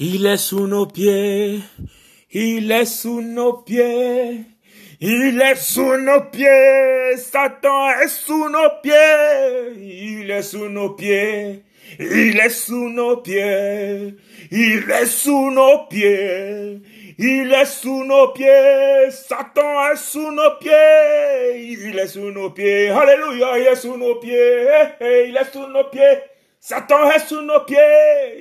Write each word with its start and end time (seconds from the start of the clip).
Il 0.00 0.26
est 0.26 0.36
sous 0.36 0.68
nos 0.68 0.86
pieds. 0.86 1.58
Il 2.30 2.70
est 2.70 2.84
sous 2.84 3.20
nos 3.20 3.54
pieds. 3.54 4.44
Il 5.00 5.42
est 5.42 5.56
sous 5.56 5.96
nos 5.96 6.20
pieds. 6.30 7.16
Satan 7.16 7.90
est 8.00 8.06
sous 8.06 8.48
nos 8.48 8.70
pieds. 8.80 10.22
Il 10.22 10.30
est 10.30 10.42
sous 10.42 10.68
nos 10.68 10.90
pieds. 10.90 11.64
Il 11.98 12.38
est 12.38 12.48
sous 12.48 12.88
nos 12.90 13.16
pieds. 13.16 14.14
Il 14.52 14.88
est 14.88 15.06
sous 15.06 15.50
nos 15.50 15.86
pieds. 15.90 16.80
Il 17.18 17.52
est 17.52 17.64
sous 17.64 18.04
nos 18.04 18.28
pieds. 18.28 19.10
Satan 19.10 19.90
est 19.92 19.96
sous 19.96 20.30
nos 20.30 20.58
pieds. 20.60 21.72
Il 21.72 21.98
est 21.98 22.06
sous 22.06 22.30
nos 22.30 22.50
pieds. 22.50 22.90
Alléluia. 22.90 23.58
Il 23.58 23.66
est 23.66 23.74
sous 23.74 23.96
nos 23.96 24.14
pieds. 24.14 24.68
Il 25.00 25.36
est 25.36 25.52
sous 25.52 25.66
nos 25.66 25.82
pieds. 25.90 26.37
Satan 26.68 27.10
est 27.12 27.26
sous 27.26 27.40
nos 27.40 27.60
pieds, 27.60 27.78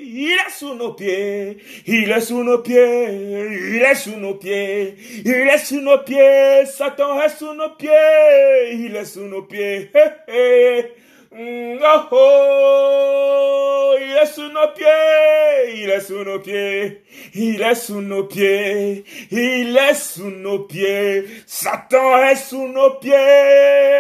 il 0.02 0.34
est 0.34 0.50
sous 0.50 0.74
nos 0.74 0.92
pieds, 0.92 1.60
il 1.86 2.12
est 2.12 2.20
sous 2.20 2.44
nos 2.44 2.58
pieds, 2.58 3.08
il 3.10 3.82
est 3.82 3.96
sous 3.96 4.18
nos 4.18 4.34
pieds, 4.34 4.96
il 5.24 5.32
est 5.32 5.58
sous 5.58 5.80
nos 5.80 6.00
pieds, 6.00 6.66
Satan 6.66 7.22
est 7.22 7.30
sous 7.30 7.54
nos 7.54 7.70
pieds, 7.70 7.90
il 8.74 8.94
est 8.98 9.06
sous 9.06 9.22
nos 9.22 9.44
pieds, 9.44 9.92
Oh, 11.40 12.02
oh, 12.12 13.96
il 13.98 14.18
est 14.22 14.26
sous 14.26 14.50
nos 14.50 14.74
pieds, 14.76 15.84
il 15.84 15.90
est 15.90 16.02
sous 16.02 16.26
nos 16.26 16.40
pieds, 16.40 17.04
il 17.34 17.62
est 17.62 17.76
sous 17.76 18.02
nos 18.02 18.26
pieds, 18.26 19.06
il 19.32 19.78
est 19.78 19.94
sous 19.94 20.32
nos 20.32 20.60
pieds, 20.60 21.24
Satan 21.46 22.18
est 22.24 22.36
sous 22.36 22.68
nos 22.68 22.90
pieds, 22.96 23.14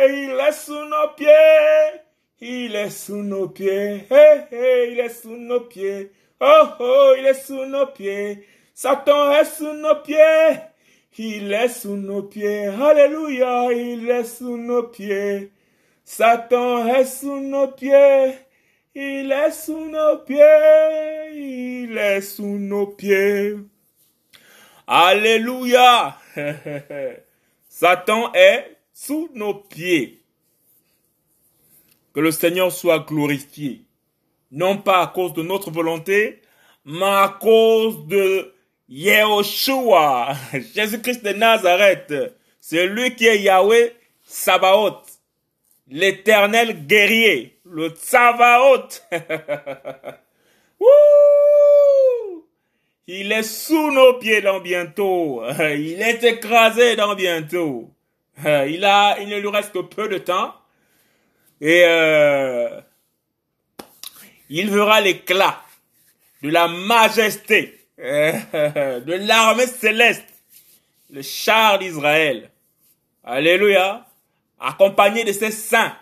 il 0.10 0.38
est 0.46 0.52
sous 0.52 0.74
nos 0.74 1.14
pieds. 1.16 2.07
Il 2.40 2.76
est 2.76 2.92
sous 2.92 3.24
nos 3.24 3.48
pieds. 3.50 4.06
Il 4.52 5.00
est 5.00 5.10
sous 5.10 5.36
nos 5.36 5.62
pieds. 5.62 6.12
Oh, 6.40 6.64
oh, 6.80 7.16
il 7.18 7.26
est 7.26 7.34
sous 7.34 7.66
nos 7.66 7.88
pieds. 7.88 8.46
Satan 8.76 9.32
est 9.32 9.46
sous 9.46 9.74
nos 9.74 9.96
pieds. 9.96 10.60
Il 11.18 11.52
est 11.52 11.68
sous 11.68 11.96
nos 11.96 12.22
pieds. 12.22 12.68
Alléluia, 12.68 13.74
il 13.74 14.08
est 14.08 14.24
sous 14.24 14.56
nos 14.56 14.84
pieds. 14.84 15.52
Satan 16.06 16.88
est 16.88 17.06
sous 17.06 17.40
nos 17.40 17.70
pieds. 17.70 18.34
Il 18.94 19.32
est 19.32 19.52
sous 19.52 19.90
nos 19.90 20.18
pieds. 20.20 20.38
Il 21.34 21.98
est 21.98 22.22
sous 22.22 22.60
nos 22.60 22.86
pieds. 22.86 23.56
Alléluia. 24.86 26.20
Satan 27.68 28.32
est 28.34 28.78
sous 28.94 29.32
nos 29.34 29.56
pieds. 29.56 30.22
Que 32.18 32.22
le 32.24 32.32
Seigneur 32.32 32.72
soit 32.72 33.06
glorifié. 33.08 33.84
Non 34.50 34.78
pas 34.80 35.04
à 35.04 35.06
cause 35.06 35.34
de 35.34 35.44
notre 35.44 35.70
volonté, 35.70 36.42
mais 36.84 37.06
à 37.06 37.38
cause 37.40 38.08
de 38.08 38.56
Yehoshua, 38.90 40.34
Jésus-Christ 40.74 41.24
de 41.24 41.34
Nazareth. 41.34 42.12
C'est 42.60 42.88
lui 42.88 43.14
qui 43.14 43.28
est 43.28 43.40
Yahweh 43.40 43.94
Sabaoth, 44.24 45.20
l'éternel 45.90 46.88
guerrier, 46.88 47.60
le 47.64 47.94
Sabaoth. 47.96 49.08
Il 53.06 53.32
est 53.32 53.44
sous 53.44 53.92
nos 53.92 54.14
pieds 54.14 54.42
dans 54.42 54.60
bientôt. 54.60 55.44
Il 55.60 56.02
est 56.02 56.24
écrasé 56.24 56.96
dans 56.96 57.14
bientôt. 57.14 57.92
Il 58.44 58.84
a, 58.86 59.20
il 59.20 59.30
ne 59.30 59.38
lui 59.38 59.50
reste 59.50 59.72
que 59.72 59.84
peu 59.84 60.08
de 60.08 60.18
temps 60.18 60.56
et 61.60 61.84
euh, 61.86 62.82
il 64.50 64.70
verra 64.70 65.02
l'éclat 65.02 65.62
de 66.42 66.50
la 66.50 66.68
majesté 66.68 67.74
de 67.98 69.14
l'armée 69.28 69.66
céleste, 69.68 70.26
le 71.10 71.22
char 71.22 71.80
d'Israël. 71.80 72.50
Alléluia. 73.24 74.06
Accompagné 74.60 75.26
de 75.26 75.34
ses 75.34 75.52
saints. 75.52 75.96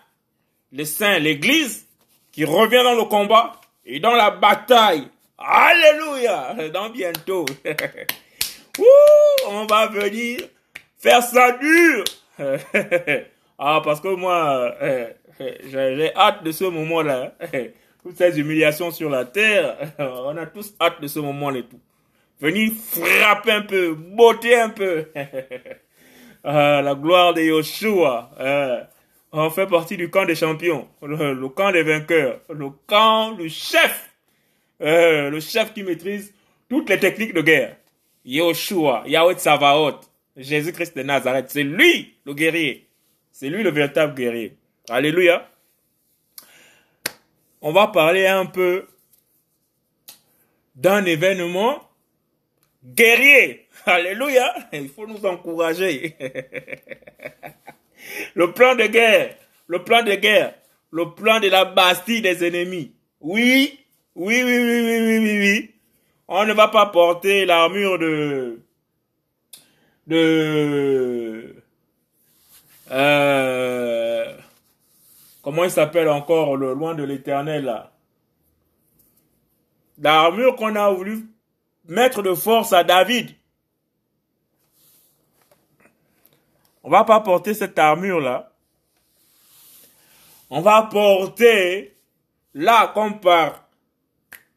Les 0.71 0.85
saints, 0.85 1.17
l'église, 1.19 1.87
qui 2.31 2.45
revient 2.45 2.83
dans 2.83 2.93
le 2.95 3.05
combat 3.05 3.59
et 3.85 3.99
dans 3.99 4.13
la 4.13 4.29
bataille. 4.29 5.07
Alléluia. 5.37 6.55
Dans 6.71 6.89
bientôt. 6.89 7.45
on 9.47 9.65
va 9.65 9.87
venir 9.87 10.39
faire 10.99 11.23
ça 11.23 11.53
dur. 11.53 12.03
ah, 13.59 13.81
parce 13.83 14.01
que 14.01 14.09
moi, 14.15 14.75
euh, 14.81 15.09
j'ai 15.69 16.15
hâte 16.15 16.43
de 16.43 16.51
ce 16.51 16.65
moment-là. 16.65 17.35
Toutes 18.03 18.17
ces 18.17 18.39
humiliations 18.39 18.91
sur 18.91 19.09
la 19.09 19.25
terre, 19.25 19.77
on 19.99 20.37
a 20.37 20.45
tous 20.45 20.75
hâte 20.79 21.01
de 21.01 21.07
ce 21.07 21.17
moment-là 21.19 21.59
et 21.59 21.63
tout. 21.63 21.79
Venir 22.39 22.71
frapper 22.73 23.51
un 23.51 23.61
peu, 23.61 23.95
botter 23.95 24.59
un 24.59 24.69
peu. 24.69 25.07
Ah, 26.43 26.83
la 26.83 26.93
gloire 26.93 27.33
de 27.33 27.41
Yoshua. 27.41 28.29
Ah, 28.39 28.87
on 29.31 29.49
fait 29.49 29.65
partie 29.65 29.97
du 29.97 30.11
camp 30.11 30.25
des 30.25 30.35
champions, 30.35 30.87
le, 31.01 31.47
camp 31.49 31.71
des 31.71 31.81
vainqueurs, 31.81 32.41
le 32.53 32.69
camp 32.85 33.31
du 33.31 33.49
chef. 33.49 34.11
Ah, 34.79 35.29
le 35.29 35.39
chef 35.39 35.73
qui 35.73 35.81
maîtrise 35.81 36.31
toutes 36.69 36.87
les 36.89 36.99
techniques 36.99 37.33
de 37.33 37.41
guerre. 37.41 37.77
Yoshua, 38.23 39.03
Yahweh 39.07 39.39
Savaot, 39.39 40.01
Jésus-Christ 40.37 40.95
de 40.95 41.01
Nazareth. 41.01 41.47
C'est 41.49 41.63
lui 41.63 42.13
le 42.25 42.35
guerrier. 42.35 42.87
C'est 43.31 43.49
lui 43.49 43.63
le 43.63 43.71
véritable 43.71 44.13
guerrier. 44.13 44.55
Alléluia. 44.89 45.47
On 47.61 47.71
va 47.71 47.87
parler 47.87 48.27
un 48.27 48.45
peu 48.45 48.87
d'un 50.75 51.05
événement 51.05 51.81
guerrier. 52.83 53.67
Alléluia. 53.85 54.53
Il 54.73 54.89
faut 54.89 55.07
nous 55.07 55.25
encourager. 55.25 56.15
le 58.35 58.51
plan 58.51 58.75
de 58.75 58.85
guerre. 58.85 59.35
Le 59.67 59.83
plan 59.83 60.03
de 60.03 60.13
guerre. 60.13 60.53
Le 60.91 61.13
plan 61.13 61.39
de 61.39 61.47
la 61.47 61.65
Bastille 61.65 62.21
des 62.21 62.45
ennemis. 62.45 62.93
Oui. 63.19 63.79
Oui, 64.15 64.43
oui, 64.43 64.57
oui, 64.57 64.81
oui, 64.81 64.99
oui, 64.99 65.17
oui, 65.17 65.39
oui. 65.39 65.71
On 66.27 66.45
ne 66.45 66.53
va 66.53 66.67
pas 66.69 66.87
porter 66.87 67.45
l'armure 67.45 67.99
de, 67.99 68.59
de, 70.07 71.55
euh, 72.91 73.94
Comment 75.45 75.63
il 75.63 75.69
s'appelle 75.69 76.09
encore 76.09 76.57
le 76.57 76.73
loin 76.73 76.95
de 76.95 77.03
l'éternel 77.03 77.65
là? 77.65 77.91
L'armure 79.99 80.55
qu'on 80.55 80.75
a 80.75 80.89
voulu 80.89 81.27
mettre 81.87 82.23
de 82.23 82.33
force 82.33 82.73
à 82.73 82.83
David. 82.83 83.29
On 86.81 86.89
va 86.89 87.03
pas 87.03 87.19
porter 87.19 87.53
cette 87.53 87.77
armure 87.77 88.21
là. 88.21 88.53
On 90.49 90.61
va 90.61 90.81
porter 90.81 91.95
là 92.55 92.91
comme 92.95 93.19
par 93.19 93.67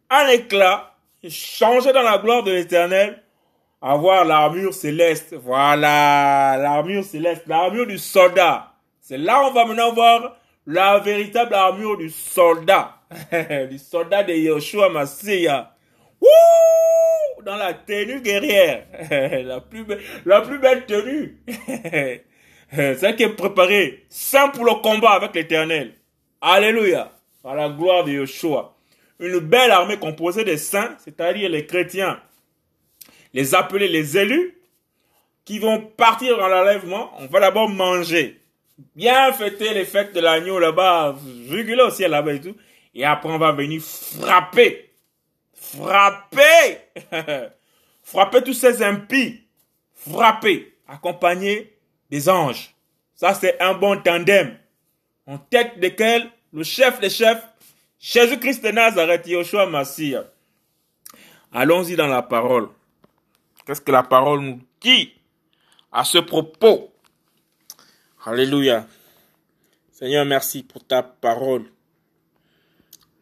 un 0.08 0.26
éclat, 0.28 0.94
changer 1.28 1.92
dans 1.92 2.00
la 2.00 2.16
gloire 2.16 2.44
de 2.44 2.52
l'éternel, 2.52 3.22
avoir 3.82 4.24
l'armure 4.24 4.72
céleste. 4.72 5.34
Voilà, 5.34 6.56
l'armure 6.56 7.04
céleste, 7.04 7.46
l'armure 7.46 7.86
du 7.86 7.98
soldat. 7.98 8.72
C'est 9.02 9.18
là 9.18 9.42
on 9.44 9.52
va 9.52 9.66
maintenant 9.66 9.92
voir 9.92 10.37
la 10.68 10.98
véritable 10.98 11.54
armure 11.54 11.96
du 11.96 12.10
soldat, 12.10 13.00
du 13.70 13.78
soldat 13.78 14.22
de 14.22 14.34
Yoshua 14.34 14.90
Massia. 14.90 15.74
Dans 17.42 17.56
la 17.56 17.72
tenue 17.72 18.20
guerrière, 18.20 18.84
la 19.46 19.60
plus, 19.60 19.86
la 20.26 20.42
plus 20.42 20.58
belle 20.58 20.84
tenue. 20.84 21.38
Celle 22.70 23.16
qui 23.16 23.22
est 23.22 23.34
préparée, 23.34 24.04
saint 24.10 24.48
pour 24.48 24.66
le 24.66 24.74
combat 24.82 25.12
avec 25.12 25.34
l'éternel. 25.34 25.94
Alléluia. 26.42 27.12
À 27.42 27.54
la 27.54 27.70
gloire 27.70 28.04
de 28.04 28.12
Yoshua. 28.12 28.74
Une 29.20 29.38
belle 29.38 29.70
armée 29.70 29.96
composée 29.96 30.44
des 30.44 30.58
saints, 30.58 30.94
c'est-à-dire 30.98 31.48
les 31.48 31.64
chrétiens, 31.64 32.20
les 33.32 33.54
appelés 33.54 33.88
les 33.88 34.18
élus, 34.18 34.58
qui 35.46 35.60
vont 35.60 35.80
partir 35.80 36.36
dans 36.36 36.48
l'enlèvement. 36.48 37.12
On 37.20 37.26
va 37.26 37.40
d'abord 37.40 37.70
manger 37.70 38.37
bien 38.94 39.32
fêter 39.32 39.74
les 39.74 39.84
fêtes 39.84 40.14
de 40.14 40.20
l'agneau 40.20 40.58
là-bas, 40.58 41.16
réguler 41.48 41.82
aussi 41.82 42.06
là-bas 42.06 42.34
et 42.34 42.40
tout. 42.40 42.56
Et 42.94 43.04
après, 43.04 43.28
on 43.28 43.38
va 43.38 43.52
venir 43.52 43.82
frapper. 43.82 44.90
Frapper. 45.54 46.78
frapper 48.02 48.42
tous 48.42 48.54
ces 48.54 48.82
impies. 48.82 49.42
Frapper. 49.94 50.74
Accompagner 50.86 51.76
des 52.10 52.28
anges. 52.28 52.74
Ça, 53.14 53.34
c'est 53.34 53.60
un 53.60 53.74
bon 53.74 54.00
tandem. 54.00 54.56
En 55.26 55.38
tête 55.38 55.78
desquels 55.78 56.30
le 56.52 56.62
chef 56.62 57.00
des 57.00 57.10
chefs, 57.10 57.46
Jésus-Christ 58.00 58.64
de 58.64 58.70
Nazareth, 58.70 59.26
Yoshua 59.26 59.66
Massia. 59.66 60.24
Allons-y 61.52 61.96
dans 61.96 62.06
la 62.06 62.22
parole. 62.22 62.68
Qu'est-ce 63.66 63.80
que 63.80 63.92
la 63.92 64.02
parole 64.02 64.40
nous 64.40 64.60
dit 64.80 65.12
à 65.92 66.04
ce 66.04 66.18
propos? 66.18 66.92
Alléluia. 68.24 68.86
Seigneur, 69.92 70.24
merci 70.24 70.64
pour 70.64 70.84
ta 70.84 71.04
parole. 71.04 71.70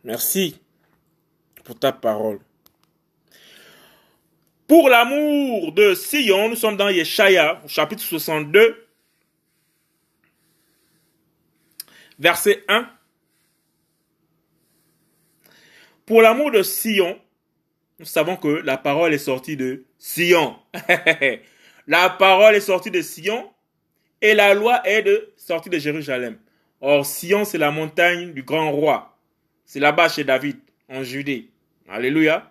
Merci 0.04 0.58
pour 1.64 1.78
ta 1.78 1.92
parole. 1.92 2.40
Pour 4.66 4.88
l'amour 4.88 5.72
de 5.72 5.94
Sion, 5.94 6.48
nous 6.48 6.56
sommes 6.56 6.78
dans 6.78 6.88
Yeshaya, 6.88 7.62
chapitre 7.66 8.02
62, 8.02 8.88
verset 12.18 12.64
1. 12.66 12.88
Pour 16.06 16.22
l'amour 16.22 16.50
de 16.50 16.62
Sion, 16.62 17.20
nous 17.98 18.06
savons 18.06 18.36
que 18.36 18.48
la 18.48 18.78
parole 18.78 19.12
est 19.12 19.18
sortie 19.18 19.56
de 19.58 19.84
Sion. 19.98 20.56
la 21.86 22.08
parole 22.10 22.54
est 22.54 22.60
sortie 22.60 22.90
de 22.90 23.02
Sion 23.02 23.52
et 24.26 24.34
la 24.34 24.54
loi 24.54 24.80
est 24.84 25.02
de 25.02 25.32
sortie 25.36 25.70
de 25.70 25.78
Jérusalem. 25.78 26.36
Or, 26.80 27.06
Sion, 27.06 27.44
c'est 27.44 27.58
la 27.58 27.70
montagne 27.70 28.32
du 28.32 28.42
grand 28.42 28.72
roi. 28.72 29.16
C'est 29.64 29.78
là-bas 29.78 30.08
chez 30.08 30.24
David, 30.24 30.58
en 30.88 31.04
Judée. 31.04 31.48
Alléluia. 31.88 32.50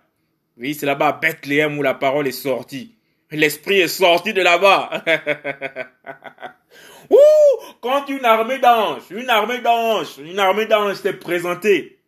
Oui, 0.58 0.74
c'est 0.74 0.86
là-bas 0.86 1.08
à 1.08 1.12
Bethléem 1.12 1.78
où 1.78 1.82
la 1.82 1.94
parole 1.94 2.28
est 2.28 2.32
sortie. 2.32 2.96
L'esprit 3.30 3.82
est 3.82 3.90
sorti 3.90 4.32
de 4.32 4.42
là-bas. 4.42 5.04
Ouh, 7.10 7.64
quand 7.82 8.08
une 8.08 8.24
armée 8.24 8.60
d'anges, 8.60 9.04
une 9.12 9.30
armée 9.30 9.60
d'anges, 9.60 10.18
une 10.20 10.40
armée 10.40 10.68
d'anges 10.68 10.96
s'est 10.96 11.14
présentée 11.14 12.00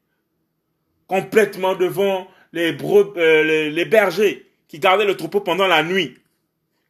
complètement 1.07 1.75
devant 1.75 2.27
les, 2.53 2.75
euh, 2.81 3.69
les 3.69 3.85
bergers 3.85 4.49
qui 4.69 4.79
gardaient 4.79 5.05
le 5.05 5.17
troupeau 5.17 5.41
pendant 5.41 5.67
la 5.67 5.83
nuit. 5.83 6.17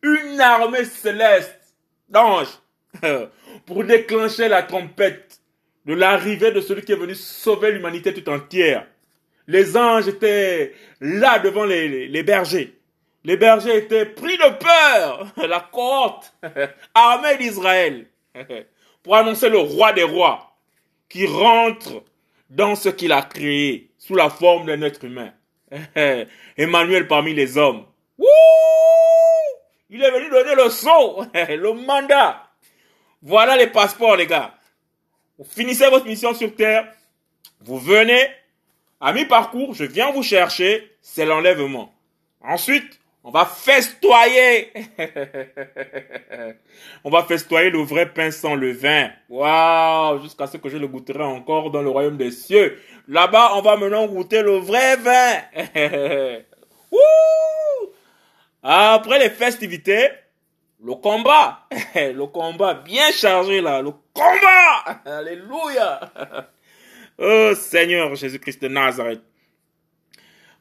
Une 0.03 0.39
armée 0.39 0.85
céleste 0.85 1.73
d'anges 2.09 2.59
pour 3.65 3.83
déclencher 3.83 4.47
la 4.47 4.63
trompette 4.63 5.41
de 5.85 5.93
l'arrivée 5.93 6.51
de 6.51 6.61
celui 6.61 6.83
qui 6.83 6.91
est 6.91 6.97
venu 6.97 7.15
sauver 7.15 7.71
l'humanité 7.71 8.13
tout 8.13 8.29
entière. 8.29 8.85
Les 9.47 9.77
anges 9.77 10.09
étaient 10.09 10.73
là 10.99 11.39
devant 11.39 11.65
les, 11.65 12.23
bergers. 12.23 12.75
Les 13.23 13.37
bergers 13.37 13.77
étaient 13.77 14.05
pris 14.05 14.37
de 14.37 14.57
peur, 14.57 15.27
la 15.47 15.61
cohorte 15.71 16.33
armée 16.93 17.37
d'Israël, 17.37 18.07
pour 19.01 19.15
annoncer 19.15 19.49
le 19.49 19.59
roi 19.59 19.93
des 19.93 20.03
rois 20.03 20.57
qui 21.07 21.25
rentre 21.25 22.03
dans 22.49 22.75
ce 22.75 22.89
qu'il 22.89 23.13
a 23.13 23.21
créé 23.21 23.91
sous 23.97 24.15
la 24.15 24.29
forme 24.29 24.65
d'un 24.65 24.81
être 24.81 25.05
humain. 25.05 25.31
Emmanuel 26.57 27.07
parmi 27.07 27.33
les 27.33 27.57
hommes. 27.57 27.85
Il 29.89 30.03
est 30.03 30.11
venu 30.11 30.29
donner 30.29 30.55
le 30.55 30.69
saut, 30.69 31.23
le 31.33 31.73
mandat. 31.73 32.46
Voilà 33.21 33.57
les 33.57 33.67
passeports, 33.67 34.15
les 34.15 34.27
gars. 34.27 34.53
Vous 35.37 35.45
finissez 35.45 35.89
votre 35.89 36.05
mission 36.05 36.33
sur 36.33 36.55
Terre. 36.55 36.91
Vous 37.61 37.79
venez, 37.79 38.27
à 38.99 39.13
mi-parcours, 39.13 39.73
je 39.73 39.83
viens 39.83 40.11
vous 40.11 40.23
chercher, 40.23 40.91
c'est 41.01 41.25
l'enlèvement. 41.25 41.93
Ensuite, 42.41 42.99
on 43.23 43.31
va 43.31 43.45
festoyer. 43.45 44.71
on 47.03 47.09
va 47.09 47.23
festoyer 47.23 47.69
le 47.69 47.79
vrai 47.79 48.13
pain 48.13 48.31
sans 48.31 48.55
le 48.55 48.71
vin. 48.71 49.09
Waouh, 49.29 50.23
jusqu'à 50.23 50.47
ce 50.47 50.57
que 50.57 50.69
je 50.69 50.77
le 50.77 50.87
goûterai 50.87 51.23
encore 51.23 51.71
dans 51.71 51.81
le 51.81 51.89
royaume 51.89 52.17
des 52.17 52.31
cieux. 52.31 52.79
Là-bas, 53.07 53.51
on 53.55 53.61
va 53.61 53.75
maintenant 53.75 54.07
goûter 54.07 54.41
le 54.41 54.57
vrai 54.57 54.95
vin. 54.97 55.41
Après 58.63 59.19
les 59.19 59.29
festivités, 59.29 60.09
le 60.83 60.95
combat, 60.95 61.67
le 61.95 62.25
combat 62.25 62.75
bien 62.75 63.11
chargé 63.11 63.61
là, 63.61 63.81
le 63.81 63.91
combat, 64.13 65.01
alléluia. 65.05 65.99
Oh 67.19 67.53
Seigneur 67.55 68.13
Jésus-Christ 68.13 68.61
de 68.61 68.67
Nazareth. 68.67 69.23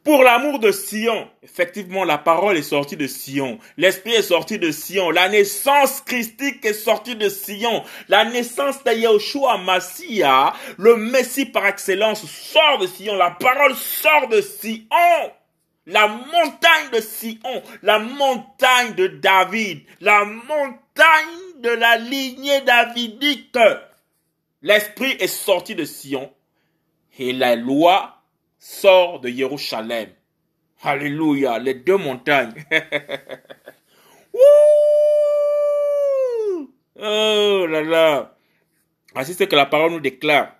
Pour 0.02 0.22
l'amour 0.22 0.58
de 0.58 0.72
Sion, 0.72 1.28
effectivement, 1.42 2.04
la 2.04 2.16
parole 2.16 2.56
est 2.56 2.62
sortie 2.62 2.96
de 2.96 3.06
Sion. 3.06 3.58
L'esprit 3.76 4.14
est 4.14 4.22
sorti 4.22 4.58
de 4.58 4.70
Sion. 4.70 5.10
La 5.10 5.28
naissance 5.28 6.00
christique 6.00 6.64
est 6.64 6.72
sortie 6.72 7.14
de 7.14 7.28
Sion. 7.28 7.82
La 8.08 8.24
naissance 8.24 8.82
de 8.84 8.92
Yahushua 8.92 9.58
Massia, 9.58 10.54
le 10.78 10.96
Messie 10.96 11.44
par 11.44 11.66
excellence, 11.66 12.24
sort 12.24 12.78
de 12.78 12.86
Sion. 12.86 13.16
La 13.16 13.32
parole 13.32 13.74
sort 13.74 14.28
de 14.28 14.40
Sion. 14.40 14.86
La 15.86 16.08
montagne 16.08 16.90
de 16.92 17.00
Sion, 17.00 17.62
la 17.82 18.00
montagne 18.00 18.94
de 18.96 19.06
David, 19.06 19.82
la 20.00 20.24
montagne 20.24 21.60
de 21.60 21.68
la 21.70 21.96
lignée 21.96 22.60
davidique. 22.62 23.56
L'esprit 24.62 25.12
est 25.20 25.28
sorti 25.28 25.76
de 25.76 25.84
Sion 25.84 26.32
et 27.18 27.32
la 27.32 27.54
loi 27.54 28.20
sort 28.58 29.20
de 29.20 29.28
Jérusalem. 29.28 30.08
Alléluia, 30.82 31.60
les 31.60 31.74
deux 31.74 31.96
montagnes. 31.96 32.64
oh 36.96 37.66
là 37.66 37.82
là. 37.82 38.36
Ainsi 39.14 39.34
c'est 39.34 39.46
que 39.46 39.54
la 39.54 39.66
parole 39.66 39.92
nous 39.92 40.00
déclare 40.00 40.52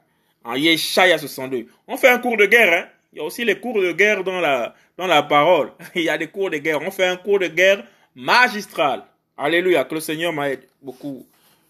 en 0.44 0.55
Yeshaya 0.55 1.19
62. 1.19 1.67
On 1.88 1.96
fait 1.96 2.11
un 2.11 2.19
cours 2.19 2.37
de 2.37 2.46
guerre, 2.46 2.72
hein. 2.72 2.88
Il 3.12 3.19
y 3.19 3.22
a 3.22 3.25
aussi 3.25 3.44
les 3.44 3.58
cours 3.58 3.81
de 3.81 3.93
guerre 3.93 4.25
dans 4.25 4.40
la, 4.40 4.75
dans 4.96 5.06
la 5.06 5.22
parole. 5.22 5.72
Il 5.94 6.02
y 6.02 6.08
a 6.08 6.19
des 6.19 6.28
cours 6.28 6.50
de 6.50 6.58
guerre. 6.58 6.81
On 6.82 6.90
fait 6.90 7.06
un 7.06 7.16
cours 7.16 7.38
de 7.38 7.48
guerre 7.48 7.84
magistral. 8.14 9.04
Alléluia. 9.37 9.84
Que 9.84 9.94
le 9.94 10.00
Seigneur 10.00 10.32
m'aide 10.32 10.66
beaucoup 10.81 11.26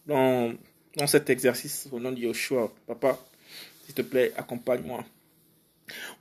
dans, 0.07 0.53
dans 0.97 1.07
cet 1.07 1.31
exercice 1.31 1.89
au 1.91 1.99
nom 1.99 2.13
de 2.13 2.19
Yeshua. 2.19 2.71
Papa, 2.87 3.19
s'il 3.85 3.95
te 3.95 4.03
plaît, 4.03 4.33
accompagne-moi. 4.37 5.05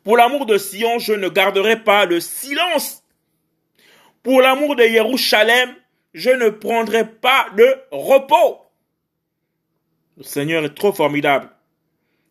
Pour 0.03 0.17
l'amour 0.17 0.45
de 0.45 0.57
Sion, 0.57 0.99
je 0.99 1.13
ne 1.13 1.29
garderai 1.29 1.83
pas 1.83 2.05
le 2.05 2.19
silence. 2.19 3.03
Pour 4.21 4.41
l'amour 4.41 4.75
de 4.75 4.83
Jérusalem, 4.83 5.75
je 6.13 6.29
ne 6.29 6.49
prendrai 6.49 7.07
pas 7.07 7.47
de 7.55 7.75
repos. 7.91 8.61
Le 10.17 10.23
Seigneur 10.23 10.63
est 10.63 10.73
trop 10.73 10.93
formidable. 10.93 11.49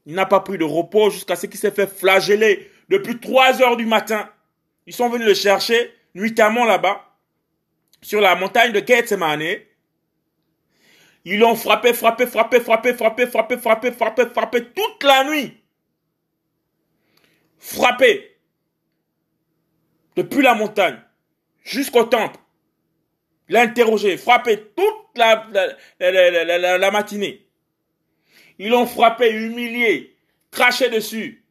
Il 0.06 0.14
n'a 0.14 0.26
pas 0.26 0.40
pris 0.40 0.58
de 0.58 0.64
repos 0.64 1.10
jusqu'à 1.10 1.36
ce 1.36 1.46
qu'il 1.46 1.58
s'est 1.58 1.70
fait 1.70 1.86
flageller 1.86 2.70
depuis 2.88 3.18
3 3.18 3.62
heures 3.62 3.76
du 3.76 3.86
matin. 3.86 4.28
Ils 4.86 4.94
sont 4.94 5.08
venus 5.08 5.26
le 5.26 5.34
chercher 5.34 5.94
nuitamment 6.14 6.64
là-bas, 6.64 7.10
sur 8.02 8.20
la 8.20 8.34
montagne 8.34 8.72
de 8.72 8.86
Gethsemane. 8.86 9.60
Ils 11.24 11.38
l'ont 11.38 11.56
frappé, 11.56 11.94
frappé, 11.94 12.26
frappé, 12.26 12.60
frappé, 12.60 12.94
frappé, 12.94 13.26
frappé, 13.26 13.56
frappé, 13.56 13.90
frappé, 13.92 14.26
frappé 14.26 14.64
toute 14.66 15.02
la 15.02 15.24
nuit. 15.24 15.62
Frappé. 17.58 18.36
Depuis 20.16 20.42
la 20.42 20.54
montagne 20.54 21.00
jusqu'au 21.64 22.04
temple. 22.04 22.38
L'interroger, 23.48 24.18
frappé 24.18 24.72
toute 24.76 25.16
la 25.16 26.90
matinée. 26.92 27.46
Ils 28.58 28.68
l'ont 28.68 28.86
frappé, 28.86 29.30
humilié, 29.30 30.16
craché 30.50 30.88
dessus, 30.90 31.44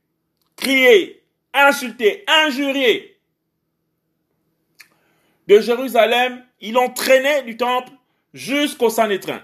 crié, 0.56 1.24
insulté, 1.54 2.24
injurié. 2.28 3.12
De 5.48 5.60
Jérusalem, 5.60 6.44
l'ont 6.62 6.90
traîné 6.90 7.44
du 7.44 7.58
temple 7.58 7.92
jusqu'au 8.34 8.90
Sanhédrin. 8.90 9.42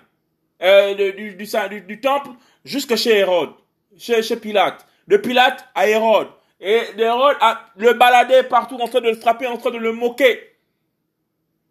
Euh, 0.61 1.13
du, 1.13 1.35
du, 1.35 2.01
temple 2.01 2.29
jusqu'à 2.65 2.97
chez 2.97 3.17
Hérode, 3.17 3.53
chez, 3.97 4.35
Pilate. 4.35 4.85
De 5.07 5.17
Pilate 5.17 5.65
à 5.73 5.87
Hérode. 5.87 6.27
Et 6.59 6.81
Hérode 6.97 7.37
le 7.77 7.93
baladé 7.93 8.43
partout 8.43 8.75
en 8.75 8.87
train 8.87 9.01
de 9.01 9.09
le 9.09 9.15
frapper, 9.15 9.47
en 9.47 9.57
train 9.57 9.71
de 9.71 9.77
le 9.77 9.93
moquer. 9.93 10.55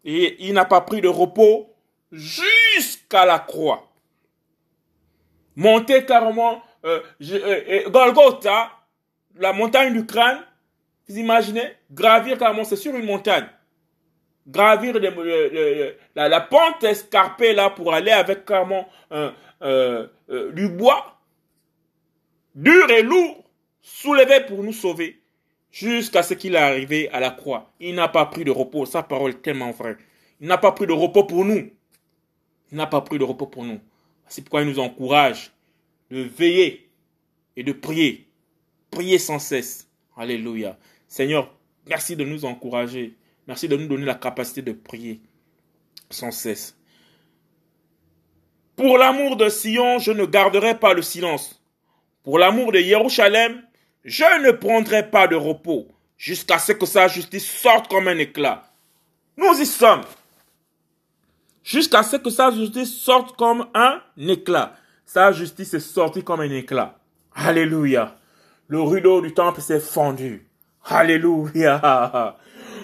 Et 0.04 0.36
il 0.46 0.54
n'a 0.54 0.64
pas 0.64 0.80
pris 0.80 1.00
de 1.00 1.08
repos 1.08 1.74
jusqu'à 2.10 3.26
la 3.26 3.38
croix. 3.38 3.90
Monté 5.56 6.04
carrément, 6.06 6.62
euh, 6.84 7.00
euh, 7.20 7.90
Golgotha, 7.90 8.70
la 9.36 9.52
montagne 9.52 9.92
du 9.92 10.06
crâne, 10.06 10.40
vous 11.08 11.18
imaginez, 11.18 11.74
gravir 11.90 12.38
carrément, 12.38 12.64
c'est 12.64 12.76
sur 12.76 12.94
une 12.94 13.04
montagne. 13.04 13.46
Gravir 14.48 14.98
la, 16.14 16.40
pente 16.40 16.82
escarpée 16.82 17.52
là 17.52 17.70
pour 17.70 17.92
aller 17.92 18.10
avec 18.10 18.46
carrément 18.46 18.88
euh, 19.12 20.06
du 20.52 20.68
bois, 20.68 21.20
dur 22.54 22.90
et 22.90 23.02
lourd, 23.02 23.44
soulevé 23.82 24.40
pour 24.46 24.62
nous 24.62 24.72
sauver, 24.72 25.20
jusqu'à 25.70 26.22
ce 26.22 26.34
qu'il 26.34 26.54
est 26.54 26.58
arrivé 26.58 27.10
à 27.10 27.20
la 27.20 27.30
croix. 27.30 27.70
Il 27.78 27.94
n'a 27.94 28.08
pas 28.08 28.24
pris 28.26 28.44
de 28.44 28.50
repos, 28.50 28.86
sa 28.86 29.02
parole 29.02 29.32
est 29.32 29.42
tellement 29.42 29.70
vraie. 29.70 29.96
Il 30.40 30.48
n'a 30.48 30.58
pas 30.58 30.72
pris 30.72 30.86
de 30.86 30.92
repos 30.92 31.24
pour 31.24 31.44
nous. 31.44 31.70
Il 32.70 32.76
n'a 32.78 32.86
pas 32.86 33.00
pris 33.00 33.18
de 33.18 33.24
repos 33.24 33.46
pour 33.46 33.64
nous. 33.64 33.80
C'est 34.26 34.42
pourquoi 34.42 34.62
il 34.62 34.68
nous 34.68 34.78
encourage 34.78 35.52
de 36.10 36.20
veiller 36.20 36.88
et 37.56 37.62
de 37.62 37.72
prier 37.72 38.28
Priez 38.90 39.18
sans 39.18 39.38
cesse. 39.38 39.88
Alléluia. 40.16 40.78
Seigneur, 41.06 41.54
merci 41.86 42.16
de 42.16 42.24
nous 42.24 42.44
encourager. 42.44 43.14
Merci 43.48 43.66
de 43.66 43.76
nous 43.76 43.88
donner 43.88 44.04
la 44.04 44.14
capacité 44.14 44.60
de 44.60 44.72
prier 44.72 45.22
sans 46.10 46.30
cesse. 46.30 46.76
Pour 48.76 48.98
l'amour 48.98 49.36
de 49.36 49.48
Sion, 49.48 49.98
je 49.98 50.12
ne 50.12 50.26
garderai 50.26 50.78
pas 50.78 50.92
le 50.92 51.02
silence. 51.02 51.60
Pour 52.22 52.38
l'amour 52.38 52.72
de 52.72 52.78
Jérusalem, 52.78 53.62
je 54.04 54.44
ne 54.44 54.52
prendrai 54.52 55.10
pas 55.10 55.26
de 55.26 55.34
repos 55.34 55.88
jusqu'à 56.18 56.58
ce 56.58 56.72
que 56.72 56.84
sa 56.84 57.08
justice 57.08 57.50
sorte 57.50 57.88
comme 57.88 58.06
un 58.08 58.18
éclat. 58.18 58.70
Nous 59.38 59.60
y 59.60 59.66
sommes. 59.66 60.04
Jusqu'à 61.64 62.02
ce 62.02 62.16
que 62.16 62.30
sa 62.30 62.50
justice 62.50 62.94
sorte 62.94 63.34
comme 63.36 63.66
un 63.74 64.02
éclat. 64.18 64.76
Sa 65.06 65.32
justice 65.32 65.72
est 65.72 65.80
sortie 65.80 66.22
comme 66.22 66.40
un 66.40 66.50
éclat. 66.50 66.98
Alléluia. 67.34 68.16
Le 68.66 68.82
rideau 68.82 69.22
du 69.22 69.32
temple 69.32 69.62
s'est 69.62 69.80
fendu. 69.80 70.46
Alléluia. 70.84 72.36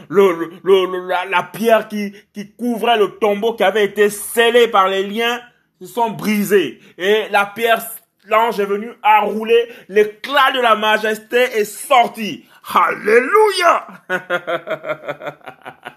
Le, 0.08 1.08
la, 1.30 1.42
pierre 1.42 1.88
qui, 1.88 2.14
qui 2.32 2.52
couvrait 2.52 2.98
le 2.98 3.18
tombeau 3.18 3.54
qui 3.54 3.64
avait 3.64 3.84
été 3.84 4.10
scellé 4.10 4.68
par 4.68 4.88
les 4.88 5.04
liens 5.04 5.40
se 5.80 5.86
sont 5.86 6.10
brisés. 6.10 6.80
Et 6.98 7.28
la 7.30 7.46
pierre, 7.46 7.82
l'ange 8.26 8.60
est 8.60 8.66
venu 8.66 8.90
à 9.02 9.20
rouler. 9.20 9.68
L'éclat 9.88 10.52
de 10.54 10.60
la 10.60 10.74
majesté 10.74 11.36
est 11.36 11.64
sorti. 11.64 12.44
Alléluia. 12.72 13.86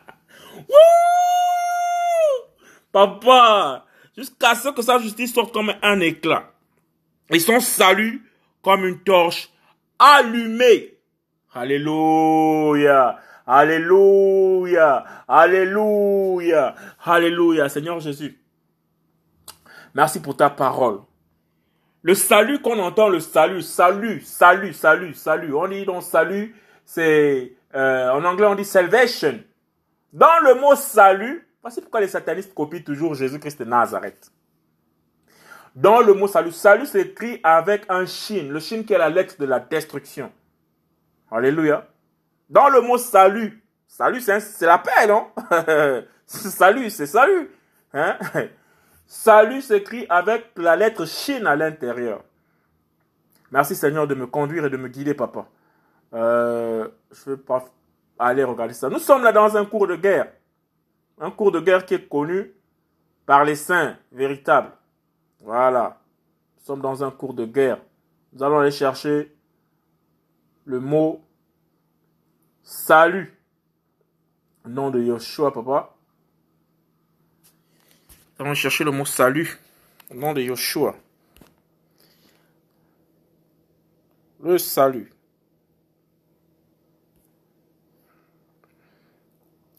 Papa, 2.92 3.86
jusqu'à 4.16 4.56
ce 4.56 4.70
que 4.70 4.82
sa 4.82 5.00
justice 5.00 5.34
sorte 5.34 5.54
comme 5.54 5.74
un 5.82 6.00
éclat. 6.00 6.52
Et 7.30 7.40
son 7.40 7.60
salut 7.60 8.24
comme 8.62 8.86
une 8.86 9.00
torche 9.04 9.50
allumée. 10.00 10.98
Alléluia. 11.54 13.20
Alléluia. 13.48 15.06
Alléluia. 15.28 16.76
Alléluia. 17.04 17.70
Seigneur 17.70 18.00
Jésus. 18.02 18.38
Merci 19.96 20.22
pour 20.22 20.36
ta 20.36 20.50
parole. 20.50 21.00
Le 22.04 22.14
salut 22.14 22.62
qu'on 22.62 22.78
entend, 22.80 23.10
le 23.10 23.20
salut, 23.20 23.62
salut, 23.62 24.22
salut, 24.22 24.74
salut, 24.74 25.14
salut. 25.14 25.54
On 25.56 25.68
dit 25.68 25.86
donc 25.86 26.04
salut, 26.04 26.56
c'est 26.86 27.54
euh, 27.74 28.12
en 28.12 28.24
anglais 28.24 28.46
on 28.46 28.56
dit 28.56 28.66
salvation. 28.66 29.40
Dans 30.14 30.40
le 30.44 30.56
mot 30.56 30.76
salut, 30.76 31.48
voici 31.62 31.82
pourquoi 31.82 32.02
les 32.02 32.08
satanistes 32.08 32.54
copient 32.54 32.82
toujours 32.82 33.16
Jésus-Christ 33.16 33.60
de 33.60 33.66
Nazareth. 33.66 34.32
Dans 35.76 36.02
le 36.02 36.14
mot 36.14 36.28
salut, 36.28 36.52
salut 36.52 36.86
s'écrit 36.86 37.40
avec 37.44 37.84
un 37.90 38.06
shin, 38.06 38.50
le 38.50 38.60
shin 38.60 38.84
qui 38.84 38.94
est 38.94 38.98
la 38.98 39.10
lettre 39.10 39.36
de 39.40 39.46
la 39.46 39.60
destruction. 39.60 40.32
Alléluia. 41.32 41.88
Dans 42.50 42.70
le 42.70 42.82
mot 42.82 42.98
salut, 42.98 43.64
salut 43.88 44.22
c'est 44.22 44.62
la 44.62 44.78
paix, 44.78 45.08
non? 45.08 45.28
Salut, 46.28 46.90
c'est 46.90 47.06
salut. 47.06 47.50
Hein? 47.94 48.18
Salut 49.06 49.62
s'écrit 49.62 50.06
avec 50.10 50.52
la 50.58 50.76
lettre 50.76 51.06
shin 51.06 51.46
à 51.46 51.56
l'intérieur. 51.56 52.22
Merci 53.50 53.76
Seigneur 53.76 54.08
de 54.08 54.14
me 54.16 54.28
conduire 54.28 54.66
et 54.66 54.70
de 54.70 54.76
me 54.76 54.90
guider, 54.90 55.14
papa. 55.14 55.48
Euh, 56.14 56.90
je 57.12 57.30
ne 57.30 57.36
vais 57.36 57.42
pas 57.42 57.64
aller 58.20 58.44
regarder 58.44 58.74
ça. 58.74 58.90
Nous 58.90 59.00
sommes 59.00 59.24
là 59.24 59.32
dans 59.32 59.56
un 59.56 59.66
cours 59.66 59.88
de 59.88 59.96
guerre. 59.96 60.34
Un 61.20 61.32
cours 61.32 61.52
de 61.52 61.62
guerre 61.62 61.86
qui 61.86 61.94
est 61.94 62.10
connu 62.10 62.54
par 63.26 63.46
les 63.46 63.56
saints 63.56 63.96
véritables. 64.12 64.72
Voilà. 65.40 65.98
Nous 66.58 66.66
sommes 66.66 66.82
dans 66.82 67.04
un 67.06 67.12
cours 67.12 67.34
de 67.34 67.46
guerre. 67.46 67.80
Nous 68.34 68.44
allons 68.44 68.60
aller 68.60 68.72
chercher 68.72 69.34
le 70.66 70.82
mot 70.82 71.24
salut. 72.68 73.34
Nom 74.66 74.92
de 74.92 75.02
Yoshua, 75.02 75.54
papa. 75.54 75.96
Allons 78.38 78.54
chercher 78.54 78.84
le 78.84 78.92
mot 78.92 79.06
salut. 79.06 79.58
Nom 80.14 80.34
de 80.34 80.42
Yoshua. 80.42 80.96
Le 84.42 84.58
salut. 84.58 85.10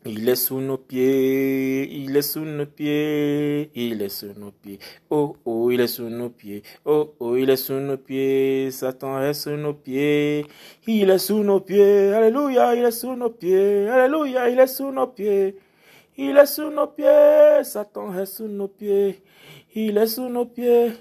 Il 0.05 0.29
est 0.29 0.37
sous 0.37 0.61
nos 0.61 0.79
pieds, 0.79 1.93
il 1.93 2.17
est 2.17 2.23
sous 2.23 2.45
nos 2.45 2.67
pieds, 2.67 3.69
il 3.75 4.01
est 4.01 4.09
sous 4.09 4.33
nos 4.39 4.53
pieds. 4.53 4.79
Oh 5.11 5.37
oh, 5.45 5.73
il 5.73 5.81
est 5.81 5.89
sous 5.89 6.09
nos 6.09 6.31
pieds. 6.31 6.63
Oh 6.85 7.15
oh, 7.19 7.37
il 7.37 7.51
est 7.51 7.57
sous 7.57 7.81
nos 7.81 7.97
pieds. 7.97 8.71
Satan 8.71 9.21
est 9.21 9.35
sous 9.35 9.57
nos 9.57 9.75
pieds. 9.75 10.47
Il 10.87 11.11
est 11.11 11.19
sous 11.19 11.43
nos 11.43 11.61
pieds. 11.61 12.13
Alléluia, 12.13 12.77
il 12.77 12.85
est 12.85 12.93
sous 12.93 13.17
nos 13.17 13.31
pieds. 13.31 13.89
Alléluia, 13.89 14.49
il 14.49 14.61
est 14.61 14.69
sous 14.69 14.93
nos 14.93 15.09
pieds. 15.09 15.57
Il 16.17 16.37
est 16.37 16.47
sous 16.47 16.71
nos 16.71 16.87
pieds. 16.87 17.65
Satan 17.65 18.17
est 18.17 18.27
sous 18.27 18.47
nos 18.47 18.69
pieds. 18.69 19.21
Il 19.75 19.99
est 19.99 20.07
sous 20.07 20.29
nos 20.29 20.47
pieds. 20.47 20.93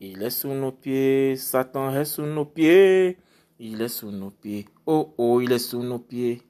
Il 0.00 0.20
est 0.20 0.30
sous 0.30 0.52
nos 0.52 0.72
pieds. 0.72 1.36
Satan 1.36 1.94
est 1.94 2.04
sous 2.04 2.26
nos 2.26 2.44
pieds. 2.44 3.18
Il 3.60 3.80
est 3.80 3.88
sous 3.88 4.10
nos 4.10 4.30
pieds. 4.30 4.66
Oh 4.84 5.14
oh, 5.16 5.40
il 5.40 5.52
est 5.52 5.60
sous 5.60 5.84
nos 5.84 6.00
pieds. 6.00 6.42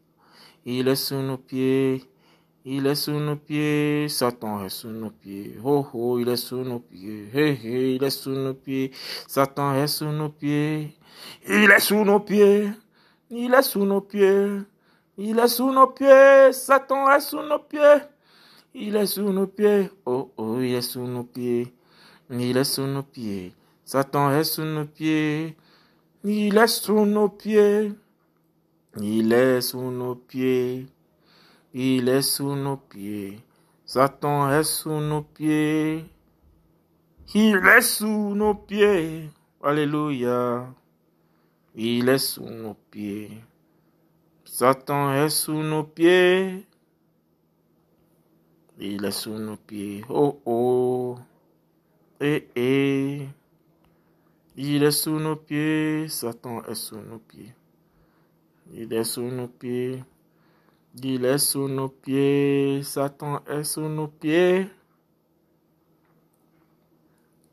Il 0.64 0.86
est 0.86 0.96
sous 0.96 1.16
nos 1.16 1.38
pieds. 1.38 2.04
Il 2.64 2.86
est 2.86 2.94
sous 2.94 3.18
nos 3.18 3.34
pieds. 3.34 4.08
Satan 4.08 4.64
est 4.64 4.68
sous 4.68 4.90
nos 4.90 5.10
pieds. 5.10 5.56
Oh 5.64 5.84
oh, 5.92 6.20
il 6.20 6.28
est 6.28 6.36
sous 6.36 6.62
nos 6.62 6.78
pieds. 6.78 7.28
Hey, 7.34 7.58
hey, 7.60 7.96
il 7.96 8.04
est 8.04 8.10
sous 8.10 8.30
nos 8.30 8.54
pieds. 8.54 8.92
Satan 9.26 9.74
est 9.74 9.88
sous 9.88 10.12
nos 10.12 10.28
pieds. 10.28 10.96
Il 11.48 11.70
est 11.70 11.80
sous 11.80 12.04
nos 12.04 12.20
pieds. 12.20 12.70
Il 13.30 13.52
est 13.52 13.62
sous 13.62 13.84
nos 13.84 14.02
pieds. 14.02 14.58
Il 15.18 15.38
est 15.38 15.48
sous 15.48 15.72
nos 15.72 15.88
pieds. 15.88 16.52
Satan 16.52 17.10
est 17.10 17.20
sous 17.20 17.42
nos 17.42 17.58
pieds. 17.58 18.02
Il 18.72 18.94
est 18.94 19.06
sous 19.06 19.32
nos 19.32 19.48
pieds. 19.48 19.90
Oh 20.06 20.30
oh, 20.36 20.60
il 20.60 20.74
est 20.74 20.82
sous 20.82 21.06
nos 21.06 21.24
pieds. 21.24 21.74
Il 22.30 22.56
est 22.56 22.64
sous 22.64 22.86
nos 22.86 23.02
pieds. 23.02 23.52
Satan 23.84 24.30
est 24.30 24.44
sous 24.44 24.62
nos 24.62 24.84
pieds. 24.84 25.56
Il 26.22 26.56
est 26.56 26.66
sous 26.68 27.04
nos 27.04 27.28
pieds. 27.28 27.92
Il 29.00 29.32
est 29.32 29.62
sous 29.62 29.90
nos 29.90 30.14
pieds. 30.14 30.86
Il 31.72 32.08
est 32.10 32.20
sous 32.20 32.54
nos 32.54 32.76
pieds. 32.76 33.40
Satan 33.86 34.50
est 34.50 34.64
sous 34.64 35.00
nos 35.00 35.22
pieds. 35.22 36.04
Il 37.34 37.56
est 37.56 37.80
sous 37.80 38.34
nos 38.34 38.54
pieds. 38.54 39.30
Alléluia. 39.62 40.66
Il 41.74 42.06
est 42.10 42.18
sous 42.18 42.50
nos 42.50 42.74
pieds. 42.90 43.30
Satan 44.44 45.14
est 45.14 45.30
sous 45.30 45.62
nos 45.62 45.84
pieds. 45.84 46.66
Il 48.78 49.02
est 49.06 49.10
sous 49.10 49.38
nos 49.38 49.56
pieds. 49.56 50.04
Oh 50.10 50.38
oh. 50.44 51.18
Eh 52.20 52.46
eh. 52.54 53.26
Il 54.54 54.82
est 54.82 54.90
sous 54.90 55.18
nos 55.18 55.36
pieds. 55.36 56.08
Satan 56.08 56.62
est 56.64 56.74
sous 56.74 57.00
nos 57.00 57.18
pieds. 57.18 57.54
Il 58.74 58.92
est 58.94 59.04
sous 59.04 59.22
nos 59.22 59.48
pieds. 59.48 60.02
Il 61.02 61.24
est 61.26 61.38
sous 61.38 61.68
nos 61.68 61.88
pieds. 61.88 62.82
Satan 62.82 63.44
est 63.46 63.64
sous 63.64 63.88
nos 63.88 64.08
pieds. 64.08 64.66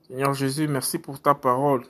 Seigneur 0.08 0.34
Jésus, 0.34 0.68
merci 0.68 0.98
pour 0.98 1.22
ta 1.22 1.36
parole. 1.36 1.84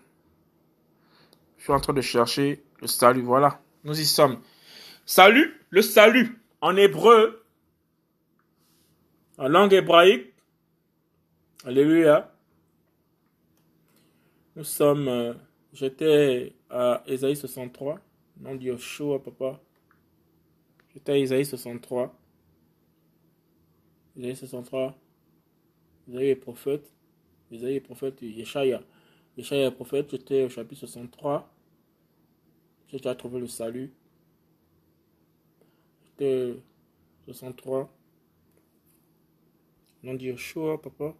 Je 1.57 1.63
suis 1.63 1.73
en 1.73 1.79
train 1.79 1.93
de 1.93 2.01
chercher 2.01 2.63
le 2.81 2.87
salut. 2.87 3.21
Voilà, 3.21 3.61
nous 3.83 3.99
y 3.99 4.05
sommes. 4.05 4.41
Salut, 5.05 5.61
le 5.69 5.81
salut 5.83 6.41
en 6.59 6.75
hébreu, 6.75 7.45
en 9.37 9.47
langue 9.47 9.73
hébraïque. 9.73 10.33
Alléluia. 11.65 12.33
Nous 14.55 14.63
sommes, 14.63 15.07
euh, 15.07 15.33
j'étais 15.71 16.55
à 16.69 17.03
Ésaïe 17.05 17.35
63. 17.35 17.99
Nom 18.39 18.55
de 18.55 18.63
Yoshua, 18.63 19.21
papa. 19.21 19.59
J'étais 20.93 21.11
à 21.11 21.17
Isaïe 21.17 21.45
63. 21.45 22.15
Isaïe 24.15 24.35
63. 24.35 24.97
Isaïe 26.07 26.29
est 26.29 26.35
prophète. 26.35 26.89
Isaïe 27.51 27.75
est 27.75 27.81
prophète. 27.81 28.21
Yeshaya. 28.21 28.81
Yeshaya 29.37 29.67
est 29.67 29.71
prophète. 29.71 30.11
J'étais 30.11 30.43
au 30.43 30.49
chapitre 30.49 30.79
63. 30.79 31.53
J'ai 32.87 32.97
déjà 32.97 33.13
trouvé 33.13 33.39
le 33.39 33.47
salut. 33.47 33.91
J'étais 36.05 36.55
63. 37.25 37.93
Nom 40.03 40.13
de 40.13 40.23
Yoshua, 40.23 40.81
papa. 40.81 41.13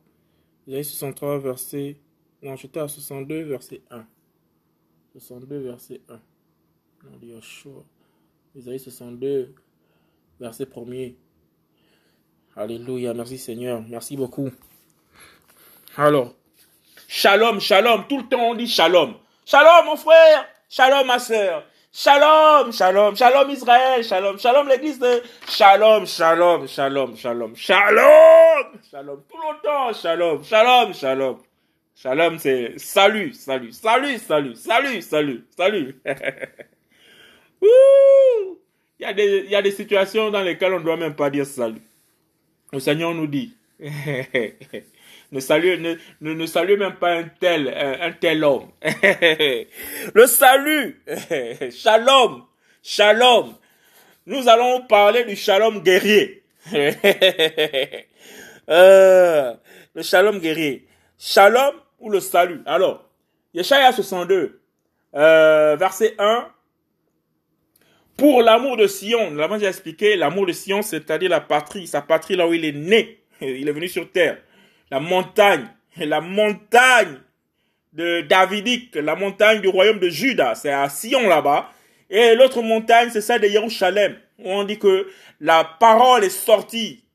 Isaïe 0.67 0.85
63, 0.85 1.39
verset. 1.39 1.97
Non, 2.41 2.55
j'étais 2.55 2.79
à 2.79 2.88
62, 2.88 3.41
verset 3.41 3.81
1. 3.91 4.07
62, 5.11 5.57
verset 5.59 5.99
1. 6.07 6.21
Yeshua. 7.22 7.84
Isaïe 8.56 8.79
62, 8.79 9.53
verset 10.39 10.65
1er. 10.65 11.15
Alléluia, 12.56 13.13
merci 13.13 13.38
Seigneur, 13.38 13.84
merci 13.88 14.18
beaucoup. 14.18 14.50
Alors, 15.98 16.34
shalom, 17.08 17.60
shalom, 17.60 18.06
tout 18.08 18.18
le 18.20 18.27
temps 18.27 18.50
on 18.51 18.56
dit 18.56 18.68
shalom. 18.68 19.15
Shalom 19.46 19.86
mon 19.86 19.96
frère, 19.96 20.48
shalom 20.70 21.06
ma 21.08 21.20
soeur, 21.20 21.63
shalom, 21.91 22.72
shalom, 22.72 23.15
shalom 23.15 23.50
Israël, 23.50 24.03
shalom, 24.03 24.38
shalom 24.39 24.68
l'église 24.68 25.00
de 25.00 25.22
shalom, 25.48 26.06
shalom, 26.06 26.68
shalom, 26.68 27.15
shalom, 27.15 27.56
shalom, 27.56 28.65
shalom, 28.91 29.24
tout 29.29 29.38
le 29.38 29.62
temps, 29.63 29.94
shalom, 29.94 30.44
shalom, 30.44 30.94
shalom. 30.94 31.38
Shalom, 31.96 32.39
c'est 32.39 32.79
salut, 32.79 33.34
salut, 33.34 33.74
salut, 33.74 34.18
salut, 34.20 34.56
salut, 34.56 35.01
salut, 35.01 35.46
salut. 35.58 36.01
Il 37.61 38.57
y, 38.99 39.05
a 39.05 39.13
des, 39.13 39.43
il 39.45 39.51
y 39.51 39.55
a 39.55 39.61
des 39.61 39.71
situations 39.71 40.29
dans 40.29 40.41
lesquelles 40.41 40.73
on 40.73 40.79
ne 40.79 40.83
doit 40.83 40.97
même 40.97 41.15
pas 41.15 41.29
dire 41.29 41.45
salut. 41.45 41.81
le 42.73 42.79
Seigneur 42.79 43.13
nous 43.13 43.27
dit, 43.27 43.55
ne 43.79 45.39
salue, 45.39 45.79
ne, 45.79 45.95
ne, 46.21 46.45
salue 46.45 46.77
même 46.77 46.95
pas 46.95 47.13
un 47.13 47.23
tel, 47.39 47.67
un, 47.69 48.11
tel 48.11 48.43
homme. 48.43 48.69
le 48.81 50.25
salut, 50.27 51.01
shalom, 51.71 52.43
shalom. 52.83 53.55
Nous 54.25 54.47
allons 54.49 54.81
parler 54.81 55.23
du 55.23 55.35
shalom 55.35 55.81
guerrier. 55.81 56.43
euh, 58.69 59.53
le 59.95 60.01
shalom 60.03 60.39
guerrier. 60.39 60.87
Shalom 61.17 61.75
ou 61.99 62.09
le 62.09 62.19
salut? 62.19 62.61
Alors, 62.65 63.09
Yeshaya 63.53 63.91
62, 63.91 64.61
euh, 65.15 65.75
verset 65.77 66.15
1. 66.19 66.47
Pour 68.19 68.41
l'amour 68.41 68.75
de 68.75 68.85
Sion, 68.85 69.31
nous 69.31 69.38
l'avons 69.38 69.55
déjà 69.55 69.69
expliqué, 69.69 70.17
l'amour 70.17 70.45
de 70.45 70.51
Sion, 70.51 70.81
c'est-à-dire 70.81 71.29
la 71.29 71.39
patrie, 71.39 71.88
sa 71.88 72.01
patrie 72.01 72.35
là 72.35 72.47
où 72.47 72.53
il 72.53 72.65
est 72.65 72.73
né. 72.73 73.19
Il 73.39 73.69
est 73.69 73.71
venu 73.71 73.88
sur 73.88 74.11
terre. 74.11 74.38
La 74.91 74.99
montagne, 74.99 75.65
la 75.95 76.19
montagne 76.19 77.15
de 77.93 78.21
Davidique, 78.21 78.95
la 78.95 79.15
montagne 79.15 79.61
du 79.61 79.69
royaume 79.69 79.99
de 79.99 80.09
Juda, 80.09 80.53
c'est 80.55 80.71
à 80.71 80.89
Sion 80.89 81.29
là-bas. 81.29 81.71
Et 82.09 82.35
l'autre 82.35 82.61
montagne, 82.61 83.09
c'est 83.09 83.21
celle 83.21 83.39
de 83.39 83.47
Jérusalem, 83.47 84.17
où 84.39 84.51
on 84.51 84.65
dit 84.65 84.77
que 84.77 85.07
la 85.39 85.63
parole 85.63 86.25
est 86.25 86.29
sortie 86.29 87.05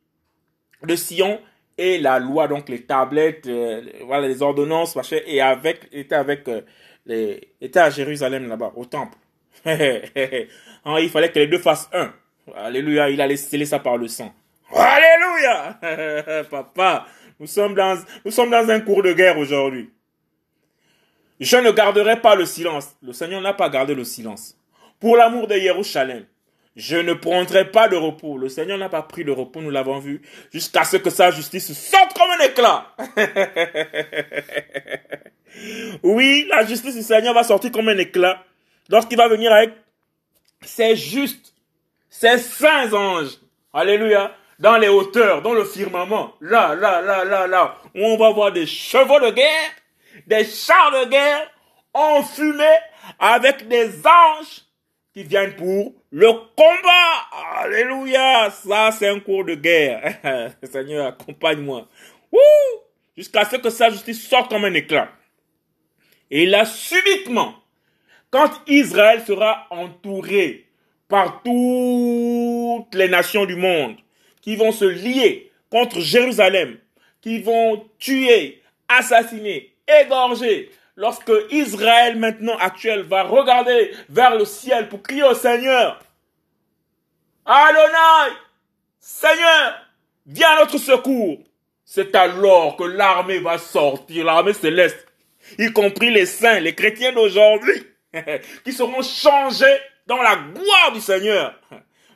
de 0.82 0.96
Sion 0.96 1.38
et 1.76 1.99
la 1.99 2.18
loi, 2.18 2.49
donc 2.49 2.68
les 2.70 2.82
tablettes, 2.82 3.46
euh, 3.46 3.82
voilà, 4.04 4.26
les 4.26 4.40
ordonnances, 4.40 4.96
et 5.26 5.40
avec, 5.42 5.88
était 5.92 6.14
avec, 6.14 6.49
euh, 6.49 7.37
était 7.61 7.80
à 7.80 7.90
Jérusalem 7.90 8.49
là-bas, 8.49 8.73
au 8.76 8.87
temple. 8.87 9.18
Hein, 10.87 10.99
il 11.00 11.09
fallait 11.09 11.33
que 11.33 11.38
les 11.38 11.47
deux 11.47 11.59
fassent 11.59 11.88
un. 11.94 12.12
Alléluia, 12.54 13.09
il 13.09 13.18
a 13.18 13.37
scellé 13.38 13.64
ça 13.64 13.78
par 13.78 13.97
le 13.97 14.06
sang. 14.06 14.35
Alléluia! 14.71 16.44
Papa, 16.50 17.06
nous 17.40 17.47
sommes 17.47 17.75
dans, 17.75 17.97
nous 18.23 18.30
sommes 18.30 18.50
dans 18.50 18.68
un 18.68 18.80
cours 18.80 19.02
de 19.02 19.14
guerre 19.14 19.38
aujourd'hui. 19.38 19.90
Je 21.40 21.56
ne 21.56 21.71
garderai 21.71 22.21
pas 22.21 22.35
le 22.35 22.44
silence. 22.44 22.94
Le 23.02 23.14
Seigneur 23.14 23.40
n'a 23.40 23.54
pas 23.54 23.71
gardé 23.71 23.94
le 23.94 24.04
silence. 24.04 24.59
Pour 25.00 25.16
l'amour 25.16 25.47
de 25.47 25.54
Jérusalem, 25.54 26.26
je 26.76 26.97
ne 26.97 27.14
prendrai 27.14 27.71
pas 27.71 27.88
de 27.88 27.97
repos. 27.97 28.37
Le 28.37 28.49
Seigneur 28.49 28.78
n'a 28.78 28.88
pas 28.88 29.02
pris 29.02 29.25
de 29.25 29.30
repos, 29.30 29.61
nous 29.61 29.71
l'avons 29.71 29.99
vu, 29.99 30.23
jusqu'à 30.52 30.85
ce 30.85 30.97
que 30.97 31.11
sa 31.11 31.30
justice 31.30 31.73
sorte 31.73 32.16
comme 32.16 32.30
un 32.30 32.44
éclat. 32.44 32.87
oui, 36.02 36.47
la 36.50 36.66
justice 36.66 36.94
du 36.94 37.02
Seigneur 37.02 37.35
va 37.35 37.42
sortir 37.42 37.73
comme 37.73 37.88
un 37.88 37.99
éclat 37.99 38.44
lorsqu'il 38.88 39.17
va 39.17 39.29
venir 39.29 39.53
avec 39.53 39.73
ses 40.62 40.97
justes, 40.97 41.55
ses 42.09 42.38
saints 42.38 42.93
anges. 42.93 43.38
Alléluia. 43.73 44.35
Dans 44.59 44.76
les 44.76 44.88
hauteurs, 44.88 45.43
dans 45.43 45.53
le 45.53 45.64
firmament. 45.64 46.35
Là, 46.41 46.76
là, 46.76 47.00
là, 47.00 47.25
là, 47.25 47.47
là. 47.47 47.76
Où 47.95 48.05
on 48.05 48.17
va 48.17 48.31
voir 48.31 48.53
des 48.53 48.67
chevaux 48.67 49.19
de 49.19 49.31
guerre, 49.31 49.71
des 50.26 50.45
chars 50.45 50.93
de 50.93 51.11
guerre 51.11 51.50
enfumés 51.93 52.79
avec 53.19 53.67
des 53.69 53.88
anges 54.07 54.62
qui 55.12 55.25
viennent 55.25 55.57
pour 55.57 55.93
le 56.11 56.33
combat. 56.57 57.61
Alléluia. 57.62 58.50
Ça, 58.50 58.91
c'est 58.93 59.09
un 59.09 59.21
cours 59.21 59.45
de 59.45 59.55
guerre. 59.55 60.53
Seigneur, 60.62 61.07
accompagne-moi. 61.09 61.88
Jusqu'à 63.17 63.45
ce 63.45 63.57
que 63.57 63.71
sa 63.71 63.91
justice 63.91 64.29
sorte 64.29 64.50
comme 64.50 64.64
un 64.64 64.75
éclat. 64.75 65.09
Et 66.31 66.47
là, 66.47 66.64
subitement, 66.64 67.55
quand 68.35 68.50
Israël 68.67 69.23
sera 69.25 69.69
entouré 69.71 70.67
par 71.07 71.41
toutes 71.45 72.93
les 72.93 73.07
nations 73.07 73.47
du 73.47 73.55
monde 73.55 73.95
qui 74.43 74.57
vont 74.57 74.73
se 74.73 74.85
lier 74.85 75.53
contre 75.71 76.00
Jérusalem, 76.00 76.77
qui 77.20 77.40
vont 77.40 77.88
tuer, 78.01 78.61
assassiner, 78.88 79.73
égorger, 79.87 80.73
lorsque 80.97 81.31
Israël 81.53 82.18
maintenant 82.18 82.59
actuel 82.59 83.03
va 83.03 83.23
regarder 83.23 83.92
vers 84.09 84.37
le 84.37 84.44
ciel 84.44 84.88
pour 84.88 85.01
crier 85.01 85.23
au 85.23 85.35
Seigneur, 85.35 86.01
Adonai, 87.47 88.35
Seigneur, 88.99 89.87
viens 90.27 90.57
à 90.57 90.59
notre 90.59 90.79
secours. 90.79 91.38
C'est 91.85 92.12
alors 92.16 92.75
que 92.77 92.83
l'armée 92.83 93.38
va 93.38 93.59
sortir, 93.59 94.25
l'armée 94.25 94.55
céleste, 94.55 95.07
y 95.57 95.73
compris 95.73 96.11
les 96.11 96.27
saints, 96.27 96.59
les 96.59 96.75
chrétiens 96.75 97.12
d'aujourd'hui, 97.12 97.93
qui 98.64 98.72
seront 98.72 99.03
changés 99.03 99.79
dans 100.07 100.22
la 100.22 100.37
gloire 100.37 100.92
du 100.92 101.00
Seigneur, 101.00 101.59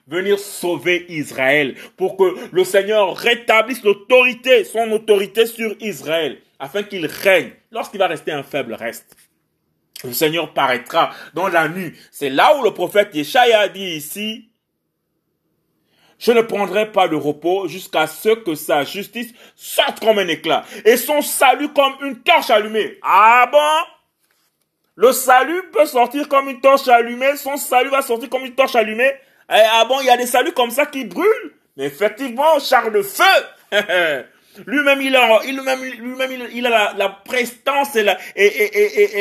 venir 0.06 0.38
sauver 0.38 1.06
Israël 1.08 1.74
pour 1.96 2.16
que 2.16 2.34
le 2.50 2.64
Seigneur 2.64 3.16
rétablisse 3.16 3.82
l'autorité, 3.82 4.64
son 4.64 4.90
autorité 4.92 5.46
sur 5.46 5.74
Israël, 5.80 6.38
afin 6.58 6.82
qu'il 6.82 7.06
règne 7.06 7.52
lorsqu'il 7.70 7.98
va 7.98 8.06
rester 8.06 8.32
un 8.32 8.42
faible 8.42 8.74
reste. 8.74 9.16
Le 10.04 10.12
Seigneur 10.12 10.52
paraîtra 10.54 11.10
dans 11.34 11.48
la 11.48 11.68
nuit. 11.68 11.92
C'est 12.10 12.30
là 12.30 12.56
où 12.56 12.62
le 12.62 12.72
prophète 12.72 13.14
Yeshaya 13.14 13.68
dit 13.68 13.96
ici, 13.96 14.48
je 16.18 16.32
ne 16.32 16.40
prendrai 16.40 16.90
pas 16.90 17.08
de 17.08 17.14
repos 17.14 17.68
jusqu'à 17.68 18.06
ce 18.06 18.30
que 18.30 18.54
sa 18.54 18.84
justice 18.84 19.32
sorte 19.54 20.00
comme 20.00 20.18
un 20.18 20.28
éclat 20.28 20.64
et 20.84 20.96
son 20.96 21.22
salut 21.22 21.72
comme 21.72 21.94
une 22.02 22.20
torche 22.22 22.50
allumée. 22.50 22.98
Ah 23.02 23.48
bon? 23.50 23.97
Le 24.98 25.12
salut 25.12 25.62
peut 25.72 25.86
sortir 25.86 26.28
comme 26.28 26.48
une 26.48 26.60
torche 26.60 26.88
allumée, 26.88 27.36
son 27.36 27.56
salut 27.56 27.88
va 27.88 28.02
sortir 28.02 28.28
comme 28.28 28.44
une 28.44 28.56
torche 28.56 28.74
allumée. 28.74 29.12
Eh, 29.48 29.54
ah 29.54 29.84
bon, 29.84 30.00
il 30.00 30.06
y 30.06 30.10
a 30.10 30.16
des 30.16 30.26
saluts 30.26 30.50
comme 30.50 30.72
ça 30.72 30.86
qui 30.86 31.04
brûlent. 31.04 31.54
Mais 31.76 31.84
effectivement, 31.84 32.58
char 32.58 32.90
de 32.90 33.02
feu. 33.02 33.22
lui-même, 34.66 35.00
il 35.00 35.14
a, 35.14 35.40
lui-même, 35.44 36.48
il, 36.52 36.66
a 36.66 36.94
la, 36.94 37.08
prestance 37.10 37.94
et 37.94 38.02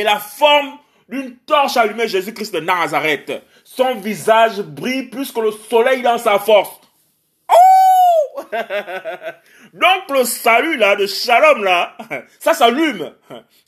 la 0.04 0.18
forme 0.18 0.80
d'une 1.08 1.38
torche 1.46 1.78
allumée, 1.78 2.08
Jésus-Christ 2.08 2.56
de 2.56 2.60
Nazareth. 2.60 3.32
Son 3.64 3.94
visage 3.98 4.62
brille 4.62 5.04
plus 5.04 5.32
que 5.32 5.42
le 5.42 5.52
soleil 5.52 6.02
dans 6.02 6.18
sa 6.18 6.40
force. 6.40 6.82
Oh! 7.52 8.42
Donc 9.74 10.10
le 10.10 10.24
salut 10.24 10.78
là, 10.78 10.96
de 10.96 11.06
Shalom 11.06 11.64
là, 11.64 11.96
ça 12.40 12.56
s'allume 12.56 13.14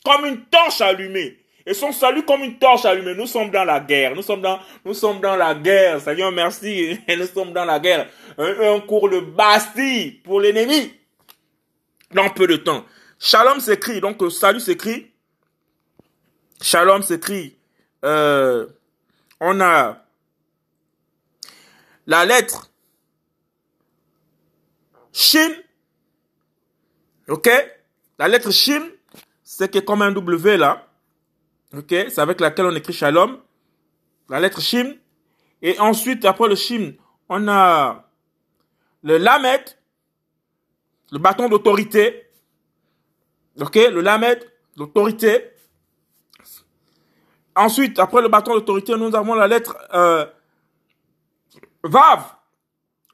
comme 0.04 0.26
une 0.26 0.44
torche 0.46 0.80
allumée. 0.80 1.39
Et 1.66 1.74
son 1.74 1.92
salut 1.92 2.24
comme 2.24 2.42
une 2.42 2.58
torche 2.58 2.84
allumée. 2.84 3.14
Nous 3.14 3.26
sommes 3.26 3.50
dans 3.50 3.64
la 3.64 3.80
guerre. 3.80 4.14
Nous 4.14 4.22
sommes 4.22 4.40
dans, 4.40 4.58
nous 4.84 4.94
sommes 4.94 5.20
dans 5.20 5.36
la 5.36 5.54
guerre. 5.54 6.00
Seigneur, 6.00 6.32
merci. 6.32 6.98
Nous 7.08 7.26
sommes 7.26 7.52
dans 7.52 7.64
la 7.64 7.78
guerre. 7.78 8.08
Un, 8.38 8.80
cours 8.80 9.10
de 9.10 9.20
Bastille 9.20 10.12
pour 10.24 10.40
l'ennemi. 10.40 10.94
Dans 12.12 12.30
peu 12.30 12.46
de 12.46 12.56
temps. 12.56 12.84
Shalom 13.18 13.60
s'écrit. 13.60 14.00
Donc, 14.00 14.18
salut 14.32 14.60
s'écrit. 14.60 15.10
Shalom 16.62 17.02
s'écrit. 17.02 17.56
Euh, 18.04 18.66
on 19.38 19.60
a 19.60 19.98
la 22.06 22.24
lettre 22.24 22.70
Shin. 25.12 25.50
Ok? 27.28 27.48
La 28.18 28.28
lettre 28.28 28.50
Shin, 28.50 28.82
c'est 29.42 29.84
comme 29.84 30.02
un 30.02 30.12
W 30.12 30.56
là. 30.56 30.89
Ok, 31.76 31.90
c'est 31.90 32.18
avec 32.18 32.40
laquelle 32.40 32.66
on 32.66 32.74
écrit 32.74 32.92
Shalom, 32.92 33.38
la 34.28 34.40
lettre 34.40 34.60
Shim. 34.60 34.94
Et 35.62 35.78
ensuite, 35.78 36.24
après 36.24 36.48
le 36.48 36.56
Shim, 36.56 36.94
on 37.28 37.46
a 37.46 38.08
le 39.02 39.18
Lamed, 39.18 39.62
le 41.12 41.18
bâton 41.18 41.48
d'autorité. 41.48 42.26
Ok, 43.60 43.76
le 43.76 44.00
Lamed, 44.00 44.44
l'autorité. 44.76 45.52
Ensuite, 47.54 47.98
après 48.00 48.22
le 48.22 48.28
bâton 48.28 48.54
d'autorité, 48.54 48.96
nous 48.96 49.14
avons 49.14 49.34
la 49.34 49.46
lettre 49.46 49.76
euh, 49.94 50.26
Vav. 51.84 52.34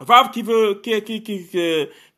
Vav 0.00 0.30
qui 0.30 0.42
veut, 0.42 0.80
qui, 0.82 1.02
qui, 1.02 1.22
qui, 1.22 1.48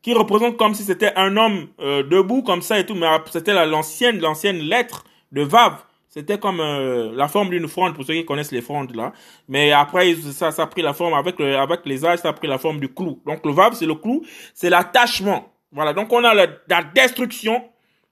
qui, 0.03 0.15
représente 0.15 0.57
comme 0.57 0.75
si 0.75 0.85
c'était 0.85 1.15
un 1.17 1.37
homme 1.37 1.69
euh, 1.81 2.03
debout 2.03 2.43
comme 2.43 2.63
ça 2.63 2.79
et 2.79 2.87
tout, 2.87 2.95
mais 2.95 3.07
c'était 3.31 3.55
l'ancienne, 3.67 4.21
l'ancienne 4.21 4.59
lettre 4.59 5.05
de 5.33 5.43
Vav. 5.43 5.85
C'était 6.19 6.39
comme 6.39 6.59
euh, 6.59 7.13
la 7.15 7.29
forme 7.29 7.51
d'une 7.51 7.69
fronde 7.69 7.95
pour 7.95 8.05
ceux 8.05 8.15
qui 8.15 8.25
connaissent 8.25 8.51
les 8.51 8.61
frondes 8.61 8.93
là. 8.97 9.13
Mais 9.47 9.71
après 9.71 10.17
ça, 10.17 10.51
ça 10.51 10.65
a 10.65 10.67
pris 10.67 10.83
la 10.83 10.93
forme 10.93 11.15
avec 11.15 11.41
avec 11.41 11.83
les 11.85 12.05
âges, 12.05 12.19
ça 12.19 12.31
a 12.31 12.33
pris 12.33 12.49
la 12.49 12.59
forme 12.59 12.81
du 12.81 12.93
clou. 12.93 13.23
Donc 13.25 13.47
le 13.47 13.53
vav 13.53 13.75
c'est 13.75 13.87
le 13.87 13.95
clou, 13.95 14.25
c'est 14.53 14.69
l'attachement. 14.69 15.53
Voilà. 15.71 15.93
Donc 15.93 16.13
on 16.13 16.25
a 16.25 16.35
la, 16.35 16.83
destruction. 16.93 17.63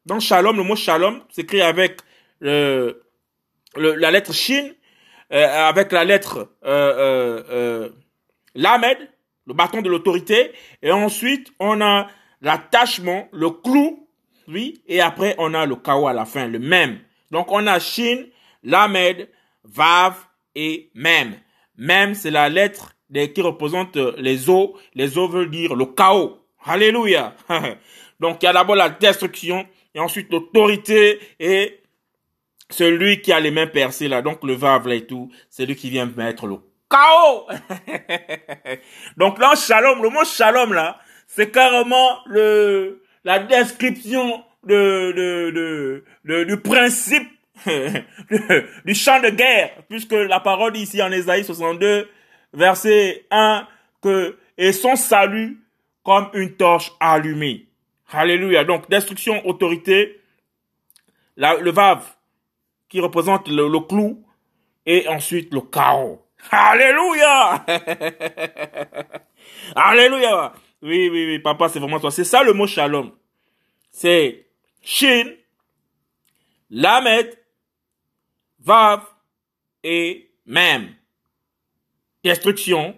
Dans 0.05 0.21
shalom, 0.21 0.57
le 0.57 0.63
mot 0.63 0.77
shalom 0.77 1.21
s'écrit 1.31 1.63
avec 1.63 1.97
euh, 2.45 2.93
le, 3.75 3.97
la 3.97 4.13
lettre 4.13 4.33
shin, 4.33 4.71
euh, 5.33 5.69
avec 5.69 5.91
la 5.91 6.05
lettre 6.05 6.53
euh, 6.65 7.43
euh, 7.51 7.89
lamed, 8.55 8.99
le 9.49 9.55
bâton 9.55 9.83
de 9.83 9.91
l'autorité, 9.91 10.53
et 10.81 10.93
ensuite 10.93 11.53
on 11.59 11.81
a 11.81 12.07
l'attachement, 12.41 13.29
le 13.33 13.51
clou, 13.51 14.09
oui, 14.47 14.81
et 14.87 15.01
après 15.01 15.35
on 15.39 15.55
a 15.55 15.67
le 15.67 15.75
kawa 15.75 16.11
à 16.11 16.15
la 16.15 16.25
fin, 16.25 16.47
le 16.47 16.61
même. 16.61 17.01
Donc 17.31 17.51
on 17.51 17.67
a 17.67 17.79
Shin, 17.79 18.25
Lamed, 18.63 19.29
Vav 19.65 20.15
et 20.55 20.91
Mem. 20.95 21.35
Mem, 21.77 22.15
c'est 22.15 22.31
la 22.31 22.49
lettre 22.49 22.95
qui 23.13 23.41
représente 23.43 23.97
les 23.97 24.49
eaux. 24.51 24.77
Les 24.95 25.19
eaux 25.19 25.29
veulent 25.29 25.51
dire 25.51 25.75
le 25.75 25.87
chaos. 25.87 26.39
Alléluia. 26.65 27.35
Donc 28.21 28.43
il 28.43 28.47
y 28.47 28.49
a 28.49 28.53
d'abord 28.53 28.77
la 28.77 28.89
destruction 28.89 29.67
et 29.95 30.01
ensuite 30.01 30.33
l'autorité 30.33 31.21
et 31.39 31.81
celui 32.71 33.21
qui 33.21 33.33
a 33.33 33.41
les 33.41 33.51
mains 33.51 33.67
percées 33.67 34.09
là, 34.09 34.23
donc 34.23 34.43
le 34.43 34.55
vave 34.55 34.89
là 34.89 34.95
et 34.97 35.07
tout, 35.07 35.31
c'est 35.49 35.67
lui 35.67 35.77
qui 35.77 35.91
vient 35.91 36.07
mettre 36.07 36.47
le 36.47 36.57
chaos. 36.91 37.47
donc 39.17 39.39
là, 39.39 39.55
shalom, 39.55 40.03
le 40.03 40.09
mot 40.09 40.25
shalom 40.25 40.73
là, 40.73 40.99
c'est 41.29 41.51
carrément 41.51 42.19
le 42.27 43.03
la 43.25 43.39
description 43.41 44.45
de, 44.67 45.13
de, 45.13 46.05
de, 46.25 46.45
du 46.45 46.57
principe 46.59 47.29
du 48.85 48.95
champ 48.95 49.21
de 49.21 49.31
guerre, 49.31 49.71
puisque 49.89 50.13
la 50.13 50.41
parole 50.41 50.77
ici 50.77 51.03
en 51.03 51.11
Ésaïe 51.11 51.45
62, 51.45 52.09
verset 52.53 53.27
1, 53.31 53.67
que 54.03 54.37
et 54.59 54.73
son 54.73 54.97
salut 54.97 55.61
comme 56.03 56.29
une 56.35 56.55
torche 56.57 56.93
allumée. 57.01 57.67
Alléluia. 58.13 58.65
Donc, 58.65 58.89
destruction, 58.89 59.47
autorité, 59.47 60.21
le 61.37 61.71
vave 61.71 62.05
qui 62.89 63.01
représente 63.01 63.49
le, 63.49 63.81
clou 63.81 64.25
et 64.87 65.09
ensuite 65.09 65.53
le 65.53 65.61
chaos. 65.61 66.23
Alléluia. 66.51 67.65
Alléluia. 69.75 70.53
Oui, 70.83 71.09
oui, 71.11 71.27
oui, 71.27 71.39
papa, 71.41 71.69
c'est 71.69 71.81
vraiment 71.81 71.99
toi. 71.99 72.11
C'est 72.11 72.25
ça 72.25 72.45
le 72.45 72.53
mot 72.53 72.67
shalom. 72.67 73.11
C'est 73.91 74.46
Shin, 74.87 75.35
Lamed, 76.71 77.37
Vav 78.61 79.03
et 79.83 80.31
Mem. 80.47 80.95
Destruction, 82.23 82.95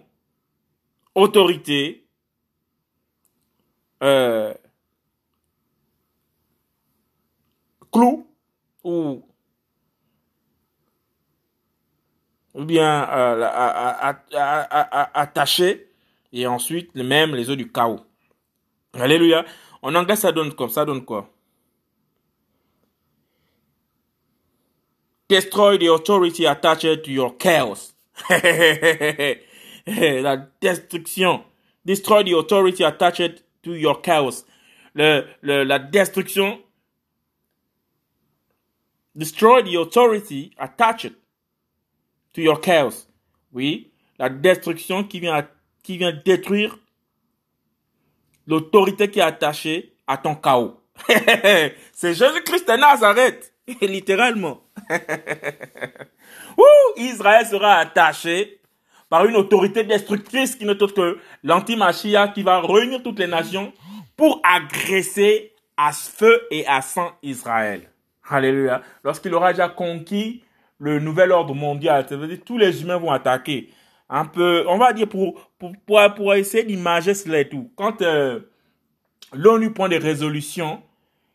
autorité, 1.15 2.07
euh, 4.03 4.53
clou 7.91 8.27
ou 8.83 9.23
bien 12.53 13.09
euh, 13.09 14.13
attaché 15.15 15.89
et 16.31 16.45
ensuite 16.45 16.93
même 16.93 17.33
les 17.33 17.49
eaux 17.49 17.55
du 17.55 17.71
chaos. 17.71 18.01
Alléluia. 18.93 19.43
En 19.81 19.95
anglais, 19.95 20.15
ça 20.15 20.31
donne 20.31 20.53
comme 20.53 20.69
ça 20.69 20.85
donne 20.85 21.03
quoi? 21.03 21.31
Destroy 25.29 25.77
the 25.77 25.93
authority 25.93 26.45
attached 26.45 27.03
to 27.03 27.11
your 27.11 27.35
chaos. 27.37 27.93
La 28.29 30.35
destruction. 30.59 31.43
Destroy 31.85 32.23
the 32.23 32.33
authority 32.33 32.83
attached 32.83 33.43
to 33.63 33.75
your 33.75 34.01
chaos. 34.01 34.43
La 34.95 35.77
destruction. 35.77 36.59
Destroy 39.15 39.61
the 39.61 39.75
authority 39.75 40.51
attached 40.57 41.13
to 42.33 42.41
your 42.41 42.59
chaos. 42.59 43.07
Oui, 43.53 43.91
la 44.17 44.29
destruction 44.29 45.03
qui 45.03 45.19
vient, 45.19 45.47
qui 45.83 45.97
vient 45.97 46.13
détruire 46.25 46.77
l'autorité 48.47 49.09
qui 49.09 49.19
est 49.19 49.23
attachée 49.23 49.93
à 50.07 50.17
ton 50.17 50.35
chaos. 50.35 50.79
C'est 51.93 52.13
Jésus-Christ 52.13 52.67
de 52.67 52.77
Nazareth, 52.77 53.53
littéralement. 53.81 54.61
Ouh, 56.57 56.93
Israël 56.97 57.45
sera 57.45 57.75
attaché 57.75 58.59
par 59.09 59.25
une 59.25 59.35
autorité 59.35 59.83
destructrice 59.83 60.55
qui 60.55 60.65
n'est 60.65 60.81
autre 60.81 60.93
que 60.93 61.19
l'antimachia 61.43 62.27
qui 62.29 62.43
va 62.43 62.61
réunir 62.61 63.01
toutes 63.03 63.19
les 63.19 63.27
nations 63.27 63.73
pour 64.15 64.41
agresser 64.43 65.53
à 65.77 65.91
feu 65.91 66.41
et 66.51 66.65
à 66.67 66.81
sang 66.81 67.11
Israël. 67.23 67.89
Alléluia. 68.29 68.81
Lorsqu'il 69.03 69.33
aura 69.33 69.53
déjà 69.53 69.69
conquis 69.69 70.43
le 70.77 70.99
nouvel 70.99 71.31
ordre 71.31 71.55
mondial, 71.55 72.05
ça 72.07 72.15
veut 72.15 72.27
dire 72.27 72.39
tous 72.45 72.57
les 72.57 72.81
humains 72.81 72.97
vont 72.97 73.11
attaquer. 73.11 73.69
On 74.09 74.77
va 74.77 74.93
dire 74.93 75.07
pour, 75.07 75.49
pour, 75.57 75.73
pour, 76.15 76.33
essayer 76.33 76.63
d'imager 76.63 77.13
cela 77.13 77.41
et 77.41 77.49
tout. 77.49 77.71
Quand 77.75 78.01
euh, 78.01 78.39
l'ONU 79.33 79.71
prend 79.71 79.87
des 79.87 79.97
résolutions, 79.97 80.81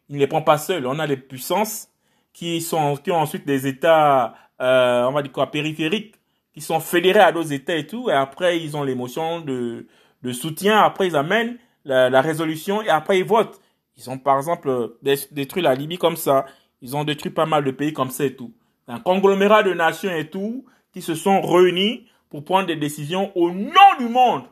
il 0.08 0.16
ne 0.16 0.20
les 0.20 0.26
prend 0.26 0.42
pas 0.42 0.58
seul. 0.58 0.86
On 0.86 0.98
a 0.98 1.06
des 1.06 1.16
puissances 1.16 1.88
qui 2.34 2.60
sont 2.60 2.96
qui 2.96 3.10
ont 3.10 3.16
ensuite 3.16 3.46
des 3.46 3.66
États, 3.66 4.34
euh, 4.60 5.04
on 5.04 5.12
va 5.12 5.22
dire 5.22 5.32
quoi, 5.32 5.50
périphériques, 5.50 6.16
qui 6.52 6.60
sont 6.60 6.80
fédérés 6.80 7.20
à 7.20 7.32
d'autres 7.32 7.52
États 7.54 7.76
et 7.76 7.86
tout. 7.86 8.10
Et 8.10 8.12
après, 8.12 8.60
ils 8.60 8.76
ont 8.76 8.82
l'émotion 8.82 9.40
de, 9.40 9.86
de 10.22 10.32
soutien. 10.32 10.80
Après, 10.80 11.06
ils 11.06 11.16
amènent 11.16 11.56
la, 11.86 12.10
la, 12.10 12.20
résolution 12.20 12.82
et 12.82 12.90
après, 12.90 13.18
ils 13.18 13.24
votent. 13.24 13.60
Ils 13.96 14.10
ont, 14.10 14.18
par 14.18 14.36
exemple, 14.36 14.96
détruit 15.30 15.62
la 15.62 15.74
Libye 15.74 15.96
comme 15.96 16.16
ça. 16.16 16.44
Ils 16.82 16.96
ont 16.96 17.04
détruit 17.04 17.30
pas 17.30 17.46
mal 17.46 17.64
de 17.64 17.70
pays 17.70 17.92
comme 17.92 18.10
ça 18.10 18.24
et 18.24 18.34
tout. 18.34 18.52
Un 18.88 18.98
conglomérat 18.98 19.62
de 19.62 19.72
nations 19.72 20.14
et 20.14 20.28
tout 20.28 20.66
qui 20.92 21.00
se 21.00 21.14
sont 21.14 21.40
réunis 21.40 22.06
pour 22.28 22.44
prendre 22.44 22.66
des 22.66 22.76
décisions 22.76 23.32
au 23.36 23.50
nom 23.52 23.96
du 23.98 24.08
monde. 24.08 24.42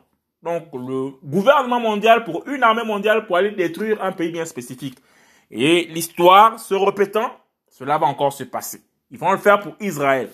Donc, 0.41 0.67
le 0.73 1.11
gouvernement 1.23 1.79
mondial 1.79 2.23
pour 2.23 2.47
une 2.47 2.63
armée 2.63 2.83
mondiale 2.85 3.25
pour 3.25 3.37
aller 3.37 3.51
détruire 3.51 4.01
un 4.01 4.11
pays 4.11 4.31
bien 4.31 4.45
spécifique. 4.45 4.97
Et 5.51 5.85
l'histoire 5.85 6.59
se 6.59 6.73
répétant, 6.73 7.31
cela 7.73 7.97
va 7.97 8.05
encore 8.05 8.31
se 8.31 8.43
passer. 8.43 8.83
Ils 9.09 9.17
vont 9.17 9.31
le 9.31 9.39
faire 9.39 9.59
pour 9.59 9.75
Israël. 9.79 10.29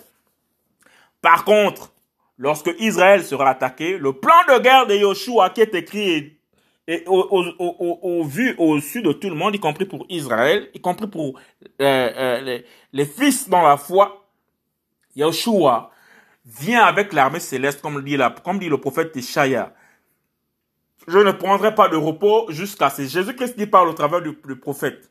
Par 1.22 1.44
contre, 1.44 1.90
lorsque 2.36 2.70
Israël 2.78 3.24
sera 3.24 3.48
attaqué, 3.48 3.96
le 3.96 4.12
plan 4.12 4.36
de 4.46 4.60
guerre 4.60 4.86
de 4.86 4.94
Yoshua 4.94 5.48
qui 5.48 5.62
est 5.62 5.74
écrit 5.74 6.36
au, 7.06 8.24
vu 8.24 8.54
au 8.58 8.78
sud 8.80 9.06
de 9.06 9.12
tout 9.12 9.30
le 9.30 9.36
monde, 9.36 9.54
y 9.54 9.60
compris 9.60 9.86
pour 9.86 10.04
Israël, 10.10 10.68
y 10.74 10.80
compris 10.80 11.06
pour 11.06 11.40
euh, 11.80 12.10
euh, 12.16 12.60
les, 12.92 13.06
fils 13.06 13.48
dans 13.48 13.62
la 13.62 13.78
foi, 13.78 14.26
Yoshua 15.16 15.92
vient 16.44 16.84
avec 16.84 17.14
l'armée 17.14 17.40
céleste, 17.40 17.80
comme 17.80 18.02
dit, 18.04 18.18
le 18.68 18.78
prophète 18.78 19.16
Ishaïa. 19.16 19.72
Je 21.08 21.18
ne 21.18 21.32
prendrai 21.32 21.74
pas 21.74 21.88
de 21.88 21.96
repos 21.96 22.50
jusqu'à 22.50 22.90
ce 22.90 23.02
Jésus-Christ 23.02 23.56
qui 23.56 23.66
parle 23.66 23.88
au 23.88 23.94
travers 23.94 24.20
du 24.20 24.34
prophète. 24.34 25.09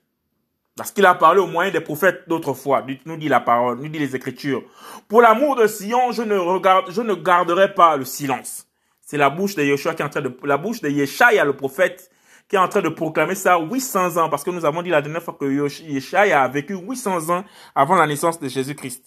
Parce 0.79 0.91
qu'il 0.91 1.05
a 1.05 1.13
parlé 1.13 1.41
au 1.41 1.45
moyen 1.45 1.71
des 1.71 1.81
prophètes 1.81 2.23
d'autrefois, 2.29 2.85
nous 3.05 3.17
dit 3.17 3.27
la 3.27 3.41
parole, 3.41 3.79
nous 3.79 3.89
dit 3.89 3.99
les 3.99 4.15
Écritures. 4.15 4.63
Pour 5.09 5.21
l'amour 5.21 5.57
de 5.57 5.67
Sion, 5.67 6.13
je 6.13 6.21
ne 6.21 6.37
regarde, 6.37 6.85
je 6.89 7.01
ne 7.01 7.15
garderai 7.15 7.73
pas 7.73 7.97
le 7.97 8.05
silence. 8.05 8.65
C'est 9.01 9.17
la 9.17 9.29
bouche 9.29 9.55
de 9.55 9.61
Yeshua 9.61 9.93
qui 9.93 10.03
est 10.03 10.05
en 10.05 10.09
train 10.09 10.21
de, 10.21 10.33
la 10.45 10.55
bouche 10.55 10.79
de 10.79 10.87
Yeshaya, 10.87 11.43
le 11.43 11.51
prophète, 11.51 12.09
qui 12.47 12.55
est 12.55 12.59
en 12.59 12.69
train 12.69 12.81
de 12.81 12.87
proclamer 12.87 13.35
ça 13.35 13.59
800 13.59 14.15
ans, 14.15 14.29
parce 14.29 14.41
que 14.41 14.51
nous 14.51 14.63
avons 14.63 14.81
dit 14.81 14.89
la 14.89 15.01
dernière 15.01 15.21
fois 15.21 15.35
que 15.37 15.43
Yeshaya 15.83 16.43
a 16.43 16.47
vécu 16.47 16.75
800 16.75 17.29
ans 17.29 17.43
avant 17.75 17.95
la 17.97 18.07
naissance 18.07 18.39
de 18.39 18.47
Jésus-Christ. 18.47 19.03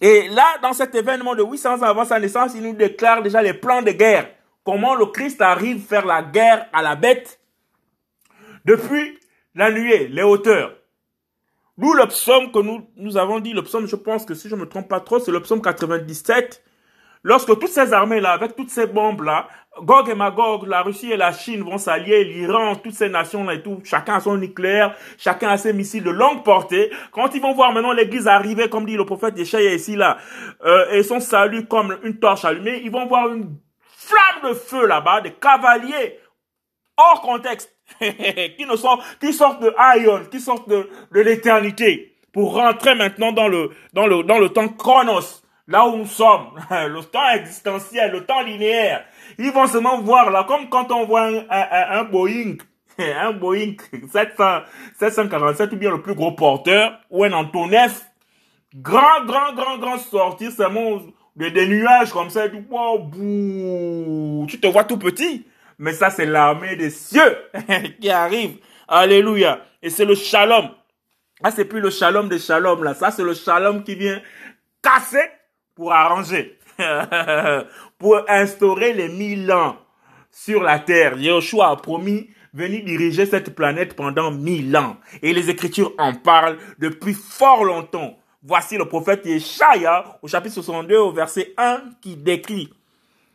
Et 0.00 0.26
là, 0.28 0.56
dans 0.62 0.72
cet 0.72 0.94
événement 0.94 1.34
de 1.34 1.42
800 1.42 1.80
ans 1.80 1.82
avant 1.82 2.06
sa 2.06 2.18
naissance, 2.18 2.52
il 2.54 2.62
nous 2.62 2.72
déclare 2.72 3.22
déjà 3.22 3.42
les 3.42 3.52
plans 3.52 3.82
de 3.82 3.90
guerre. 3.90 4.26
Comment 4.64 4.94
le 4.94 5.04
Christ 5.04 5.42
arrive 5.42 5.84
à 5.84 5.86
faire 5.86 6.06
la 6.06 6.22
guerre 6.22 6.66
à 6.72 6.80
la 6.80 6.96
bête 6.96 7.40
depuis 8.64 9.18
la 9.54 9.70
nuée, 9.70 10.08
les 10.08 10.22
hauteurs. 10.22 10.74
D'où 11.78 11.92
le 11.94 12.06
psaume 12.06 12.52
que 12.52 12.58
nous, 12.58 12.86
nous 12.96 13.16
avons 13.16 13.40
dit, 13.40 13.52
le 13.52 13.62
psaume, 13.62 13.86
je 13.86 13.96
pense 13.96 14.24
que 14.24 14.34
si 14.34 14.48
je 14.48 14.54
me 14.54 14.68
trompe 14.68 14.88
pas 14.88 15.00
trop, 15.00 15.18
c'est 15.18 15.32
le 15.32 15.40
psaume 15.40 15.62
97. 15.62 16.62
Lorsque 17.24 17.48
toutes 17.58 17.68
ces 17.68 17.92
armées-là, 17.92 18.32
avec 18.32 18.56
toutes 18.56 18.70
ces 18.70 18.86
bombes-là, 18.86 19.48
Gog 19.80 20.08
et 20.08 20.14
Magog, 20.14 20.66
la 20.66 20.82
Russie 20.82 21.12
et 21.12 21.16
la 21.16 21.32
Chine 21.32 21.62
vont 21.62 21.78
s'allier, 21.78 22.24
l'Iran, 22.24 22.76
toutes 22.76 22.94
ces 22.94 23.08
nations-là 23.08 23.54
et 23.54 23.62
tout, 23.62 23.80
chacun 23.84 24.16
a 24.16 24.20
son 24.20 24.36
nucléaire, 24.36 24.94
chacun 25.16 25.50
a 25.50 25.56
ses 25.56 25.72
missiles 25.72 26.02
de 26.02 26.10
longue 26.10 26.44
portée. 26.44 26.90
Quand 27.10 27.34
ils 27.34 27.40
vont 27.40 27.54
voir 27.54 27.72
maintenant 27.72 27.92
l'église 27.92 28.26
arriver, 28.26 28.68
comme 28.68 28.84
dit 28.84 28.96
le 28.96 29.06
prophète 29.06 29.38
Yeshaya 29.38 29.72
ici 29.72 29.96
là, 29.96 30.18
euh, 30.64 30.90
et 30.90 31.02
son 31.02 31.20
salut 31.20 31.66
comme 31.66 31.96
une 32.02 32.18
torche 32.18 32.44
allumée, 32.44 32.82
ils 32.84 32.90
vont 32.90 33.06
voir 33.06 33.32
une 33.32 33.56
flamme 33.86 34.50
de 34.50 34.54
feu 34.54 34.86
là-bas, 34.86 35.22
des 35.22 35.32
cavaliers, 35.32 36.18
hors 36.96 37.22
contexte, 37.22 37.74
qui 38.56 38.66
ne 38.66 38.76
sont, 38.76 38.98
qui 39.20 39.32
sortent 39.32 39.62
de 39.62 39.74
Ion, 39.98 40.24
qui 40.30 40.40
sortent 40.40 40.68
de, 40.68 40.88
l'éternité, 41.12 42.14
pour 42.32 42.54
rentrer 42.54 42.94
maintenant 42.94 43.32
dans 43.32 43.48
le, 43.48 43.70
dans 43.92 44.06
le, 44.06 44.22
dans 44.22 44.38
le 44.38 44.48
temps 44.48 44.68
chronos, 44.68 45.42
là 45.68 45.86
où 45.86 45.96
nous 45.96 46.06
sommes, 46.06 46.50
le 46.70 47.00
temps 47.02 47.28
existentiel, 47.34 48.12
le 48.12 48.24
temps 48.24 48.42
linéaire. 48.42 49.04
Ils 49.38 49.50
vont 49.50 49.66
seulement 49.66 50.00
voir 50.00 50.30
là, 50.30 50.44
comme 50.44 50.68
quand 50.68 50.90
on 50.92 51.04
voit 51.04 51.28
un, 51.50 52.04
Boeing, 52.04 52.56
un 52.98 53.32
Boeing 53.32 53.74
700, 54.12 54.60
747 54.98 55.72
ou 55.72 55.76
bien 55.76 55.90
le 55.90 56.02
plus 56.02 56.14
gros 56.14 56.32
porteur, 56.32 56.98
ou 57.10 57.24
un 57.24 57.32
Antonov, 57.32 58.00
grand, 58.74 59.24
grand, 59.26 59.52
grand, 59.54 59.78
grand 59.78 59.98
sortir 59.98 60.50
seulement 60.50 61.00
de, 61.36 61.48
des 61.48 61.66
nuages 61.66 62.12
comme 62.12 62.30
ça, 62.30 62.46
wow, 62.70 63.10
tu 64.48 64.60
te 64.60 64.66
vois 64.66 64.84
tout 64.84 64.98
petit. 64.98 65.46
Mais 65.82 65.94
ça, 65.94 66.10
c'est 66.10 66.26
l'armée 66.26 66.76
des 66.76 66.90
cieux 66.90 67.36
qui 68.00 68.08
arrive. 68.08 68.58
Alléluia. 68.86 69.66
Et 69.82 69.90
c'est 69.90 70.04
le 70.04 70.14
shalom. 70.14 70.68
Ah, 71.42 71.50
c'est 71.50 71.64
plus 71.64 71.80
le 71.80 71.90
shalom 71.90 72.28
des 72.28 72.38
shalom, 72.38 72.84
là. 72.84 72.94
Ça, 72.94 73.10
c'est 73.10 73.24
le 73.24 73.34
shalom 73.34 73.82
qui 73.82 73.96
vient 73.96 74.22
casser 74.80 75.28
pour 75.74 75.92
arranger. 75.92 76.56
pour 77.98 78.20
instaurer 78.28 78.92
les 78.92 79.08
mille 79.08 79.50
ans. 79.50 79.76
sur 80.30 80.62
la 80.62 80.78
terre. 80.78 81.18
Yeshua 81.18 81.70
a 81.70 81.76
promis 81.76 82.30
venir 82.54 82.84
diriger 82.84 83.26
cette 83.26 83.52
planète 83.52 83.96
pendant 83.96 84.30
mille 84.30 84.76
ans. 84.76 84.98
Et 85.20 85.32
les 85.32 85.50
Écritures 85.50 85.94
en 85.98 86.14
parlent 86.14 86.58
depuis 86.78 87.12
fort 87.12 87.64
longtemps. 87.64 88.16
Voici 88.44 88.76
le 88.76 88.84
prophète 88.84 89.26
Yeshaya 89.26 90.20
au 90.22 90.28
chapitre 90.28 90.54
62 90.54 90.96
au 90.96 91.10
verset 91.10 91.54
1 91.58 91.82
qui 92.00 92.14
décrit 92.14 92.72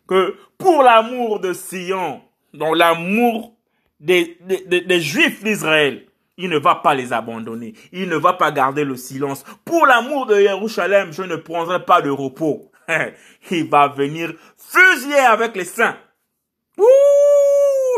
que 0.07 0.37
pour 0.57 0.81
l'amour 0.81 1.41
de 1.41 1.51
Sion, 1.51 2.21
dont 2.53 2.73
l'amour 2.73 3.53
des, 3.99 4.37
des, 4.41 4.81
des, 4.81 5.01
Juifs 5.01 5.43
d'Israël, 5.43 6.05
il 6.37 6.49
ne 6.49 6.57
va 6.57 6.75
pas 6.75 6.93
les 6.93 7.13
abandonner. 7.13 7.73
Il 7.91 8.09
ne 8.09 8.15
va 8.15 8.33
pas 8.33 8.51
garder 8.51 8.83
le 8.83 8.95
silence. 8.95 9.43
Pour 9.65 9.85
l'amour 9.87 10.27
de 10.27 10.35
Jérusalem, 10.35 11.11
je 11.11 11.23
ne 11.23 11.35
prendrai 11.35 11.83
pas 11.83 12.01
de 12.01 12.09
repos. 12.09 12.71
Il 13.51 13.69
va 13.69 13.87
venir 13.87 14.33
fusiller 14.57 15.19
avec 15.19 15.55
les 15.55 15.65
saints. 15.65 15.97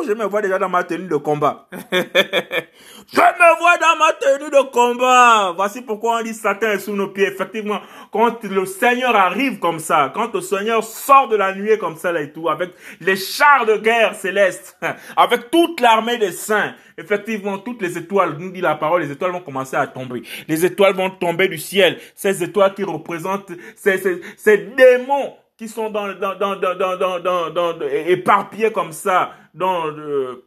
Je 0.07 0.13
me 0.13 0.25
vois 0.25 0.41
déjà 0.41 0.57
dans 0.57 0.69
ma 0.69 0.83
tenue 0.83 1.07
de 1.07 1.15
combat. 1.17 1.67
je 1.91 1.97
me 1.97 3.59
vois 3.59 3.77
dans 3.77 3.97
ma 3.97 4.13
tenue 4.13 4.49
de 4.49 4.71
combat. 4.71 5.53
Voici 5.55 5.81
pourquoi 5.81 6.19
on 6.19 6.23
dit 6.23 6.33
Satan 6.33 6.67
est 6.67 6.79
sous 6.79 6.95
nos 6.95 7.07
pieds. 7.07 7.27
Effectivement, 7.27 7.79
quand 8.11 8.43
le 8.43 8.65
Seigneur 8.65 9.15
arrive 9.15 9.59
comme 9.59 9.79
ça, 9.79 10.11
quand 10.13 10.33
le 10.33 10.41
Seigneur 10.41 10.83
sort 10.83 11.27
de 11.27 11.35
la 11.35 11.53
nuée 11.53 11.77
comme 11.77 11.97
ça 11.97 12.11
là 12.11 12.21
et 12.21 12.31
tout, 12.31 12.49
avec 12.49 12.71
les 13.01 13.15
chars 13.15 13.65
de 13.65 13.77
guerre 13.77 14.15
célestes, 14.15 14.77
avec 15.17 15.51
toute 15.51 15.79
l'armée 15.81 16.17
des 16.17 16.31
saints, 16.31 16.73
effectivement, 16.97 17.57
toutes 17.57 17.81
les 17.81 17.97
étoiles, 17.97 18.35
nous 18.37 18.51
dit 18.51 18.61
la 18.61 18.75
parole, 18.75 19.01
les 19.01 19.11
étoiles 19.11 19.31
vont 19.31 19.41
commencer 19.41 19.75
à 19.75 19.87
tomber. 19.87 20.23
Les 20.47 20.65
étoiles 20.65 20.95
vont 20.95 21.09
tomber 21.09 21.47
du 21.47 21.57
ciel. 21.57 21.97
Ces 22.15 22.43
étoiles 22.43 22.73
qui 22.73 22.83
représentent 22.83 23.51
ces, 23.75 23.97
ces, 23.97 24.21
ces 24.37 24.57
démons 24.57 25.35
qui 25.59 25.67
sont 25.67 25.89
dans, 25.89 26.07
dans, 26.13 26.35
dans, 26.35 27.51
dans, 27.51 27.81
éparpillés 28.07 28.71
comme 28.71 28.93
ça 28.93 29.31
dans, 29.53 29.87
le, 29.87 30.45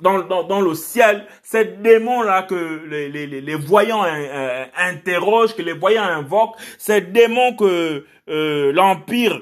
dans, 0.00 0.60
le 0.62 0.74
ciel, 0.74 1.26
ces 1.42 1.66
démons-là 1.66 2.44
que 2.44 2.82
les, 2.88 3.10
les, 3.10 3.26
les 3.26 3.54
voyants 3.54 4.06
interrogent, 4.74 5.54
que 5.54 5.60
les 5.60 5.74
voyants 5.74 6.02
invoquent, 6.02 6.56
ces 6.78 7.02
démons 7.02 7.56
que 7.56 8.06
euh, 8.30 8.72
l'Empire 8.72 9.38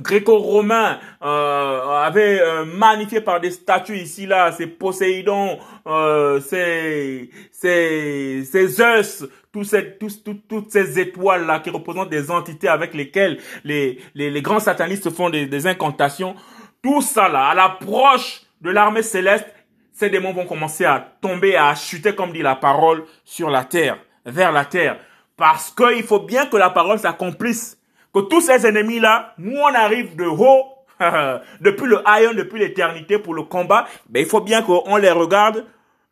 gréco-romain 0.00 0.98
euh, 1.22 2.04
avait 2.04 2.40
euh, 2.40 2.64
magnifié 2.64 3.20
par 3.20 3.40
des 3.40 3.50
statues 3.50 3.96
ici 3.98 4.26
là, 4.26 4.52
ces 4.52 4.66
Poséidon, 4.66 5.58
euh, 5.86 6.40
ces 6.40 7.30
ces 7.50 8.44
ces 8.44 8.66
Zeus, 8.66 9.26
tous 9.56 9.64
ces 9.64 9.96
toutes 9.96 10.70
ces 10.70 11.00
étoiles 11.00 11.46
là 11.46 11.60
qui 11.60 11.70
représentent 11.70 12.10
des 12.10 12.30
entités 12.30 12.68
avec 12.68 12.92
lesquelles 12.92 13.38
les 13.64 13.98
les, 14.14 14.42
grands 14.42 14.60
satanistes 14.60 15.08
font 15.08 15.30
des, 15.30 15.66
incantations. 15.66 16.34
Tout 16.82 17.00
ça 17.00 17.30
là, 17.30 17.46
à 17.46 17.54
l'approche 17.54 18.42
de 18.60 18.68
l'armée 18.68 19.02
céleste, 19.02 19.46
ces 19.94 20.10
démons 20.10 20.34
vont 20.34 20.44
commencer 20.44 20.84
à 20.84 21.00
tomber, 21.22 21.56
à 21.56 21.74
chuter 21.74 22.14
comme 22.14 22.32
dit 22.32 22.42
la 22.42 22.54
parole 22.54 23.04
sur 23.24 23.48
la 23.48 23.64
terre, 23.64 23.96
vers 24.26 24.52
la 24.52 24.66
terre, 24.66 24.98
parce 25.38 25.70
qu'il 25.70 26.02
faut 26.02 26.20
bien 26.20 26.44
que 26.44 26.58
la 26.58 26.68
parole 26.68 26.98
s'accomplisse 26.98 27.78
que 28.12 28.20
tous 28.20 28.42
ces 28.42 28.66
ennemis-là, 28.66 29.32
nous 29.38 29.56
on 29.56 29.74
arrive 29.74 30.16
de 30.16 30.26
haut, 30.26 30.64
depuis 31.62 31.86
le 31.86 32.06
haillon, 32.06 32.34
depuis 32.34 32.58
l'éternité 32.58 33.18
pour 33.18 33.32
le 33.32 33.44
combat, 33.44 33.86
mais 34.10 34.20
il 34.20 34.26
faut 34.26 34.42
bien 34.42 34.60
qu'on 34.60 34.96
les 34.96 35.10
regarde 35.10 35.64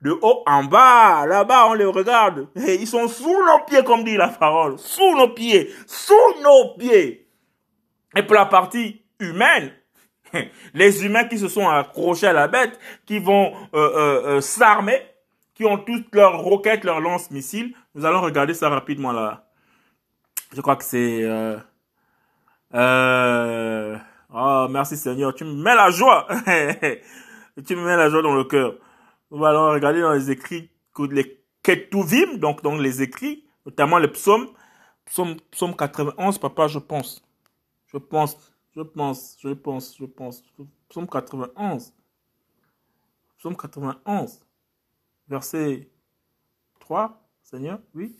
de 0.04 0.10
haut 0.10 0.42
en 0.46 0.64
bas, 0.64 1.24
là-bas 1.26 1.66
on 1.68 1.72
les 1.72 1.86
regarde. 1.86 2.46
Et 2.54 2.74
ils 2.74 2.86
sont 2.86 3.08
sous 3.08 3.42
nos 3.44 3.64
pieds 3.66 3.82
comme 3.82 4.04
dit 4.04 4.16
la 4.16 4.28
parole, 4.28 4.78
sous 4.78 5.16
nos 5.16 5.30
pieds, 5.30 5.72
sous 5.86 6.42
nos 6.42 6.74
pieds. 6.78 7.26
Et 8.14 8.22
pour 8.22 8.34
la 8.34 8.44
partie 8.44 9.02
humaine, 9.18 9.72
les 10.74 11.04
humains 11.06 11.24
qui 11.24 11.38
se 11.38 11.48
sont 11.48 11.66
accrochés 11.66 12.26
à 12.26 12.34
la 12.34 12.48
bête, 12.48 12.78
qui 13.06 13.18
vont 13.18 13.54
euh, 13.74 13.78
euh, 13.78 14.26
euh, 14.26 14.40
s'armer, 14.42 15.00
qui 15.54 15.64
ont 15.64 15.78
toutes 15.78 16.14
leurs 16.14 16.38
roquettes, 16.38 16.84
leurs 16.84 17.00
lance-missiles, 17.00 17.74
nous 17.94 18.04
allons 18.04 18.20
regarder 18.20 18.52
ça 18.52 18.68
rapidement 18.68 19.12
là. 19.12 19.46
Je 20.54 20.60
crois 20.60 20.76
que 20.76 20.84
c'est... 20.84 21.24
Oh, 24.36 24.66
merci 24.68 24.96
Seigneur, 24.96 25.32
tu 25.34 25.44
me 25.44 25.54
mets 25.54 25.74
la 25.74 25.90
joie. 25.90 26.26
tu 27.66 27.76
me 27.76 27.86
mets 27.86 27.96
la 27.96 28.10
joie 28.10 28.20
dans 28.20 28.34
le 28.34 28.44
cœur. 28.44 28.74
On 29.30 29.38
va 29.38 29.72
regarder 29.72 30.00
dans 30.00 30.12
les 30.12 30.30
écrits, 30.30 30.70
les 31.10 31.44
Ketuvim, 31.62 32.36
donc 32.36 32.62
dans 32.62 32.76
les 32.76 33.02
écrits, 33.02 33.44
notamment 33.64 33.98
les 33.98 34.08
psaumes, 34.08 34.48
psaume, 35.06 35.36
psaume 35.50 35.74
91, 35.74 36.38
papa, 36.38 36.68
je 36.68 36.78
pense. 36.78 37.22
Je 37.86 37.98
pense, 37.98 38.36
je 38.76 38.82
pense, 38.82 39.36
je 39.40 39.50
pense, 39.50 39.96
je 39.98 40.04
pense. 40.04 40.42
Psaume 40.88 41.08
91. 41.08 41.92
Psaume 43.38 43.56
91. 43.56 44.40
Verset 45.28 45.88
3, 46.80 47.18
Seigneur, 47.42 47.78
oui. 47.94 48.14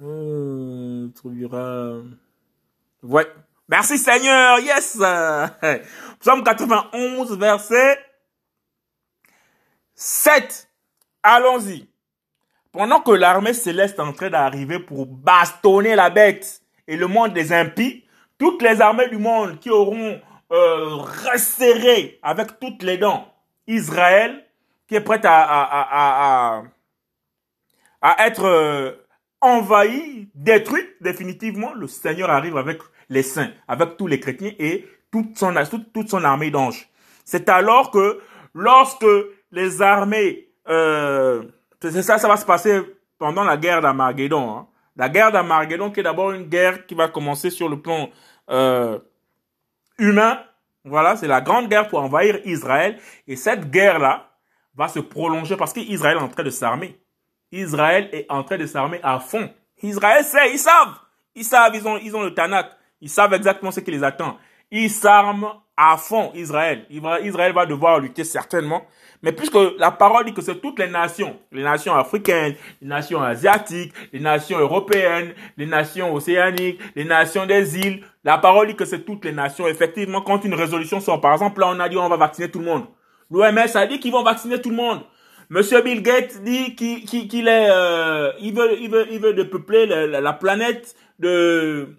Euh, 0.00 1.08
tu 1.20 1.46
Ouais. 3.02 3.26
Merci 3.68 3.98
Seigneur. 3.98 4.60
Yes. 4.60 4.96
Psaume 6.20 6.42
91, 6.42 7.36
verset 7.38 7.98
7. 9.96 10.68
Allons-y. 11.22 11.88
Pendant 12.70 13.00
que 13.00 13.10
l'armée 13.10 13.54
céleste 13.54 13.98
est 13.98 14.02
en 14.02 14.12
train 14.12 14.28
d'arriver 14.28 14.78
pour 14.78 15.06
bastonner 15.06 15.96
la 15.96 16.10
bête 16.10 16.60
et 16.86 16.96
le 16.96 17.06
monde 17.06 17.32
des 17.32 17.52
impies, 17.52 18.04
toutes 18.38 18.60
les 18.60 18.82
armées 18.82 19.08
du 19.08 19.16
monde 19.16 19.58
qui 19.58 19.70
auront 19.70 20.20
euh, 20.52 20.96
resserré 20.96 22.18
avec 22.22 22.60
toutes 22.60 22.82
les 22.82 22.98
dents 22.98 23.32
Israël, 23.66 24.44
qui 24.86 24.94
est 24.94 25.00
prête 25.00 25.24
à, 25.24 25.42
à, 25.42 26.58
à, 26.60 26.62
à 28.02 28.26
être 28.26 28.44
euh, 28.44 28.92
envahi, 29.40 30.28
détruit 30.34 30.84
définitivement, 31.00 31.72
le 31.72 31.88
Seigneur 31.88 32.30
arrive 32.30 32.58
avec 32.58 32.80
les 33.08 33.22
saints, 33.22 33.50
avec 33.66 33.96
tous 33.96 34.06
les 34.06 34.20
chrétiens 34.20 34.52
et 34.58 34.86
toute 35.10 35.38
son, 35.38 35.54
toute, 35.94 36.10
son 36.10 36.24
armée 36.24 36.50
d'anges. 36.50 36.88
C'est 37.24 37.48
alors 37.48 37.90
que 37.90 38.20
lorsque 38.54 39.06
les 39.50 39.82
armées, 39.82 40.48
euh, 40.68 41.44
c'est 41.80 42.02
ça, 42.02 42.18
ça 42.18 42.28
va 42.28 42.36
se 42.36 42.46
passer 42.46 42.80
pendant 43.18 43.44
la 43.44 43.56
guerre 43.56 43.80
d'Armageddon. 43.80 44.50
Hein. 44.50 44.66
La 44.96 45.08
guerre 45.08 45.32
d'Armageddon 45.32 45.90
qui 45.90 46.00
est 46.00 46.02
d'abord 46.02 46.32
une 46.32 46.44
guerre 46.44 46.86
qui 46.86 46.94
va 46.94 47.08
commencer 47.08 47.50
sur 47.50 47.68
le 47.68 47.80
plan 47.80 48.08
euh, 48.50 48.98
humain. 49.98 50.40
Voilà, 50.84 51.16
c'est 51.16 51.26
la 51.26 51.40
grande 51.40 51.68
guerre 51.68 51.88
pour 51.88 52.00
envahir 52.00 52.40
Israël. 52.44 52.98
Et 53.26 53.36
cette 53.36 53.70
guerre-là 53.70 54.30
va 54.74 54.88
se 54.88 55.00
prolonger 55.00 55.56
parce 55.56 55.72
qu'Israël 55.72 56.18
est 56.18 56.20
en 56.20 56.28
train 56.28 56.44
de 56.44 56.50
s'armer. 56.50 57.00
Israël 57.52 58.08
est 58.12 58.26
en 58.30 58.42
train 58.44 58.58
de 58.58 58.66
s'armer 58.66 59.00
à 59.02 59.18
fond. 59.18 59.50
Israël 59.82 60.24
sait, 60.24 60.52
ils 60.52 60.58
savent. 60.58 60.94
Ils 61.34 61.44
savent, 61.44 61.74
ils 61.74 61.86
ont, 61.86 61.98
ils 61.98 62.14
ont 62.16 62.22
le 62.22 62.34
Tanakh. 62.34 62.70
Ils 63.00 63.10
savent 63.10 63.34
exactement 63.34 63.70
ce 63.70 63.80
qui 63.80 63.90
les 63.90 64.02
attend. 64.02 64.38
Ils 64.70 64.90
s'arment 64.90 65.52
à 65.76 65.96
fond, 65.96 66.32
Israël. 66.34 66.86
Israël 66.90 67.52
va 67.52 67.66
devoir 67.66 68.00
lutter 68.00 68.24
certainement. 68.24 68.86
Mais 69.22 69.32
puisque 69.32 69.58
la 69.78 69.90
parole 69.90 70.24
dit 70.24 70.34
que 70.34 70.42
c'est 70.42 70.60
toutes 70.60 70.78
les 70.78 70.88
nations, 70.88 71.36
les 71.52 71.62
nations 71.62 71.94
africaines, 71.94 72.54
les 72.80 72.88
nations 72.88 73.22
asiatiques, 73.22 73.92
les 74.12 74.20
nations 74.20 74.58
européennes, 74.58 75.34
les 75.56 75.66
nations 75.66 76.14
océaniques, 76.14 76.80
les 76.94 77.04
nations 77.04 77.46
des 77.46 77.78
îles, 77.78 78.04
la 78.24 78.38
parole 78.38 78.68
dit 78.68 78.76
que 78.76 78.84
c'est 78.84 79.04
toutes 79.04 79.24
les 79.24 79.32
nations. 79.32 79.66
Effectivement, 79.66 80.20
quand 80.20 80.44
une 80.44 80.54
résolution 80.54 81.00
sort, 81.00 81.20
par 81.20 81.32
exemple, 81.32 81.60
là 81.60 81.68
on 81.68 81.80
a 81.80 81.88
dit 81.88 81.96
on 81.96 82.08
va 82.08 82.16
vacciner 82.16 82.50
tout 82.50 82.58
le 82.58 82.66
monde. 82.66 82.84
L'OMS 83.30 83.58
a 83.74 83.86
dit 83.86 83.98
qu'ils 83.98 84.12
vont 84.12 84.22
vacciner 84.22 84.60
tout 84.60 84.70
le 84.70 84.76
monde. 84.76 85.00
Monsieur 85.48 85.80
Bill 85.82 86.02
Gates 86.02 86.42
dit 86.42 86.74
qu'il 86.74 87.48
est, 87.48 87.70
euh, 87.70 88.32
il 88.40 88.52
veut, 88.52 88.80
il 88.80 88.90
veut, 88.90 89.06
il 89.10 89.20
veut 89.20 89.32
dépeupler 89.32 89.86
la, 89.86 90.20
la 90.20 90.32
planète 90.32 90.96
de 91.18 91.96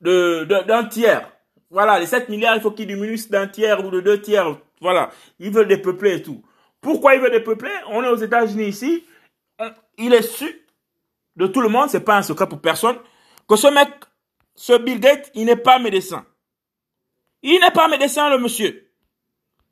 de 0.00 0.44
d'un 0.44 0.84
tiers. 0.84 1.30
Voilà, 1.70 2.00
les 2.00 2.06
7 2.06 2.28
milliards, 2.28 2.56
il 2.56 2.60
faut 2.60 2.72
qu'ils 2.72 2.88
diminuent 2.88 3.28
d'un 3.30 3.46
tiers 3.46 3.84
ou 3.84 3.90
de 3.90 4.00
deux 4.00 4.20
tiers. 4.20 4.56
Voilà, 4.80 5.10
ils 5.38 5.50
veulent 5.50 5.68
dépeupler 5.68 6.16
et 6.16 6.22
tout. 6.22 6.42
Pourquoi 6.80 7.14
ils 7.14 7.20
veulent 7.20 7.32
dépeupler 7.32 7.70
On 7.88 8.02
est 8.02 8.08
aux 8.08 8.16
États-Unis 8.16 8.68
ici. 8.68 9.04
il 9.98 10.14
est 10.14 10.22
su 10.22 10.66
de 11.36 11.46
tout 11.46 11.60
le 11.60 11.68
monde, 11.68 11.88
c'est 11.88 12.04
pas 12.04 12.16
un 12.16 12.22
secret 12.22 12.48
pour 12.48 12.60
personne, 12.60 12.98
que 13.48 13.56
ce 13.56 13.68
mec, 13.68 13.88
ce 14.54 14.76
Bill 14.78 15.00
Gates, 15.00 15.30
il 15.34 15.46
n'est 15.46 15.56
pas 15.56 15.78
médecin. 15.78 16.26
Il 17.42 17.58
n'est 17.60 17.70
pas 17.70 17.88
médecin, 17.88 18.28
le 18.30 18.38
monsieur. 18.38 18.90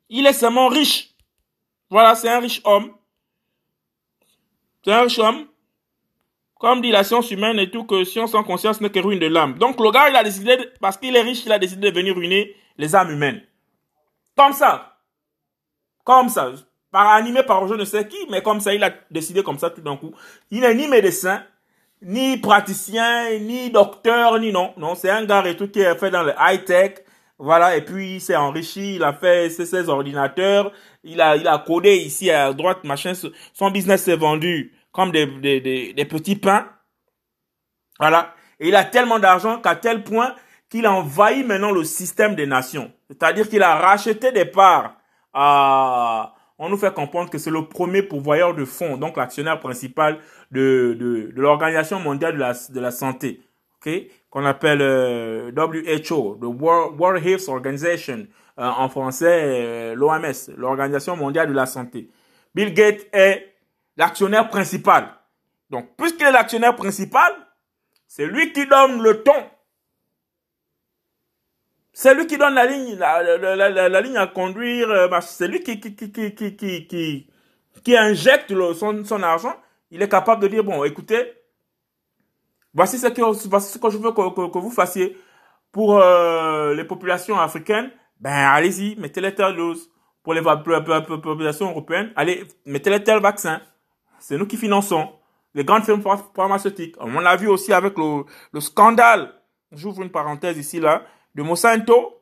Il 0.09 0.25
est 0.25 0.33
seulement 0.33 0.67
riche. 0.67 1.15
Voilà, 1.89 2.15
c'est 2.15 2.29
un 2.29 2.39
riche 2.39 2.61
homme. 2.63 2.93
C'est 4.83 4.91
un 4.91 5.01
riche 5.01 5.19
homme. 5.19 5.47
Comme 6.55 6.81
dit 6.81 6.91
la 6.91 7.03
science 7.03 7.31
humaine 7.31 7.57
et 7.59 7.69
tout, 7.71 7.85
que 7.85 8.03
science 8.03 8.31
sans 8.31 8.43
conscience 8.43 8.81
n'est 8.81 8.89
que 8.89 8.99
ruine 8.99 9.19
de 9.19 9.27
l'âme. 9.27 9.57
Donc 9.57 9.79
le 9.79 9.91
gars, 9.91 10.09
il 10.09 10.15
a 10.15 10.23
décidé, 10.23 10.57
parce 10.81 10.97
qu'il 10.97 11.15
est 11.15 11.21
riche, 11.21 11.45
il 11.45 11.51
a 11.51 11.59
décidé 11.59 11.91
de 11.91 11.95
venir 11.95 12.15
ruiner 12.15 12.55
les 12.77 12.95
âmes 12.95 13.11
humaines. 13.11 13.41
Comme 14.35 14.53
ça. 14.53 14.88
Comme 16.09 16.27
ça. 16.29 16.51
Par 16.89 17.07
animé 17.09 17.43
par 17.43 17.67
je 17.67 17.75
ne 17.75 17.85
sais 17.85 18.07
qui, 18.07 18.17
mais 18.31 18.41
comme 18.41 18.61
ça, 18.61 18.73
il 18.73 18.83
a 18.83 18.89
décidé 19.11 19.43
comme 19.43 19.59
ça 19.59 19.69
tout 19.69 19.81
d'un 19.81 19.95
coup. 19.95 20.11
Il 20.49 20.61
n'est 20.61 20.73
ni 20.73 20.87
médecin, 20.87 21.43
ni 22.01 22.37
praticien, 22.37 23.37
ni 23.37 23.69
docteur, 23.69 24.39
ni 24.39 24.51
non. 24.51 24.73
Non, 24.75 24.95
c'est 24.95 25.11
un 25.11 25.23
gars 25.23 25.45
et 25.45 25.55
tout 25.55 25.67
qui 25.67 25.81
est 25.81 25.95
fait 25.99 26.09
dans 26.09 26.23
le 26.23 26.33
high-tech, 26.39 27.03
Voilà, 27.37 27.77
et 27.77 27.81
puis 27.81 28.15
il 28.15 28.21
s'est 28.21 28.35
enrichi, 28.35 28.95
il 28.95 29.03
a 29.03 29.13
fait 29.13 29.51
ses, 29.51 29.67
ses 29.67 29.87
ordinateurs, 29.87 30.71
il 31.03 31.21
a, 31.21 31.35
il 31.37 31.47
a 31.47 31.59
codé 31.59 31.95
ici 31.95 32.31
à 32.31 32.53
droite, 32.53 32.83
machin. 32.83 33.13
Son 33.53 33.69
business 33.69 34.03
s'est 34.03 34.17
vendu 34.17 34.73
comme 34.91 35.11
des, 35.11 35.27
des, 35.27 35.61
des, 35.61 35.93
des 35.93 36.05
petits 36.05 36.37
pains. 36.37 36.67
Voilà. 37.99 38.33
Et 38.59 38.69
il 38.69 38.75
a 38.75 38.83
tellement 38.83 39.19
d'argent 39.19 39.61
qu'à 39.61 39.75
tel 39.75 40.03
point 40.03 40.33
qu'il 40.69 40.87
a 40.87 40.91
envahi 40.91 41.43
maintenant 41.43 41.71
le 41.71 41.83
système 41.83 42.33
des 42.33 42.47
nations. 42.47 42.91
C'est-à-dire 43.09 43.47
qu'il 43.47 43.61
a 43.61 43.75
racheté 43.75 44.31
des 44.31 44.45
parts 44.45 44.95
on 45.33 46.69
nous 46.69 46.77
fait 46.77 46.93
comprendre 46.93 47.29
que 47.29 47.37
c'est 47.37 47.51
le 47.51 47.65
premier 47.65 48.03
pourvoyeur 48.03 48.53
de 48.53 48.65
fonds, 48.65 48.97
donc 48.97 49.17
l'actionnaire 49.17 49.59
principal 49.59 50.19
de, 50.51 50.95
de, 50.99 51.31
de 51.33 51.41
l'Organisation 51.41 51.99
mondiale 51.99 52.33
de 52.33 52.39
la, 52.39 52.53
de 52.53 52.79
la 52.79 52.91
santé, 52.91 53.41
ok, 53.77 53.91
qu'on 54.29 54.45
appelle 54.45 54.81
euh, 54.81 55.51
WHO, 55.51 56.37
the 56.41 56.45
World, 56.45 56.99
World 56.99 57.25
Health 57.25 57.47
Organization, 57.47 58.27
euh, 58.59 58.63
en 58.63 58.89
français 58.89 59.43
euh, 59.43 59.95
l'OMS, 59.95 60.53
l'Organisation 60.57 61.15
mondiale 61.15 61.47
de 61.47 61.53
la 61.53 61.65
santé. 61.65 62.09
Bill 62.53 62.73
Gates 62.73 63.07
est 63.13 63.53
l'actionnaire 63.95 64.49
principal. 64.49 65.09
Donc, 65.69 65.95
puisqu'il 65.97 66.25
est 66.25 66.31
l'actionnaire 66.31 66.75
principal, 66.75 67.31
c'est 68.07 68.25
lui 68.25 68.51
qui 68.51 68.65
donne 68.65 69.01
le 69.01 69.23
ton 69.23 69.45
c'est 72.01 72.15
lui 72.15 72.27
qui 72.27 72.37
donne 72.37 72.53
la 72.53 72.65
ligne, 72.65 72.95
la, 72.95 73.21
la, 73.21 73.89
la, 73.89 74.01
ligne 74.01 74.15
à 74.15 74.25
conduire. 74.25 74.89
Euh, 74.89 75.09
c'est 75.19 75.49
lui 75.49 75.61
qui, 75.61 75.81
qui, 75.81 75.93
qui, 75.93 76.09
qui, 76.13 76.55
qui, 76.55 77.27
qui, 77.83 77.97
injecte 77.97 78.53
son, 78.73 79.03
son 79.03 79.21
argent. 79.21 79.53
Il 79.91 80.01
est 80.01 80.07
capable 80.07 80.41
de 80.41 80.47
dire, 80.47 80.63
bon, 80.63 80.85
écoutez, 80.85 81.33
voici 82.73 82.97
ce 82.97 83.07
que, 83.07 83.21
voici 83.49 83.73
ce 83.73 83.77
que 83.77 83.89
je 83.89 83.97
veux 83.97 84.13
que, 84.13 84.49
que, 84.49 84.59
vous 84.59 84.71
fassiez 84.71 85.17
pour 85.73 85.99
euh, 85.99 86.73
les 86.73 86.85
populations 86.85 87.37
africaines. 87.37 87.91
Ben, 88.21 88.31
allez-y, 88.31 88.95
mettez-les 88.95 89.35
telle 89.35 89.57
dose. 89.57 89.89
Pour 90.23 90.33
les 90.33 90.41
populations 90.41 91.69
européennes, 91.69 92.13
allez, 92.15 92.45
mettez-les 92.65 93.03
tel 93.03 93.19
vaccin. 93.19 93.59
C'est 94.19 94.37
nous 94.37 94.47
qui 94.47 94.55
finançons 94.55 95.09
les 95.53 95.65
grandes 95.65 95.83
firmes 95.83 96.03
pharmaceutiques. 96.33 96.95
On 97.01 97.19
l'a 97.19 97.35
vu 97.35 97.49
aussi 97.49 97.73
avec 97.73 97.97
le, 97.97 98.23
le 98.53 98.61
scandale. 98.61 99.33
J'ouvre 99.73 100.01
une 100.01 100.11
parenthèse 100.11 100.57
ici, 100.57 100.79
là 100.79 101.03
de 101.35 101.43
Monsanto, 101.43 102.21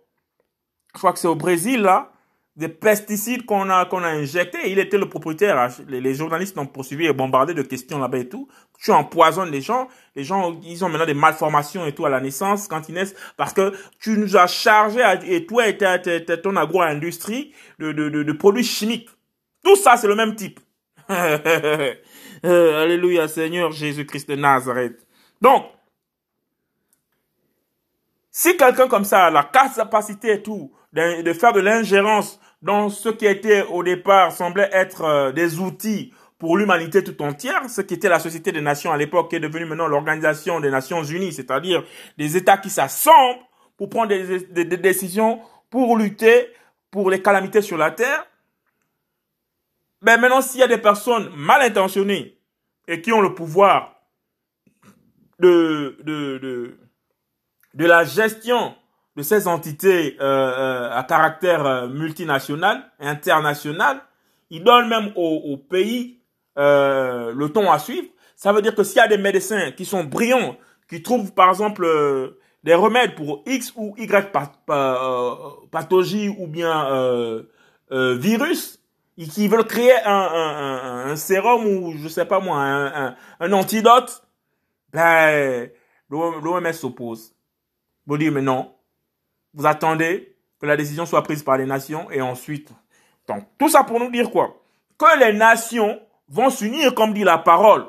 je 0.93 0.99
crois 0.99 1.13
que 1.13 1.19
c'est 1.19 1.27
au 1.27 1.35
Brésil, 1.35 1.81
là, 1.81 2.11
des 2.57 2.69
pesticides 2.69 3.45
qu'on 3.45 3.69
a, 3.69 3.85
qu'on 3.85 4.03
a 4.03 4.07
injectés. 4.07 4.71
Il 4.71 4.79
était 4.79 4.97
le 4.97 5.07
propriétaire. 5.07 5.59
Hein. 5.59 5.67
Les, 5.87 6.15
journalistes 6.15 6.55
l'ont 6.55 6.65
poursuivi 6.65 7.05
et 7.05 7.13
bombardé 7.13 7.53
de 7.53 7.61
questions 7.61 7.99
là-bas 7.99 8.17
et 8.17 8.27
tout. 8.27 8.47
Tu 8.79 8.91
empoisonnes 8.91 9.51
les 9.51 9.61
gens. 9.61 9.87
Les 10.15 10.23
gens, 10.23 10.59
ils 10.63 10.83
ont 10.83 10.89
maintenant 10.89 11.05
des 11.05 11.13
malformations 11.13 11.85
et 11.85 11.93
tout 11.93 12.07
à 12.07 12.09
la 12.09 12.19
naissance 12.19 12.67
quand 12.67 12.89
ils 12.89 12.95
naissent 12.95 13.15
parce 13.37 13.53
que 13.53 13.73
tu 13.99 14.17
nous 14.17 14.35
as 14.35 14.47
chargé 14.47 15.01
et 15.27 15.45
toi 15.45 15.67
et 15.67 15.77
ton 15.77 16.55
agro-industrie 16.55 17.53
de, 17.77 17.91
de, 17.91 18.09
de, 18.09 18.23
de, 18.23 18.31
produits 18.33 18.63
chimiques. 18.63 19.09
Tout 19.63 19.75
ça, 19.75 19.95
c'est 19.95 20.07
le 20.07 20.15
même 20.15 20.35
type. 20.35 20.59
Euh, 22.45 22.83
alléluia, 22.83 23.27
Seigneur 23.27 23.71
Jésus-Christ 23.71 24.29
de 24.29 24.35
Nazareth. 24.35 25.07
Donc, 25.41 25.65
si 28.37 28.55
quelqu'un 28.55 28.87
comme 28.87 29.03
ça 29.03 29.25
a 29.25 29.31
la 29.31 29.41
capacité 29.41 30.33
et 30.33 30.43
tout 30.43 30.71
de, 30.93 31.33
faire 31.33 31.53
de 31.53 31.59
l'ingérence 31.59 32.39
dans 32.61 32.87
ce 32.87 33.09
qui 33.09 33.25
était 33.25 33.63
au 33.63 33.81
départ 33.81 34.31
semblait 34.31 34.69
être 34.71 35.01
euh, 35.01 35.31
des 35.31 35.59
outils 35.59 36.13
pour 36.37 36.55
l'humanité 36.55 37.03
tout 37.03 37.19
entière, 37.23 37.67
ce 37.67 37.81
qui 37.81 37.95
était 37.95 38.09
la 38.09 38.19
Société 38.19 38.51
des 38.51 38.61
Nations 38.61 38.91
à 38.91 38.97
l'époque, 38.97 39.31
qui 39.31 39.37
est 39.37 39.39
devenue 39.39 39.65
maintenant 39.65 39.87
l'Organisation 39.87 40.59
des 40.59 40.69
Nations 40.69 41.03
Unies, 41.03 41.33
c'est-à-dire 41.33 41.83
des 42.19 42.37
États 42.37 42.59
qui 42.59 42.69
s'assemblent 42.69 43.39
pour 43.75 43.89
prendre 43.89 44.09
des, 44.09 44.65
décisions 44.65 45.39
pour 45.71 45.97
lutter 45.97 46.53
pour 46.91 47.09
les 47.09 47.23
calamités 47.23 47.63
sur 47.63 47.77
la 47.77 47.89
Terre. 47.89 48.23
Mais 50.03 50.15
maintenant, 50.15 50.41
s'il 50.43 50.59
y 50.59 50.63
a 50.63 50.67
des 50.67 50.77
personnes 50.77 51.31
mal 51.35 51.63
intentionnées 51.63 52.37
et 52.87 53.01
qui 53.01 53.11
ont 53.11 53.21
le 53.21 53.33
pouvoir 53.33 53.95
de, 55.39 55.97
de, 56.03 56.37
de, 56.37 56.86
de 57.77 57.85
la 57.85 58.03
gestion 58.03 58.73
de 59.15 59.21
ces 59.21 59.47
entités 59.47 60.17
euh, 60.19 60.23
euh, 60.23 60.89
à 60.91 61.03
caractère 61.03 61.65
euh, 61.65 61.87
multinational, 61.87 62.91
international, 62.99 64.01
il 64.49 64.63
donne 64.63 64.89
même 64.89 65.11
au, 65.15 65.57
pays 65.57 66.19
le 66.55 67.47
ton 67.47 67.71
à 67.71 67.77
suivre. 67.77 68.07
Ça 68.35 68.51
veut 68.51 68.63
dire 68.63 68.73
que 68.73 68.83
s'il 68.83 68.97
y 68.97 69.01
a 69.01 69.07
des 69.07 69.17
médecins 69.17 69.71
qui 69.71 69.85
sont 69.85 70.03
brillants, 70.03 70.57
qui 70.89 71.03
trouvent 71.03 71.33
par 71.33 71.49
exemple 71.49 71.85
des 72.63 72.73
remèdes 72.73 73.13
pour 73.15 73.43
X 73.45 73.73
ou 73.75 73.93
Y 73.97 74.31
pathologie 75.69 76.29
ou 76.29 76.47
bien 76.47 77.43
virus, 77.91 78.79
et 79.17 79.27
qui 79.27 79.47
veulent 79.49 79.67
créer 79.67 79.93
un, 80.05 81.15
sérum 81.17 81.65
ou 81.65 81.93
je 81.97 82.07
sais 82.07 82.25
pas 82.25 82.39
moi, 82.39 82.57
un, 82.57 83.15
un 83.39 83.51
antidote, 83.51 84.23
ben, 84.93 85.69
l'OMS 86.09 86.73
s'oppose. 86.73 87.36
Vous 88.07 88.17
dire, 88.17 88.31
mais 88.31 88.41
non, 88.41 88.73
vous 89.53 89.65
attendez 89.65 90.35
que 90.59 90.65
la 90.65 90.77
décision 90.77 91.05
soit 91.05 91.23
prise 91.23 91.43
par 91.43 91.57
les 91.57 91.65
nations 91.65 92.09
et 92.09 92.21
ensuite. 92.21 92.71
Donc, 93.27 93.45
tout 93.59 93.69
ça 93.69 93.83
pour 93.83 93.99
nous 93.99 94.09
dire 94.09 94.31
quoi? 94.31 94.59
Que 94.97 95.19
les 95.19 95.33
nations 95.33 95.99
vont 96.29 96.49
s'unir, 96.49 96.95
comme 96.95 97.13
dit 97.13 97.23
la 97.23 97.37
parole. 97.37 97.85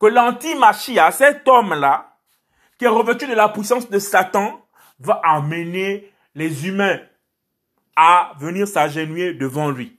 Que 0.00 0.06
l'anti-machia, 0.06 1.10
cet 1.12 1.48
homme-là, 1.48 2.16
qui 2.78 2.84
est 2.84 2.88
revêtu 2.88 3.26
de 3.26 3.34
la 3.34 3.48
puissance 3.48 3.88
de 3.88 3.98
Satan, 3.98 4.60
va 4.98 5.20
amener 5.24 6.12
les 6.34 6.66
humains 6.66 7.00
à 7.96 8.32
venir 8.38 8.66
s'agenouiller 8.68 9.34
devant 9.34 9.70
lui. 9.70 9.98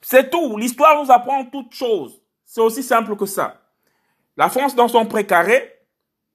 C'est 0.00 0.30
tout. 0.30 0.56
L'histoire 0.56 1.02
nous 1.02 1.10
apprend 1.10 1.44
toutes 1.46 1.74
choses. 1.74 2.22
C'est 2.44 2.60
aussi 2.60 2.82
simple 2.82 3.16
que 3.16 3.26
ça. 3.26 3.60
La 4.36 4.48
France, 4.48 4.74
dans 4.74 4.88
son 4.88 5.06
précaré, 5.06 5.72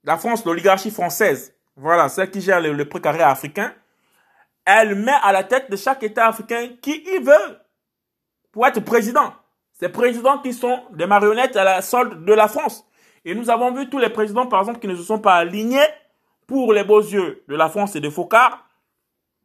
la 0.03 0.17
France, 0.17 0.43
l'oligarchie 0.45 0.91
française, 0.91 1.50
voilà, 1.75 2.09
celle 2.09 2.29
qui 2.29 2.41
gère 2.41 2.61
le, 2.61 2.85
précaré 2.87 3.21
africain, 3.21 3.73
elle 4.65 4.95
met 4.95 5.15
à 5.23 5.31
la 5.31 5.43
tête 5.43 5.71
de 5.71 5.75
chaque 5.75 6.03
État 6.03 6.27
africain 6.27 6.69
qui 6.81 7.03
y 7.03 7.19
veut 7.19 7.57
pour 8.51 8.67
être 8.67 8.79
président. 8.81 9.33
Ces 9.71 9.89
présidents 9.89 10.39
qui 10.39 10.53
sont 10.53 10.83
des 10.91 11.07
marionnettes 11.07 11.55
à 11.55 11.63
la 11.63 11.81
solde 11.81 12.25
de 12.25 12.33
la 12.33 12.47
France. 12.47 12.85
Et 13.25 13.33
nous 13.33 13.49
avons 13.49 13.71
vu 13.73 13.89
tous 13.89 13.99
les 13.99 14.09
présidents, 14.09 14.47
par 14.47 14.59
exemple, 14.59 14.79
qui 14.79 14.87
ne 14.87 14.95
se 14.95 15.03
sont 15.03 15.19
pas 15.19 15.35
alignés 15.35 15.87
pour 16.45 16.73
les 16.73 16.83
beaux 16.83 17.01
yeux 17.01 17.43
de 17.47 17.55
la 17.55 17.69
France 17.69 17.95
et 17.95 18.01
de 18.01 18.09
Focard, 18.09 18.67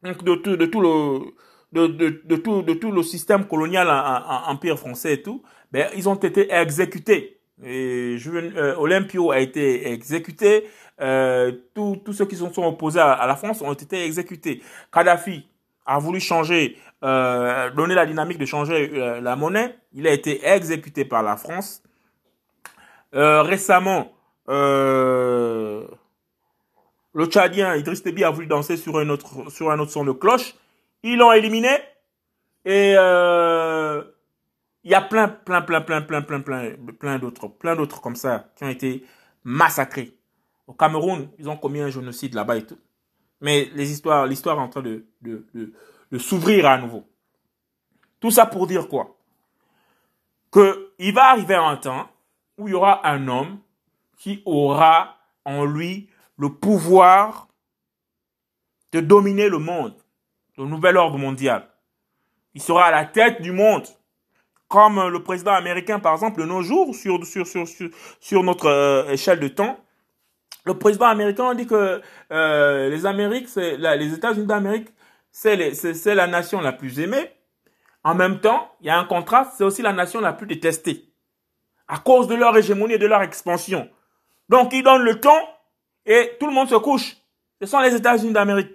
donc 0.03 0.23
de 0.23 0.35
tout, 0.35 0.81
le, 0.81 1.33
de 1.71 2.73
tout 2.73 2.91
le 2.91 3.03
système 3.03 3.47
colonial 3.47 3.89
en, 3.89 4.51
empire 4.51 4.77
français 4.77 5.13
et 5.13 5.21
tout, 5.21 5.41
ben, 5.71 5.89
ils 5.95 6.07
ont 6.07 6.15
été 6.15 6.51
exécutés. 6.53 7.36
Et 7.63 8.17
euh, 8.27 8.75
Olympio 8.77 9.31
a 9.31 9.39
été 9.39 9.91
exécuté. 9.91 10.69
Euh, 11.01 11.51
tous 11.73 12.13
ceux 12.13 12.25
qui 12.25 12.35
sont, 12.35 12.53
sont 12.53 12.65
opposés 12.65 12.99
à, 12.99 13.25
la 13.25 13.35
France 13.35 13.61
ont 13.61 13.73
été 13.73 14.03
exécutés. 14.03 14.61
Kadhafi 14.91 15.47
a 15.85 15.99
voulu 15.99 16.19
changer, 16.19 16.77
euh, 17.03 17.69
donner 17.71 17.95
la 17.95 18.05
dynamique 18.05 18.37
de 18.37 18.45
changer 18.45 19.19
la 19.21 19.35
monnaie. 19.35 19.75
Il 19.93 20.07
a 20.07 20.11
été 20.11 20.45
exécuté 20.45 21.05
par 21.05 21.23
la 21.23 21.37
France. 21.37 21.81
Récemment, 23.13 24.11
le 24.47 25.87
Tchadien 27.25 27.75
Idriss 27.75 28.03
Déby 28.03 28.23
a 28.23 28.29
voulu 28.29 28.45
danser 28.47 28.77
sur 28.77 28.99
un 28.99 29.09
autre 29.09 29.49
sur 29.49 29.71
un 29.71 29.79
autre 29.79 29.91
son 29.91 30.03
de 30.03 30.11
cloche. 30.11 30.53
Ils 31.03 31.17
l'ont 31.17 31.31
éliminé 31.31 31.69
et 32.65 32.95
il 34.87 34.91
y 34.91 34.93
a 34.93 35.01
plein, 35.01 35.27
plein, 35.27 35.61
plein, 35.63 35.81
plein, 35.81 36.01
plein, 36.01 36.21
plein, 36.21 36.41
plein, 36.97 37.19
d'autres, 37.75 37.99
comme 37.99 38.15
ça 38.15 38.45
qui 38.55 38.63
ont 38.63 38.69
été 38.69 39.03
massacrés. 39.43 40.17
Au 40.65 40.71
Cameroun, 40.71 41.29
ils 41.37 41.49
ont 41.49 41.57
commis 41.57 41.81
un 41.81 41.89
génocide 41.89 42.33
là-bas 42.33 42.55
et 42.55 42.65
tout. 42.65 42.79
Mais 43.41 43.69
les 43.73 43.91
histoires, 43.91 44.25
l'histoire 44.25 44.57
est 44.57 44.61
en 44.61 44.69
train 44.69 44.81
de, 44.81 45.05
de 45.21 46.17
s'ouvrir 46.17 46.67
à 46.67 46.77
nouveau. 46.77 47.05
Tout 48.21 48.31
ça 48.31 48.45
pour 48.45 48.65
dire 48.65 48.87
quoi? 48.87 49.17
Que 50.53 50.93
il 50.99 51.13
va 51.13 51.31
arriver 51.31 51.55
un 51.55 51.75
temps 51.75 52.07
où 52.57 52.69
il 52.69 52.71
y 52.71 52.73
aura 52.73 53.05
un 53.05 53.27
homme 53.27 53.59
qui 54.17 54.41
aura 54.45 55.17
en 55.43 55.65
lui 55.65 56.09
le 56.37 56.47
pouvoir 56.47 57.49
de 58.93 59.01
dominer 59.01 59.49
le 59.49 59.59
monde, 59.59 59.97
le 60.57 60.63
nouvel 60.63 60.95
ordre 60.95 61.17
mondial. 61.17 61.67
Il 62.53 62.61
sera 62.61 62.85
à 62.85 62.91
la 62.91 63.03
tête 63.03 63.41
du 63.41 63.51
monde 63.51 63.85
comme 64.67 65.07
le 65.07 65.23
président 65.23 65.53
américain, 65.53 65.99
par 65.99 66.13
exemple, 66.13 66.41
de 66.41 66.45
nos 66.45 66.61
jours, 66.61 66.93
sur, 66.93 67.25
sur, 67.25 67.47
sur, 67.47 67.67
sur, 67.67 67.89
sur 68.19 68.43
notre 68.43 68.67
euh, 68.67 69.09
échelle 69.09 69.39
de 69.39 69.47
temps, 69.47 69.77
le 70.65 70.77
président 70.77 71.05
américain 71.05 71.55
dit 71.55 71.65
que 71.65 72.01
euh, 72.31 72.89
les 72.89 73.05
Amériques, 73.05 73.47
c'est 73.47 73.77
les 73.77 74.13
États-Unis 74.13 74.45
d'Amérique, 74.45 74.89
c'est 75.31 76.15
la 76.15 76.27
nation 76.27 76.59
la 76.59 76.73
plus 76.73 76.99
aimée. 76.99 77.31
En 78.03 78.15
même 78.15 78.39
temps, 78.39 78.71
il 78.81 78.87
y 78.87 78.89
a 78.89 78.97
un 78.97 79.05
contraste, 79.05 79.51
c'est 79.57 79.63
aussi 79.63 79.81
la 79.81 79.93
nation 79.93 80.19
la 80.19 80.33
plus 80.33 80.47
détestée. 80.47 81.05
À 81.87 81.99
cause 81.99 82.27
de 82.27 82.35
leur 82.35 82.55
hégémonie 82.57 82.95
et 82.95 82.97
de 82.97 83.05
leur 83.05 83.21
expansion. 83.21 83.89
Donc, 84.49 84.73
ils 84.73 84.83
donnent 84.83 85.03
le 85.03 85.19
ton 85.21 85.37
et 86.05 86.33
tout 86.39 86.47
le 86.47 86.53
monde 86.53 86.69
se 86.69 86.75
couche. 86.75 87.15
Ce 87.61 87.67
sont 87.67 87.79
les 87.79 87.95
États-Unis 87.95 88.33
d'Amérique. 88.33 88.71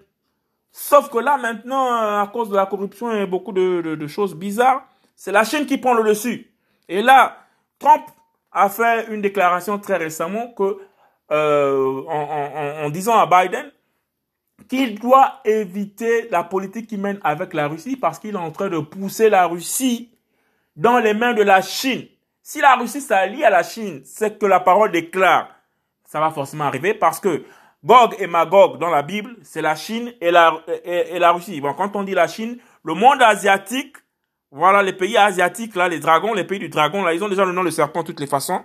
Sauf 0.71 1.11
que 1.11 1.19
là, 1.19 1.37
maintenant, 1.37 1.93
à 1.93 2.27
cause 2.33 2.49
de 2.49 2.57
la 2.57 2.65
corruption 2.65 3.13
et 3.13 3.27
beaucoup 3.27 3.53
de, 3.53 4.07
choses 4.07 4.35
bizarres, 4.35 4.87
c'est 5.23 5.31
la 5.31 5.45
Chine 5.45 5.67
qui 5.67 5.79
prend 5.79 5.95
le 5.95 6.03
dessus. 6.03 6.51
Et 6.89 7.01
là, 7.01 7.37
Trump 7.79 8.03
a 8.51 8.69
fait 8.69 9.07
une 9.09 9.21
déclaration 9.21 9.79
très 9.79 9.97
récemment 9.97 10.49
que, 10.49 10.79
euh, 11.31 12.03
en, 12.09 12.91
disant 12.91 13.17
à 13.17 13.27
Biden 13.27 13.71
qu'il 14.69 14.99
doit 14.99 15.39
éviter 15.45 16.29
la 16.29 16.43
politique 16.43 16.89
qu'il 16.89 17.01
mène 17.01 17.21
avec 17.23 17.55
la 17.55 17.69
Russie 17.69 17.95
parce 17.95 18.19
qu'il 18.19 18.35
est 18.35 18.37
en 18.37 18.51
train 18.51 18.69
de 18.69 18.81
pousser 18.81 19.31
la 19.31 19.47
Russie 19.47 20.11
dans 20.75 20.99
les 20.99 21.15
mains 21.15 21.35
de 21.35 21.43
la 21.43 21.63
Chine. 21.63 22.05
Si 22.43 22.61
la 22.61 22.75
Russie 22.75 23.01
s'allie 23.01 23.45
à 23.45 23.51
la 23.51 23.63
Chine, 23.63 24.03
c'est 24.05 24.41
que 24.41 24.47
la 24.47 24.59
parole 24.59 24.91
déclare, 24.91 25.55
ça 26.05 26.19
va 26.19 26.33
forcément 26.33 26.65
arriver 26.65 26.95
parce 26.95 27.21
que 27.21 27.45
Gog 27.85 28.17
et 28.19 28.27
Magog 28.27 28.79
dans 28.79 28.91
la 28.91 29.03
Bible, 29.03 29.37
c'est 29.43 29.63
la 29.63 29.77
Chine 29.77 30.13
et 30.21 30.33
la, 30.33 30.65
et, 30.85 31.21
la 31.21 31.31
Russie. 31.31 31.61
Bon, 31.61 31.75
quand 31.75 31.95
on 31.95 32.03
dit 32.03 32.15
la 32.15 32.27
Chine, 32.27 32.59
le 32.83 32.95
monde 32.95 33.23
asiatique, 33.23 33.99
voilà 34.53 34.83
les 34.83 34.93
pays 34.93 35.17
asiatiques, 35.17 35.75
là, 35.75 35.89
les 35.89 35.99
dragons, 35.99 36.35
les 36.35 36.45
pays 36.45 36.59
du 36.59 36.69
dragon, 36.69 37.03
là, 37.03 37.15
ils 37.15 37.25
ont 37.25 37.29
déjà 37.29 37.45
le 37.45 37.53
nom 37.53 37.65
de 37.65 37.71
serpent 37.71 38.03
de 38.03 38.09
toutes 38.09 38.21
les 38.21 38.27
façons. 38.27 38.63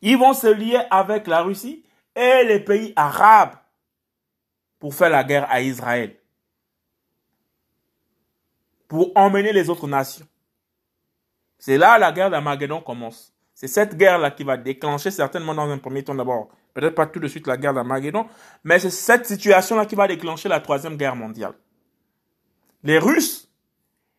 Ils 0.00 0.16
vont 0.16 0.32
se 0.32 0.46
lier 0.46 0.80
avec 0.90 1.26
la 1.26 1.42
Russie 1.42 1.84
et 2.14 2.44
les 2.44 2.60
pays 2.60 2.92
arabes 2.94 3.56
pour 4.78 4.94
faire 4.94 5.10
la 5.10 5.24
guerre 5.24 5.50
à 5.50 5.60
Israël. 5.60 6.16
Pour 8.86 9.10
emmener 9.16 9.52
les 9.52 9.68
autres 9.68 9.88
nations. 9.88 10.26
C'est 11.58 11.78
là 11.78 11.98
la 11.98 12.12
guerre 12.12 12.30
d'Armageddon 12.30 12.80
commence. 12.80 13.34
C'est 13.54 13.66
cette 13.66 13.96
guerre-là 13.96 14.30
qui 14.30 14.44
va 14.44 14.56
déclencher 14.56 15.10
certainement 15.10 15.54
dans 15.54 15.68
un 15.68 15.78
premier 15.78 16.04
temps 16.04 16.14
d'abord 16.14 16.50
peut-être 16.74 16.94
pas 16.94 17.06
tout 17.06 17.20
de 17.20 17.28
suite 17.28 17.46
la 17.46 17.56
guerre 17.56 17.72
d'Armageddon, 17.72 18.26
mais 18.64 18.78
c'est 18.80 18.90
cette 18.90 19.26
situation-là 19.26 19.86
qui 19.86 19.94
va 19.94 20.08
déclencher 20.08 20.48
la 20.48 20.60
troisième 20.60 20.96
guerre 20.96 21.16
mondiale. 21.16 21.54
Les 22.82 22.98
Russes 22.98 23.48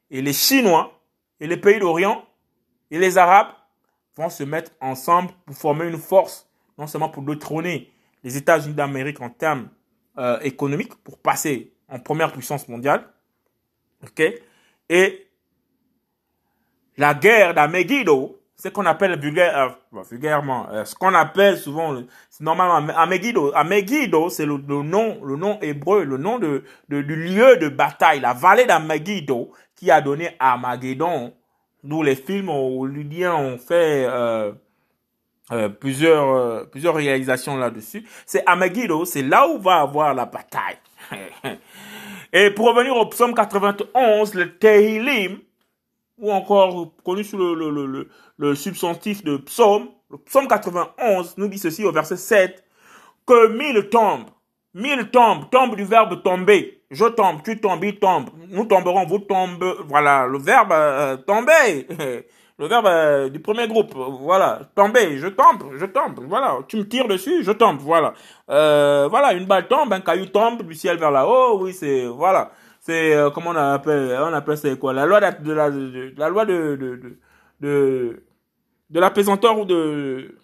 et 0.10 0.22
les 0.22 0.34
Chinois 0.34 1.00
et 1.40 1.48
les 1.48 1.58
pays 1.58 1.80
d'Orient 1.80 2.26
et 2.92 3.00
les 3.00 3.18
Arabes 3.18 3.50
vont 4.16 4.30
se 4.30 4.44
mettre 4.44 4.72
ensemble 4.80 5.32
pour 5.46 5.56
former 5.56 5.88
une 5.88 5.98
force, 5.98 6.50
non 6.78 6.88
seulement 6.88 7.10
pour 7.10 7.24
détrôner 7.24 7.92
les 8.24 8.38
États-Unis 8.38 8.74
d'Amérique 8.74 9.22
en 9.22 9.30
termes 9.30 9.70
euh, 10.18 10.40
économiques, 10.42 10.96
pour 11.04 11.18
passer 11.18 11.74
en 11.90 12.00
première 12.00 12.32
puissance 12.32 12.68
mondiale, 12.68 13.08
ok, 14.04 14.24
et 14.90 15.28
la 16.98 17.14
guerre 17.14 17.54
d'Amegiddo 17.54 18.40
ce 18.58 18.70
qu'on 18.70 18.86
appelle 18.86 19.20
vulgaire, 19.20 19.78
euh, 19.94 20.02
vulgairement, 20.10 20.68
euh, 20.72 20.86
ce 20.86 20.96
qu'on 20.96 21.14
appelle 21.14 21.58
souvent, 21.58 22.02
normalement, 22.40 22.94
à 22.96 23.06
Megiddo, 23.06 24.30
c'est 24.30 24.46
le, 24.46 24.58
nom, 24.58 25.24
le 25.24 25.36
nom 25.36 25.60
hébreu, 25.62 26.06
le 26.06 26.18
nom 26.18 26.40
de, 26.40 26.64
du 26.88 27.16
lieu 27.16 27.58
de 27.58 27.68
bataille, 27.68 28.22
la 28.22 28.34
vallée 28.34 28.66
d'Amegiddo, 28.66 29.52
qui 29.76 29.92
a 29.92 30.02
donné 30.02 30.36
Armageddon, 30.40 31.34
d'où 31.84 32.02
les 32.02 32.16
films 32.16 32.50
hollywoodiens 32.50 33.36
ont 33.36 33.58
fait 33.58 34.06
euh, 34.08 34.52
plusieurs, 35.80 36.70
plusieurs 36.70 36.96
réalisations 36.96 37.58
là-dessus. 37.58 38.08
C'est 38.26 38.44
Amegiddo, 38.46 39.06
c'est 39.06 39.22
là 39.22 39.48
où 39.48 39.60
va 39.60 39.82
avoir 39.82 40.14
la 40.14 40.26
bataille. 40.26 40.78
Et 42.34 42.52
pour 42.52 42.68
revenir 42.68 42.96
au 42.98 43.06
psaume 43.06 43.34
91, 43.34 44.34
le 44.34 44.58
Tehillim, 44.58 45.40
ou 46.18 46.32
encore 46.32 46.94
connu 47.04 47.24
sous 47.24 47.38
le, 47.38 47.54
le, 47.54 47.86
le, 47.86 48.10
le, 48.38 48.56
substantif 48.56 49.24
de 49.24 49.38
psaume, 49.38 49.90
le 50.10 50.18
psaume 50.18 50.48
91 50.48 51.38
nous 51.38 51.48
dit 51.48 51.58
ceci 51.58 51.86
au 51.86 51.92
verset 51.92 52.18
7, 52.18 52.64
que 53.26 53.48
mille 53.48 53.90
tombent, 53.90 54.30
mille 54.74 55.10
tombent, 55.12 55.50
tombent 55.50 55.76
du 55.76 55.84
verbe 55.84 56.22
tomber. 56.24 56.75
Je 56.92 57.06
tombe, 57.06 57.42
tu 57.44 57.60
tombes, 57.60 57.84
il 57.84 57.98
tombe, 58.00 58.30
nous 58.50 58.66
tomberons, 58.66 59.06
vous 59.06 59.20
tombez. 59.20 59.74
Voilà, 59.88 60.28
le 60.28 60.38
verbe 60.38 60.72
euh, 60.72 61.18
tomber. 61.18 61.88
Le 62.58 62.68
verbe 62.68 62.86
euh, 62.88 63.28
du 63.30 63.42
premier 63.42 63.68
groupe, 63.68 63.94
voilà, 63.94 64.62
tomber, 64.76 65.18
je 65.18 65.28
tombe, 65.28 65.76
je 65.76 65.86
tombe, 65.88 66.22
voilà, 66.26 66.60
tu 66.70 66.78
me 66.78 66.88
tires 66.88 67.06
dessus, 67.06 67.44
je 67.44 67.52
tombe, 67.52 67.80
voilà. 67.82 68.14
Euh, 68.50 69.10
voilà, 69.10 69.34
une 69.34 69.44
balle 69.46 69.68
tombe, 69.68 69.92
un 69.92 70.00
caillou 70.00 70.28
tombe 70.28 70.64
du 70.64 70.74
ciel 70.74 70.98
vers 70.98 71.12
là-haut, 71.12 71.60
oui, 71.62 71.74
c'est, 71.74 72.06
voilà. 72.06 72.52
C'est 72.80 73.14
comment 73.34 73.50
on 73.50 73.56
appelle 73.58 74.16
on 74.22 74.32
appelle 74.34 74.58
c'est 74.58 74.78
quoi? 74.80 74.94
La 74.94 75.06
loi 75.06 75.20
de, 75.20 75.52
la 75.52 76.30
loi 76.30 76.46
de 76.46 76.76
de 76.76 76.96
de 76.96 77.20
de, 77.62 78.24
de 78.92 79.00
l'apaisanteur 79.00 79.58
ou 79.60 79.66
de 79.66 80.38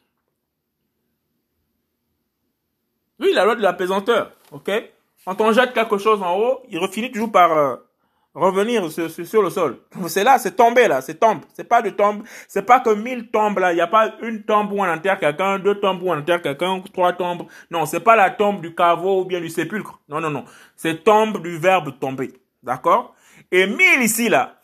oui 3.20 3.32
la 3.34 3.46
loi 3.46 3.56
de 3.56 3.62
l'apaisanteur 3.62 4.32
ok? 4.52 4.72
Quand 5.26 5.39
on 5.41 5.51
jette 5.51 5.74
quelque 5.74 5.97
chose 5.97 6.22
en 6.22 6.38
haut 6.38 6.61
il 6.69 6.86
finit 6.89 7.11
toujours 7.11 7.32
par 7.32 7.51
euh, 7.51 7.76
revenir 8.34 8.89
sur, 8.91 9.41
le 9.41 9.49
sol. 9.49 9.80
C'est 10.07 10.24
là, 10.24 10.38
c'est 10.38 10.55
tombé 10.55 10.88
là, 10.88 11.01
c'est 11.01 11.15
tombe. 11.15 11.41
C'est 11.53 11.67
pas 11.67 11.82
de 11.82 11.89
tombe, 11.89 12.24
c'est 12.47 12.65
pas 12.65 12.80
que 12.80 12.91
mille 12.91 13.30
tombes 13.30 13.59
là. 13.59 13.74
Il 13.74 13.76
n'y 13.76 13.82
a 13.82 13.88
pas 13.88 14.15
une 14.22 14.43
tombe 14.43 14.72
où 14.72 14.80
on 14.80 14.88
enterre 14.88 15.19
quelqu'un, 15.19 15.59
deux 15.59 15.76
tombes 15.80 16.01
où 16.01 16.09
on 16.09 16.17
enterre 16.17 16.41
quelqu'un, 16.41 16.82
trois 16.93 17.13
tombes. 17.13 17.47
Non, 17.69 17.86
c'est 17.86 17.99
pas 17.99 18.15
la 18.15 18.30
tombe 18.30 18.61
du 18.61 18.74
caveau 18.74 19.22
ou 19.22 19.26
bien 19.26 19.41
du 19.41 19.49
sépulcre. 19.49 19.99
Non, 20.07 20.22
non, 20.22 20.30
non. 20.30 20.45
C'est 20.76 21.03
tombe 21.03 21.41
du 21.41 21.57
verbe 21.57 21.99
tomber. 21.99 22.34
D'accord? 22.63 23.13
Et 23.51 23.67
mille 23.67 24.01
ici 24.01 24.30
là, 24.30 24.59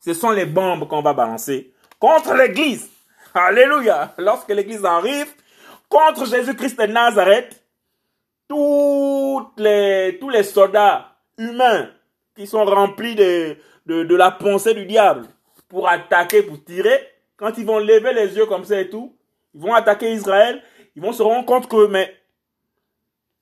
ce 0.00 0.14
sont 0.14 0.30
les 0.30 0.46
bombes 0.46 0.88
qu'on 0.88 1.02
va 1.02 1.12
balancer 1.12 1.72
contre 1.98 2.34
l'église. 2.34 2.88
Alléluia. 3.34 4.12
Lorsque 4.18 4.48
l'église 4.48 4.84
arrive, 4.84 5.32
contre 5.88 6.24
Jésus-Christ 6.24 6.78
de 6.80 6.86
Nazareth, 6.86 7.59
les, 9.56 10.18
tous 10.20 10.28
les 10.28 10.42
soldats 10.42 11.16
humains 11.38 11.90
qui 12.36 12.46
sont 12.46 12.64
remplis 12.64 13.14
de, 13.14 13.56
de, 13.86 14.16
la 14.16 14.30
pensée 14.30 14.74
du 14.74 14.86
diable 14.86 15.26
pour 15.68 15.88
attaquer, 15.88 16.42
pour 16.42 16.62
tirer, 16.64 17.06
quand 17.36 17.56
ils 17.58 17.66
vont 17.66 17.78
lever 17.78 18.12
les 18.12 18.36
yeux 18.36 18.46
comme 18.46 18.64
ça 18.64 18.80
et 18.80 18.90
tout, 18.90 19.16
ils 19.54 19.60
vont 19.60 19.74
attaquer 19.74 20.12
Israël, 20.12 20.62
ils 20.96 21.02
vont 21.02 21.12
se 21.12 21.22
rendre 21.22 21.44
compte 21.46 21.68
que, 21.68 21.86
mais, 21.86 22.16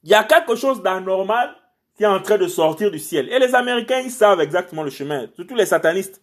il 0.02 0.10
y 0.10 0.14
a 0.14 0.24
quelque 0.24 0.54
chose 0.54 0.82
d'anormal 0.82 1.54
qui 1.96 2.04
est 2.04 2.06
en 2.06 2.20
train 2.20 2.38
de 2.38 2.46
sortir 2.46 2.90
du 2.90 2.98
ciel. 2.98 3.28
Et 3.30 3.38
les 3.38 3.54
Américains, 3.54 4.00
ils 4.00 4.10
savent 4.10 4.40
exactement 4.40 4.84
le 4.84 4.90
chemin, 4.90 5.26
surtout 5.34 5.56
les 5.56 5.66
satanistes. 5.66 6.22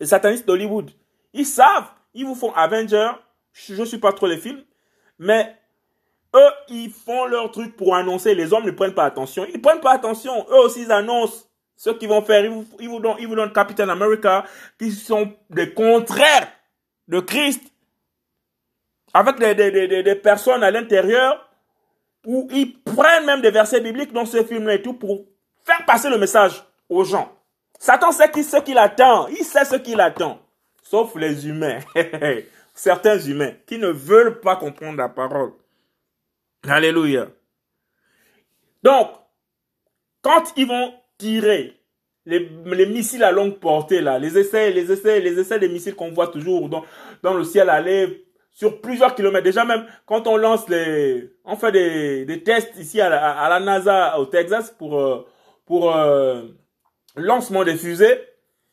Les 0.00 0.06
satanistes 0.06 0.46
d'Hollywood. 0.46 0.90
Ils 1.32 1.46
savent, 1.46 1.90
ils 2.12 2.26
vous 2.26 2.34
font 2.34 2.52
Avengers, 2.52 3.12
je 3.52 3.80
ne 3.80 3.84
suis 3.84 3.98
pas 3.98 4.12
trop 4.12 4.26
les 4.26 4.38
films, 4.38 4.64
mais 5.18 5.56
eux, 6.34 6.50
ils 6.68 6.90
font 6.90 7.26
leur 7.26 7.50
truc 7.50 7.76
pour 7.76 7.94
annoncer, 7.94 8.34
les 8.34 8.52
hommes 8.52 8.64
ne 8.64 8.70
prennent 8.70 8.94
pas 8.94 9.04
attention. 9.04 9.46
Ils 9.48 9.56
ne 9.56 9.62
prennent 9.62 9.80
pas 9.80 9.92
attention, 9.92 10.46
eux 10.50 10.58
aussi, 10.64 10.82
ils 10.82 10.92
annoncent. 10.92 11.44
Ce 11.76 11.90
qu'ils 11.90 12.08
vont 12.08 12.22
faire, 12.22 12.44
ils 12.44 12.50
vous, 12.50 12.66
ils 12.78 12.88
donnent, 12.88 13.16
ils 13.18 13.26
vous 13.26 13.34
donnent 13.34 13.52
Captain 13.52 13.88
America, 13.88 14.44
qui 14.78 14.92
sont 14.92 15.32
des 15.50 15.72
contraires 15.74 16.48
de 17.08 17.20
Christ, 17.20 17.62
avec 19.12 19.38
des, 19.38 19.54
des, 19.54 19.70
des, 19.70 20.02
des 20.02 20.14
personnes 20.14 20.62
à 20.62 20.70
l'intérieur, 20.70 21.48
où 22.26 22.48
ils 22.52 22.80
prennent 22.82 23.26
même 23.26 23.42
des 23.42 23.50
versets 23.50 23.80
bibliques 23.80 24.12
dans 24.12 24.24
ce 24.24 24.42
film-là 24.42 24.74
et 24.74 24.82
tout, 24.82 24.94
pour 24.94 25.24
faire 25.64 25.84
passer 25.84 26.08
le 26.08 26.18
message 26.18 26.64
aux 26.88 27.04
gens. 27.04 27.30
Satan 27.78 28.12
sait 28.12 28.30
qui, 28.30 28.42
ce 28.44 28.56
qu'il 28.58 28.78
attend, 28.78 29.28
il 29.28 29.44
sait 29.44 29.64
ce 29.64 29.76
qu'il 29.76 30.00
attend, 30.00 30.40
sauf 30.82 31.14
les 31.16 31.46
humains, 31.48 31.80
certains 32.74 33.18
humains, 33.18 33.52
qui 33.66 33.78
ne 33.78 33.88
veulent 33.88 34.40
pas 34.40 34.56
comprendre 34.56 34.96
la 34.96 35.08
parole. 35.08 35.52
Alléluia. 36.68 37.28
Donc, 38.82 39.08
quand 40.22 40.52
ils 40.56 40.66
vont 40.66 40.94
tirer 41.18 41.80
les, 42.26 42.48
les, 42.64 42.86
missiles 42.86 43.22
à 43.22 43.32
longue 43.32 43.58
portée, 43.58 44.00
là, 44.00 44.18
les 44.18 44.38
essais, 44.38 44.70
les 44.70 44.90
essais, 44.90 45.20
les 45.20 45.38
essais 45.38 45.58
des 45.58 45.68
missiles 45.68 45.94
qu'on 45.94 46.10
voit 46.10 46.28
toujours 46.28 46.68
dans, 46.68 46.84
dans 47.22 47.34
le 47.34 47.44
ciel 47.44 47.68
aller 47.68 48.26
sur 48.50 48.80
plusieurs 48.80 49.14
kilomètres. 49.14 49.44
Déjà 49.44 49.64
même, 49.64 49.84
quand 50.06 50.26
on 50.26 50.36
lance 50.36 50.68
les, 50.68 51.30
on 51.44 51.56
fait 51.56 51.72
des, 51.72 52.24
des 52.24 52.42
tests 52.42 52.76
ici 52.78 53.00
à 53.00 53.10
la, 53.10 53.30
à 53.32 53.48
la 53.50 53.60
NASA 53.60 54.18
au 54.18 54.26
Texas 54.26 54.70
pour, 54.70 54.98
euh, 54.98 55.26
pour 55.66 55.94
euh, 55.94 56.42
lancement 57.16 57.64
des 57.64 57.76
fusées. 57.76 58.20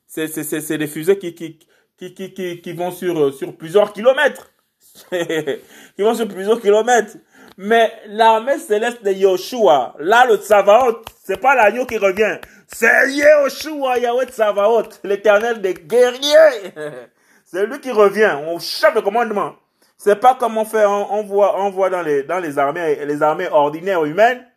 C'est, 0.07 0.27
c'est, 0.27 0.43
c'est, 0.43 0.77
des 0.77 0.87
fusées 0.87 1.17
qui, 1.17 1.33
qui, 1.33 1.57
qui, 1.97 2.13
qui, 2.13 2.33
qui, 2.33 2.61
qui 2.61 2.73
vont 2.73 2.91
sur, 2.91 3.33
sur 3.33 3.55
plusieurs 3.55 3.91
kilomètres. 3.93 4.51
qui 5.09 6.01
vont 6.01 6.13
sur 6.13 6.27
plusieurs 6.27 6.61
kilomètres. 6.61 7.17
Mais 7.57 7.91
l'armée 8.07 8.57
céleste 8.57 9.03
de 9.03 9.11
Yoshua, 9.11 9.95
là 9.99 10.25
le 10.25 10.37
Tsavaot, 10.37 11.01
c'est 11.23 11.39
pas 11.39 11.55
l'agneau 11.55 11.85
qui 11.85 11.97
revient. 11.97 12.37
C'est 12.67 13.11
Yoshua, 13.11 13.99
Yahweh 13.99 14.27
Tsavaot, 14.27 14.89
l'éternel 15.03 15.61
des 15.61 15.73
guerriers. 15.73 16.73
C'est 17.43 17.65
lui 17.65 17.81
qui 17.81 17.91
revient, 17.91 18.33
on 18.47 18.59
chef 18.59 18.95
de 18.95 19.01
commandement. 19.01 19.55
C'est 19.97 20.15
pas 20.15 20.35
comme 20.35 20.57
on 20.57 20.63
fait, 20.63 20.85
on, 20.85 21.21
voit, 21.23 21.61
on 21.61 21.69
voit 21.69 21.89
dans 21.89 22.01
les, 22.01 22.23
dans 22.23 22.39
les 22.39 22.57
armées, 22.57 23.05
les 23.05 23.21
armées 23.21 23.49
ordinaires 23.51 24.05
humaines, 24.05 24.47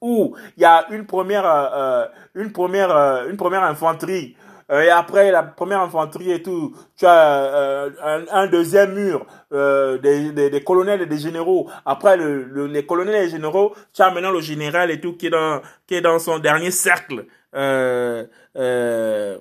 où 0.00 0.36
il 0.56 0.62
y 0.62 0.66
a 0.66 0.86
une 0.90 1.06
première, 1.06 1.46
euh, 1.46 2.06
une 2.34 2.52
première, 2.52 2.90
euh, 2.90 3.30
une 3.30 3.36
première 3.36 3.62
infanterie 3.62 4.36
euh, 4.70 4.82
et 4.82 4.90
après 4.90 5.30
la 5.30 5.42
première 5.42 5.80
infanterie 5.80 6.32
et 6.32 6.42
tout, 6.42 6.74
tu 6.96 7.06
as 7.06 7.44
euh, 7.54 7.90
un, 8.30 8.46
deuxième 8.46 8.94
mur 8.94 9.26
euh, 9.52 9.98
des, 9.98 10.32
des, 10.32 10.50
des, 10.50 10.64
colonels 10.64 11.02
et 11.02 11.06
des 11.06 11.18
généraux. 11.18 11.68
Après 11.84 12.16
le, 12.16 12.66
les 12.66 12.86
colonels 12.86 13.14
et 13.14 13.22
les 13.22 13.30
généraux, 13.30 13.74
tu 13.92 14.02
as 14.02 14.10
maintenant 14.10 14.30
le 14.30 14.40
général 14.40 14.90
et 14.90 15.00
tout 15.00 15.16
qui 15.16 15.26
est 15.26 15.30
dans 15.30 15.60
qui 15.86 15.94
est 15.94 16.00
dans 16.00 16.18
son 16.18 16.38
dernier 16.38 16.70
cercle 16.70 17.26
euh, 17.54 18.26
euh, 18.56 19.38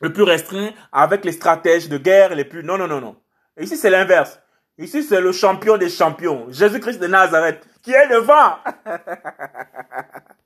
le 0.00 0.12
plus 0.12 0.24
restreint 0.24 0.70
avec 0.92 1.24
les 1.24 1.32
stratèges 1.32 1.88
de 1.88 1.98
guerre 1.98 2.34
les 2.34 2.44
plus 2.44 2.64
non 2.64 2.76
non 2.78 2.88
non 2.88 3.00
non. 3.00 3.16
Ici 3.58 3.76
c'est 3.76 3.90
l'inverse. 3.90 4.40
Ici 4.78 5.02
c'est 5.02 5.20
le 5.20 5.32
champion 5.32 5.76
des 5.76 5.90
champions, 5.90 6.46
Jésus-Christ 6.50 6.98
de 7.00 7.06
Nazareth, 7.06 7.66
qui 7.82 7.92
est 7.92 8.08
devant. 8.08 8.56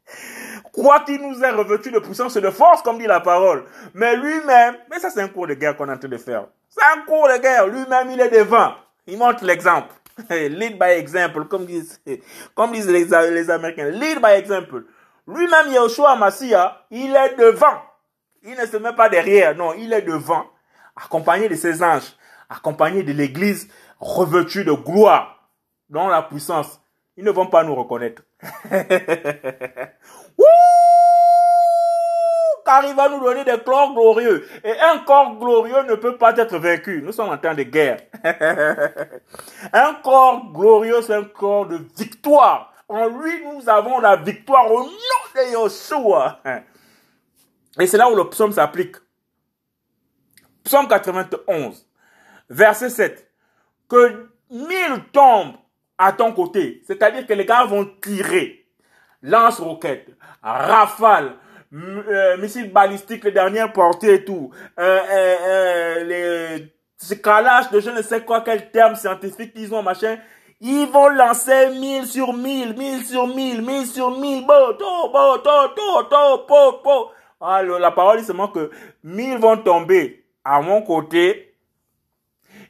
Quoi 0.72 1.00
qu'il 1.00 1.20
nous 1.20 1.42
ait 1.44 1.50
revêtu 1.50 1.90
de 1.90 1.98
puissance 2.00 2.36
et 2.36 2.40
de 2.40 2.50
force, 2.50 2.82
comme 2.82 2.98
dit 2.98 3.06
la 3.06 3.20
parole. 3.20 3.64
Mais 3.94 4.16
lui-même, 4.16 4.76
mais 4.90 4.98
ça 4.98 5.10
c'est 5.10 5.20
un 5.20 5.28
cours 5.28 5.46
de 5.46 5.54
guerre 5.54 5.76
qu'on 5.76 5.88
est 5.88 5.92
en 5.92 5.98
train 5.98 6.08
de 6.08 6.16
faire. 6.16 6.46
C'est 6.68 6.82
un 6.82 7.02
cours 7.02 7.28
de 7.28 7.38
guerre. 7.38 7.66
Lui-même, 7.68 8.10
il 8.10 8.20
est 8.20 8.30
devant. 8.30 8.74
Il 9.06 9.18
montre 9.18 9.44
l'exemple. 9.44 9.94
Lead 10.30 10.78
by 10.78 10.90
example, 10.90 11.44
comme 11.44 11.66
disent, 11.66 12.00
comme 12.54 12.72
disent 12.72 12.88
les, 12.88 13.12
Américains. 13.50 13.90
Lead 13.90 14.20
by 14.20 14.32
example. 14.32 14.84
Lui-même, 15.26 15.72
Yahushua 15.72 16.16
Massia, 16.16 16.84
il 16.90 17.14
est 17.14 17.36
devant. 17.36 17.80
Il 18.42 18.56
ne 18.56 18.66
se 18.66 18.76
met 18.76 18.92
pas 18.92 19.08
derrière, 19.08 19.56
non, 19.56 19.72
il 19.72 19.92
est 19.92 20.02
devant, 20.02 20.44
accompagné 20.96 21.48
de 21.48 21.54
ses 21.54 21.82
anges, 21.82 22.12
accompagné 22.50 23.02
de 23.02 23.12
l'église 23.12 23.68
revêtue 23.98 24.64
de 24.64 24.72
gloire, 24.72 25.48
dans 25.88 26.08
la 26.08 26.22
puissance. 26.22 26.80
Ils 27.16 27.24
ne 27.24 27.30
vont 27.30 27.46
pas 27.46 27.62
nous 27.64 27.74
reconnaître. 27.74 28.22
car 32.64 32.84
il 32.84 32.94
va 32.94 33.08
nous 33.08 33.20
donner 33.20 33.44
des 33.44 33.58
corps 33.64 33.92
glorieux. 33.92 34.48
Et 34.64 34.72
un 34.80 34.98
corps 35.00 35.36
glorieux 35.36 35.82
ne 35.84 35.94
peut 35.94 36.16
pas 36.16 36.36
être 36.36 36.58
vaincu. 36.58 37.02
Nous 37.04 37.12
sommes 37.12 37.28
en 37.28 37.38
temps 37.38 37.54
de 37.54 37.62
guerre. 37.62 38.00
un 39.72 39.94
corps 40.02 40.50
glorieux, 40.52 41.02
c'est 41.02 41.14
un 41.14 41.24
corps 41.24 41.66
de 41.66 41.78
victoire. 41.96 42.72
En 42.88 43.06
lui, 43.08 43.44
nous 43.44 43.68
avons 43.68 44.00
la 44.00 44.16
victoire 44.16 44.70
au 44.70 44.84
nom 44.84 44.90
de 45.34 45.64
Yeshua. 45.64 46.40
Et 47.78 47.86
c'est 47.86 47.96
là 47.96 48.08
où 48.10 48.16
le 48.16 48.28
psaume 48.30 48.52
s'applique. 48.52 48.96
Psaume 50.62 50.88
91, 50.88 51.86
verset 52.48 52.88
7. 52.88 53.30
Que 53.88 54.30
mille 54.50 55.04
tombent 55.12 55.56
à 55.98 56.12
ton 56.12 56.32
côté. 56.32 56.82
C'est-à-dire 56.86 57.26
que 57.26 57.32
les 57.32 57.44
gars 57.44 57.64
vont 57.64 57.88
tirer. 58.02 58.66
Lance-roquettes, 59.22 60.10
rafales, 60.42 61.36
euh, 61.72 62.36
missiles 62.36 62.72
balistiques, 62.72 63.24
les 63.24 63.32
dernières 63.32 63.72
portées 63.72 64.14
et 64.14 64.24
tout. 64.24 64.50
Euh, 64.78 65.00
euh, 65.10 65.36
euh 65.46 66.04
les 66.04 66.74
escalages 67.00 67.70
de 67.70 67.80
je 67.80 67.90
ne 67.90 68.02
sais 68.02 68.22
quoi, 68.22 68.42
quel 68.42 68.70
terme 68.70 68.94
scientifique 68.94 69.52
ils 69.56 69.70
machin. 69.82 70.18
Ils 70.60 70.86
vont 70.86 71.08
lancer 71.08 71.70
mille 71.70 72.06
sur 72.06 72.32
mille, 72.32 72.74
mille 72.76 73.04
sur 73.04 73.26
mille, 73.26 73.60
mille 73.60 73.86
sur 73.86 74.18
mille. 74.18 74.46
Boto, 74.46 75.10
boto, 75.12 75.68
to, 75.74 76.02
to, 76.04 76.38
po, 76.46 76.72
po. 76.82 77.10
Alors, 77.40 77.78
la 77.78 77.90
parole 77.90 78.18
dit 78.18 78.24
seulement 78.24 78.48
que 78.48 78.70
mille 79.02 79.38
vont 79.38 79.56
tomber 79.56 80.24
à 80.44 80.60
mon 80.60 80.82
côté 80.82 81.54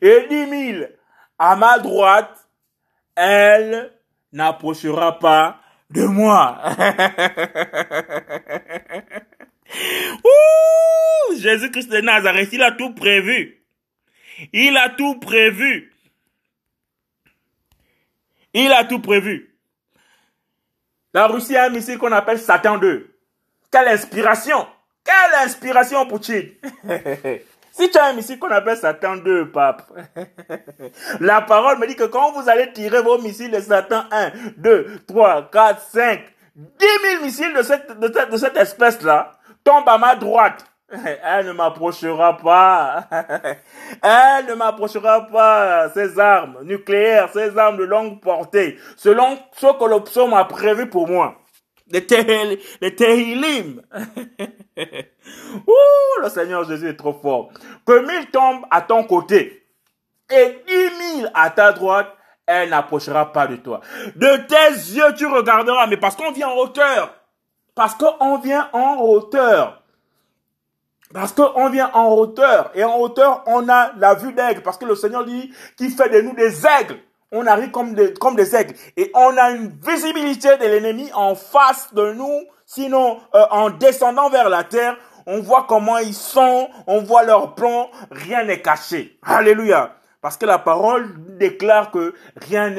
et 0.00 0.26
dix 0.28 0.46
mille 0.46 0.90
à 1.38 1.56
ma 1.56 1.78
droite. 1.78 2.43
Elle 3.16 3.92
n'approchera 4.32 5.18
pas 5.18 5.60
de 5.90 6.04
moi. 6.04 6.60
Jésus-Christ 11.38 11.90
de 11.90 12.00
Nazareth, 12.00 12.50
il 12.52 12.62
a 12.62 12.72
tout 12.72 12.94
prévu. 12.94 13.62
Il 14.52 14.76
a 14.76 14.90
tout 14.90 15.18
prévu. 15.20 15.92
Il 18.52 18.72
a 18.72 18.84
tout 18.84 19.00
prévu. 19.00 19.54
La 21.12 21.26
Russie 21.26 21.56
a 21.56 21.64
un 21.64 21.70
missile 21.70 21.98
qu'on 21.98 22.12
appelle 22.12 22.38
Satan 22.38 22.78
2. 22.78 23.14
Quelle 23.70 23.88
inspiration 23.88 24.66
Quelle 25.04 25.44
inspiration, 25.44 26.06
Poutine 26.06 26.50
Si 27.76 27.90
tu 27.90 27.98
as 27.98 28.04
un 28.04 28.12
missile 28.12 28.38
qu'on 28.38 28.52
appelle 28.52 28.76
Satan 28.76 29.16
2, 29.16 29.50
pape, 29.50 29.82
la 31.20 31.40
parole 31.40 31.76
me 31.80 31.88
dit 31.88 31.96
que 31.96 32.04
quand 32.04 32.30
vous 32.30 32.48
allez 32.48 32.72
tirer 32.72 33.02
vos 33.02 33.18
missiles 33.18 33.50
de 33.50 33.58
Satan 33.58 34.04
1, 34.12 34.30
2, 34.58 35.00
3, 35.08 35.50
4, 35.50 35.80
5, 35.80 36.20
10 36.54 36.86
000 37.14 37.24
missiles 37.24 37.52
de 37.52 37.62
cette, 37.62 37.98
de 37.98 38.12
cette, 38.14 38.30
de 38.30 38.36
cette 38.36 38.56
espèce-là 38.56 39.32
tombent 39.64 39.88
à 39.88 39.98
ma 39.98 40.14
droite. 40.14 40.64
Elle 41.24 41.46
ne 41.46 41.52
m'approchera 41.52 42.36
pas. 42.36 43.08
Elle 44.04 44.46
ne 44.46 44.54
m'approchera 44.54 45.26
pas. 45.26 45.88
Ces 45.94 46.16
armes 46.20 46.58
nucléaires, 46.62 47.28
ces 47.32 47.58
armes 47.58 47.78
de 47.78 47.84
longue 47.84 48.20
portée, 48.20 48.78
selon 48.96 49.36
ce 49.50 49.66
que 49.76 49.90
le 49.90 49.98
psaume 50.04 50.34
a 50.34 50.44
prévu 50.44 50.88
pour 50.88 51.08
moi. 51.08 51.34
Les, 51.86 52.06
Tehilim. 52.06 53.82
Ouh, 55.66 56.22
le 56.22 56.28
Seigneur 56.28 56.64
Jésus 56.64 56.88
est 56.88 56.96
trop 56.96 57.12
fort. 57.12 57.50
Que 57.86 58.00
mille 58.06 58.30
tombent 58.30 58.64
à 58.70 58.80
ton 58.80 59.04
côté 59.04 59.64
et 60.30 60.62
dix 60.66 60.90
mille 60.98 61.30
à 61.34 61.50
ta 61.50 61.72
droite, 61.72 62.08
elle 62.46 62.70
n'approchera 62.70 63.32
pas 63.32 63.46
de 63.46 63.56
toi. 63.56 63.80
De 64.16 64.36
tes 64.46 64.94
yeux, 64.94 65.14
tu 65.16 65.26
regarderas, 65.26 65.86
mais 65.86 65.96
parce 65.96 66.16
qu'on 66.16 66.32
vient 66.32 66.48
en 66.48 66.56
hauteur. 66.56 67.14
Parce 67.74 67.94
qu'on 67.94 68.38
vient 68.38 68.68
en 68.72 69.00
hauteur. 69.00 69.82
Parce 71.12 71.32
qu'on 71.32 71.68
vient 71.70 71.90
en 71.92 72.08
hauteur. 72.12 72.70
Et 72.74 72.84
en 72.84 72.96
hauteur, 72.98 73.42
on 73.46 73.68
a 73.68 73.92
la 73.96 74.14
vue 74.14 74.32
d'aigle. 74.32 74.62
Parce 74.62 74.78
que 74.78 74.84
le 74.84 74.94
Seigneur 74.94 75.24
dit 75.24 75.52
qu'il 75.76 75.90
fait 75.90 76.08
de 76.08 76.20
nous 76.20 76.34
des 76.34 76.66
aigles. 76.66 76.98
On 77.36 77.48
arrive 77.48 77.72
comme 77.72 77.94
des, 77.94 78.14
comme 78.14 78.36
des 78.36 78.54
aigles. 78.54 78.74
Et 78.96 79.10
on 79.12 79.36
a 79.36 79.50
une 79.50 79.76
visibilité 79.84 80.56
de 80.56 80.64
l'ennemi 80.66 81.10
en 81.14 81.34
face 81.34 81.92
de 81.92 82.12
nous. 82.12 82.44
Sinon, 82.64 83.20
euh, 83.34 83.44
en 83.50 83.70
descendant 83.70 84.30
vers 84.30 84.48
la 84.48 84.62
terre, 84.62 84.96
on 85.26 85.40
voit 85.40 85.66
comment 85.68 85.98
ils 85.98 86.14
sont, 86.14 86.68
on 86.86 87.02
voit 87.02 87.24
leurs 87.24 87.56
plans, 87.56 87.90
rien 88.12 88.44
n'est 88.44 88.62
caché. 88.62 89.18
Alléluia. 89.22 89.96
Parce 90.20 90.36
que 90.36 90.46
la 90.46 90.58
parole 90.58 91.36
déclare 91.36 91.90
que 91.90 92.14
rien, 92.36 92.72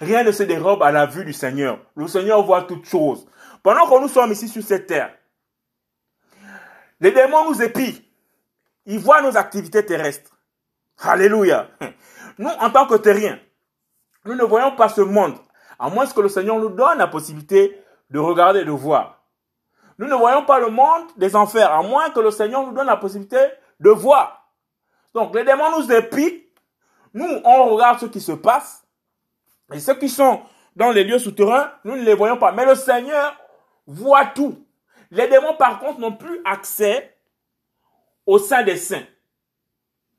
rien 0.00 0.22
ne 0.22 0.32
se 0.32 0.44
dérobe 0.44 0.82
à 0.84 0.92
la 0.92 1.06
vue 1.06 1.24
du 1.24 1.32
Seigneur. 1.32 1.80
Le 1.96 2.06
Seigneur 2.06 2.44
voit 2.44 2.62
toutes 2.62 2.86
choses. 2.86 3.26
Pendant 3.64 3.86
que 3.88 4.00
nous 4.00 4.08
sommes 4.08 4.30
ici 4.30 4.48
sur 4.48 4.62
cette 4.62 4.86
terre, 4.86 5.10
les 7.00 7.10
démons 7.10 7.50
nous 7.50 7.60
épient. 7.60 8.00
Ils 8.86 9.00
voient 9.00 9.20
nos 9.20 9.36
activités 9.36 9.84
terrestres. 9.84 10.30
Alléluia. 11.02 11.68
Nous, 12.38 12.48
en 12.48 12.70
tant 12.70 12.86
que 12.86 12.94
terriens, 12.94 13.38
nous 14.28 14.34
ne 14.34 14.44
voyons 14.44 14.72
pas 14.72 14.90
ce 14.90 15.00
monde, 15.00 15.36
à 15.78 15.88
moins 15.88 16.06
que 16.06 16.20
le 16.20 16.28
Seigneur 16.28 16.58
nous 16.58 16.68
donne 16.68 16.98
la 16.98 17.06
possibilité 17.06 17.82
de 18.10 18.18
regarder 18.18 18.60
et 18.60 18.64
de 18.66 18.70
voir. 18.70 19.22
Nous 19.96 20.06
ne 20.06 20.14
voyons 20.14 20.44
pas 20.44 20.60
le 20.60 20.68
monde 20.68 21.06
des 21.16 21.34
enfers, 21.34 21.72
à 21.72 21.82
moins 21.82 22.10
que 22.10 22.20
le 22.20 22.30
Seigneur 22.30 22.66
nous 22.66 22.72
donne 22.72 22.88
la 22.88 22.98
possibilité 22.98 23.38
de 23.80 23.88
voir. 23.88 24.52
Donc, 25.14 25.34
les 25.34 25.44
démons 25.44 25.78
nous 25.78 25.90
épient. 25.90 26.42
Nous, 27.14 27.40
on 27.42 27.64
regarde 27.74 28.00
ce 28.00 28.06
qui 28.06 28.20
se 28.20 28.32
passe. 28.32 28.86
Et 29.72 29.80
ceux 29.80 29.94
qui 29.94 30.10
sont 30.10 30.42
dans 30.76 30.90
les 30.90 31.04
lieux 31.04 31.18
souterrains, 31.18 31.72
nous 31.84 31.96
ne 31.96 32.02
les 32.02 32.14
voyons 32.14 32.36
pas. 32.36 32.52
Mais 32.52 32.66
le 32.66 32.74
Seigneur 32.74 33.34
voit 33.86 34.26
tout. 34.26 34.62
Les 35.10 35.26
démons, 35.26 35.56
par 35.56 35.80
contre, 35.80 36.00
n'ont 36.00 36.12
plus 36.12 36.42
accès 36.44 37.16
au 38.26 38.38
sein 38.38 38.62
des 38.62 38.76
saints, 38.76 39.06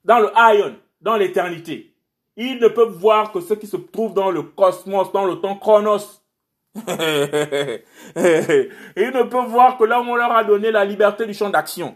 dans 0.04 0.18
le 0.18 0.32
Ion, 0.36 0.76
dans 1.00 1.16
l'éternité. 1.16 1.89
Ils 2.42 2.58
ne 2.60 2.68
peuvent 2.70 2.98
voir 2.98 3.32
que 3.32 3.42
ce 3.42 3.54
qui 3.54 3.68
se 3.68 3.78
trouve 3.78 4.14
dans 4.14 4.32
le 4.32 4.42
cosmos, 4.42 5.12
dans 5.12 5.26
le 5.26 5.36
temps 5.36 5.58
chronos. 5.58 6.24
Ils 6.76 6.82
ne 8.16 9.24
peuvent 9.24 9.50
voir 9.50 9.78
que 9.78 9.84
là 9.84 10.00
où 10.00 10.06
on 10.06 10.16
leur 10.16 10.32
a 10.32 10.44
donné 10.44 10.72
la 10.72 10.86
liberté 10.86 11.26
du 11.26 11.34
champ 11.34 11.50
d'action. 11.50 11.96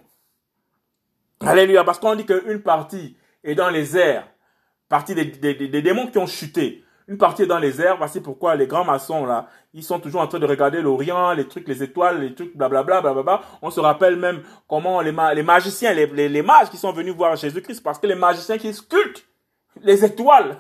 Alléluia, 1.40 1.84
parce 1.84 1.98
qu'on 1.98 2.16
dit 2.16 2.26
qu'une 2.26 2.62
partie 2.62 3.16
est 3.44 3.56
dans 3.56 3.70
les 3.70 3.98
airs, 3.98 4.28
partie 4.90 5.16
des, 5.16 5.26
des 5.26 5.82
démons 5.82 6.08
qui 6.08 6.18
ont 6.18 6.28
chuté 6.28 6.84
une 7.08 7.18
partie 7.18 7.44
est 7.44 7.48
dans 7.48 7.60
les 7.60 7.82
airs. 7.82 7.98
Voici 7.98 8.22
pourquoi 8.22 8.56
les 8.56 8.68
grands 8.68 8.86
maçons, 8.86 9.26
là, 9.26 9.48
ils 9.74 9.84
sont 9.84 10.00
toujours 10.00 10.22
en 10.22 10.28
train 10.28 10.40
de 10.40 10.46
regarder 10.46 10.82
l'Orient, 10.82 11.34
les 11.34 11.48
trucs, 11.48 11.68
les 11.68 11.84
étoiles, 11.84 12.22
les 12.22 12.34
trucs, 12.34 12.56
blablabla, 12.56 13.02
blablabla. 13.02 13.42
On 13.62 13.72
se 13.72 13.80
rappelle 13.80 14.16
même 14.16 14.42
comment 14.68 15.02
les, 15.02 15.14
les 15.36 15.44
magiciens, 15.44 15.94
les, 15.94 16.08
les, 16.08 16.42
mages 16.42 16.70
qui 16.70 16.78
sont 16.78 16.92
venus 16.92 17.14
voir 17.14 17.36
Jésus-Christ, 17.36 17.82
parce 17.82 18.00
que 18.00 18.08
les 18.08 18.16
magiciens 18.16 18.58
qui 18.58 18.74
sculptent 18.74 19.26
les 19.84 20.04
étoiles, 20.04 20.58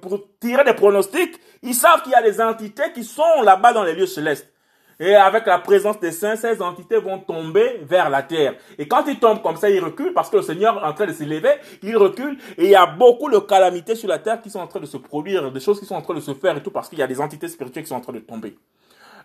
pour 0.00 0.20
tirer 0.40 0.64
des 0.64 0.74
pronostics, 0.74 1.40
ils 1.62 1.74
savent 1.74 2.02
qu'il 2.02 2.12
y 2.12 2.14
a 2.14 2.22
des 2.22 2.40
entités 2.40 2.92
qui 2.92 3.04
sont 3.04 3.42
là-bas 3.42 3.72
dans 3.72 3.84
les 3.84 3.94
lieux 3.94 4.06
célestes. 4.06 4.52
Et 4.98 5.14
avec 5.14 5.44
la 5.46 5.58
présence 5.58 6.00
des 6.00 6.10
saints, 6.10 6.36
ces 6.36 6.62
entités 6.62 6.96
vont 6.96 7.18
tomber 7.18 7.80
vers 7.82 8.08
la 8.08 8.22
terre. 8.22 8.54
Et 8.78 8.88
quand 8.88 9.04
ils 9.06 9.18
tombent 9.18 9.42
comme 9.42 9.56
ça, 9.56 9.68
ils 9.68 9.82
reculent 9.82 10.14
parce 10.14 10.30
que 10.30 10.36
le 10.36 10.42
Seigneur 10.42 10.82
est 10.82 10.86
en 10.86 10.94
train 10.94 11.06
de 11.06 11.12
s'élever, 11.12 11.52
ils 11.82 11.96
reculent 11.96 12.38
et 12.56 12.64
il 12.64 12.70
y 12.70 12.74
a 12.74 12.86
beaucoup 12.86 13.30
de 13.30 13.38
calamités 13.38 13.94
sur 13.94 14.08
la 14.08 14.18
terre 14.18 14.40
qui 14.40 14.48
sont 14.48 14.60
en 14.60 14.66
train 14.66 14.80
de 14.80 14.86
se 14.86 14.96
produire, 14.96 15.52
des 15.52 15.60
choses 15.60 15.78
qui 15.78 15.84
sont 15.84 15.96
en 15.96 16.02
train 16.02 16.14
de 16.14 16.20
se 16.20 16.32
faire 16.32 16.56
et 16.56 16.62
tout 16.62 16.70
parce 16.70 16.88
qu'il 16.88 16.98
y 16.98 17.02
a 17.02 17.06
des 17.06 17.20
entités 17.20 17.48
spirituelles 17.48 17.84
qui 17.84 17.90
sont 17.90 17.96
en 17.96 18.00
train 18.00 18.14
de 18.14 18.20
tomber. 18.20 18.56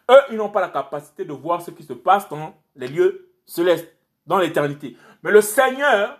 Eux, 0.09 0.21
ils 0.31 0.35
n'ont 0.35 0.49
pas 0.49 0.59
la 0.59 0.69
capacité 0.69 1.23
de 1.23 1.31
voir 1.31 1.61
ce 1.61 1.71
qui 1.71 1.83
se 1.83 1.93
passe 1.93 2.27
dans 2.27 2.53
les 2.75 2.87
lieux 2.87 3.29
célestes, 3.45 3.87
dans 4.25 4.39
l'éternité. 4.39 4.97
Mais 5.23 5.31
le 5.31 5.39
Seigneur, 5.39 6.19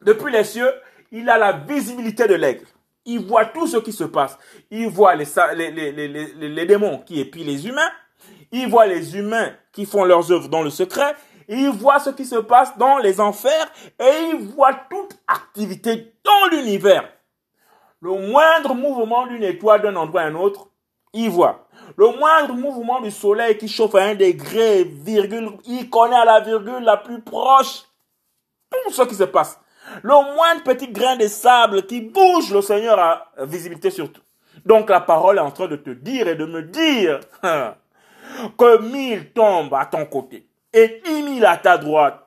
depuis 0.00 0.32
les 0.32 0.44
cieux, 0.44 0.70
il 1.12 1.28
a 1.28 1.38
la 1.38 1.52
visibilité 1.52 2.26
de 2.26 2.34
l'aigle. 2.34 2.66
Il 3.04 3.26
voit 3.26 3.46
tout 3.46 3.66
ce 3.66 3.78
qui 3.78 3.92
se 3.92 4.04
passe. 4.04 4.38
Il 4.70 4.88
voit 4.88 5.14
les, 5.14 5.26
les, 5.54 5.92
les, 5.92 6.48
les, 6.48 6.66
démons 6.66 6.98
qui 6.98 7.20
épient 7.20 7.44
les 7.44 7.66
humains. 7.66 7.90
Il 8.52 8.68
voit 8.68 8.86
les 8.86 9.16
humains 9.16 9.52
qui 9.72 9.86
font 9.86 10.04
leurs 10.04 10.30
œuvres 10.30 10.48
dans 10.48 10.62
le 10.62 10.70
secret. 10.70 11.14
Il 11.48 11.70
voit 11.70 11.98
ce 11.98 12.10
qui 12.10 12.24
se 12.24 12.36
passe 12.36 12.76
dans 12.78 12.98
les 12.98 13.20
enfers 13.20 13.72
et 13.98 14.30
il 14.30 14.36
voit 14.54 14.74
toute 14.90 15.16
activité 15.26 16.14
dans 16.24 16.48
l'univers. 16.50 17.08
Le 18.00 18.10
moindre 18.10 18.74
mouvement 18.74 19.26
d'une 19.26 19.42
étoile 19.42 19.82
d'un 19.82 19.96
endroit 19.96 20.22
à 20.22 20.26
un 20.26 20.34
autre, 20.34 20.68
il 21.12 21.28
voit. 21.28 21.66
Le 21.96 22.06
moindre 22.16 22.54
mouvement 22.54 23.00
du 23.00 23.10
soleil 23.10 23.58
qui 23.58 23.68
chauffe 23.68 23.94
à 23.94 24.04
un 24.04 24.14
degré, 24.14 24.84
virgule, 24.84 25.50
il 25.64 25.90
connaît 25.90 26.16
à 26.16 26.24
la 26.24 26.40
virgule 26.40 26.82
la 26.82 26.96
plus 26.96 27.20
proche 27.20 27.84
tout 28.70 28.92
ce 28.92 29.02
qui 29.02 29.14
se 29.14 29.24
passe. 29.24 29.58
Le 30.02 30.34
moindre 30.34 30.62
petit 30.64 30.88
grain 30.88 31.16
de 31.16 31.26
sable 31.26 31.86
qui 31.86 32.00
bouge, 32.00 32.52
le 32.52 32.62
Seigneur 32.62 32.98
a 32.98 33.26
visibilité 33.40 33.90
sur 33.90 34.12
tout. 34.12 34.22
Donc 34.64 34.90
la 34.90 35.00
parole 35.00 35.38
est 35.38 35.42
en 35.42 35.50
train 35.50 35.68
de 35.68 35.76
te 35.76 35.90
dire 35.90 36.28
et 36.28 36.34
de 36.34 36.44
me 36.44 36.62
dire 36.62 37.20
que 38.58 38.82
mille 38.82 39.32
tombent 39.32 39.74
à 39.74 39.86
ton 39.86 40.04
côté 40.06 40.46
et 40.72 41.00
dix 41.04 41.22
mille 41.22 41.44
à 41.44 41.56
ta 41.56 41.78
droite. 41.78 42.26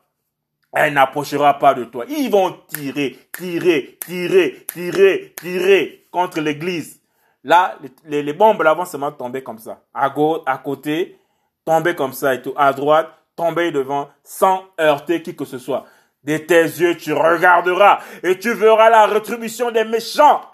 Elle 0.76 0.94
n'approchera 0.94 1.60
pas 1.60 1.76
de 1.76 1.84
toi. 1.84 2.04
Ils 2.10 2.32
vont 2.32 2.56
tirer, 2.68 3.20
tirer, 3.32 4.00
tirer, 4.04 4.66
tirer, 4.74 5.34
tirer 5.40 6.06
contre 6.10 6.40
l'église. 6.42 7.00
Là, 7.44 7.78
les, 8.06 8.24
les, 8.24 8.34
bombes 8.34 8.62
là 8.64 8.74
vont 8.74 8.86
seulement 8.86 9.12
tomber 9.12 9.44
comme 9.44 9.60
ça. 9.60 9.82
À 9.94 10.10
gauche, 10.10 10.42
à 10.48 10.58
côté, 10.58 11.20
tomber 11.64 11.94
comme 11.94 12.14
ça 12.14 12.34
et 12.34 12.42
tout. 12.42 12.54
À 12.58 12.74
droite, 12.74 13.10
tomber 13.36 13.72
devant 13.72 14.10
sans 14.24 14.64
heurter 14.80 15.22
qui 15.22 15.36
que 15.36 15.46
ce 15.46 15.60
soit. 15.60 15.86
De 16.24 16.38
tes 16.38 16.64
yeux, 16.64 16.96
tu 16.96 17.12
regarderas 17.14 18.00
et 18.24 18.40
tu 18.40 18.54
verras 18.54 18.90
la 18.90 19.06
rétribution 19.08 19.72
des 19.72 19.84
méchants. 19.84 20.42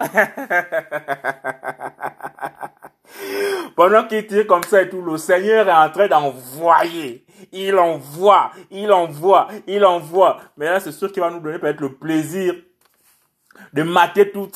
Pendant 3.76 4.04
qu'il 4.06 4.26
tire 4.26 4.46
comme 4.46 4.64
ça 4.64 4.82
et 4.82 4.88
tout, 4.88 5.02
le 5.02 5.16
Seigneur 5.16 5.68
est 5.68 5.72
en 5.72 5.90
train 5.90 6.08
d'envoyer. 6.08 7.24
Il 7.52 7.76
envoie, 7.76 8.50
il 8.70 8.92
envoie, 8.92 9.48
il 9.66 9.84
envoie. 9.84 10.38
Mais 10.56 10.66
là, 10.66 10.80
c'est 10.80 10.92
sûr 10.92 11.12
qu'il 11.12 11.22
va 11.22 11.30
nous 11.30 11.40
donner 11.40 11.58
peut-être 11.58 11.80
le 11.80 11.94
plaisir 11.94 12.54
de 13.72 13.82
mater 13.82 14.32
tous 14.32 14.48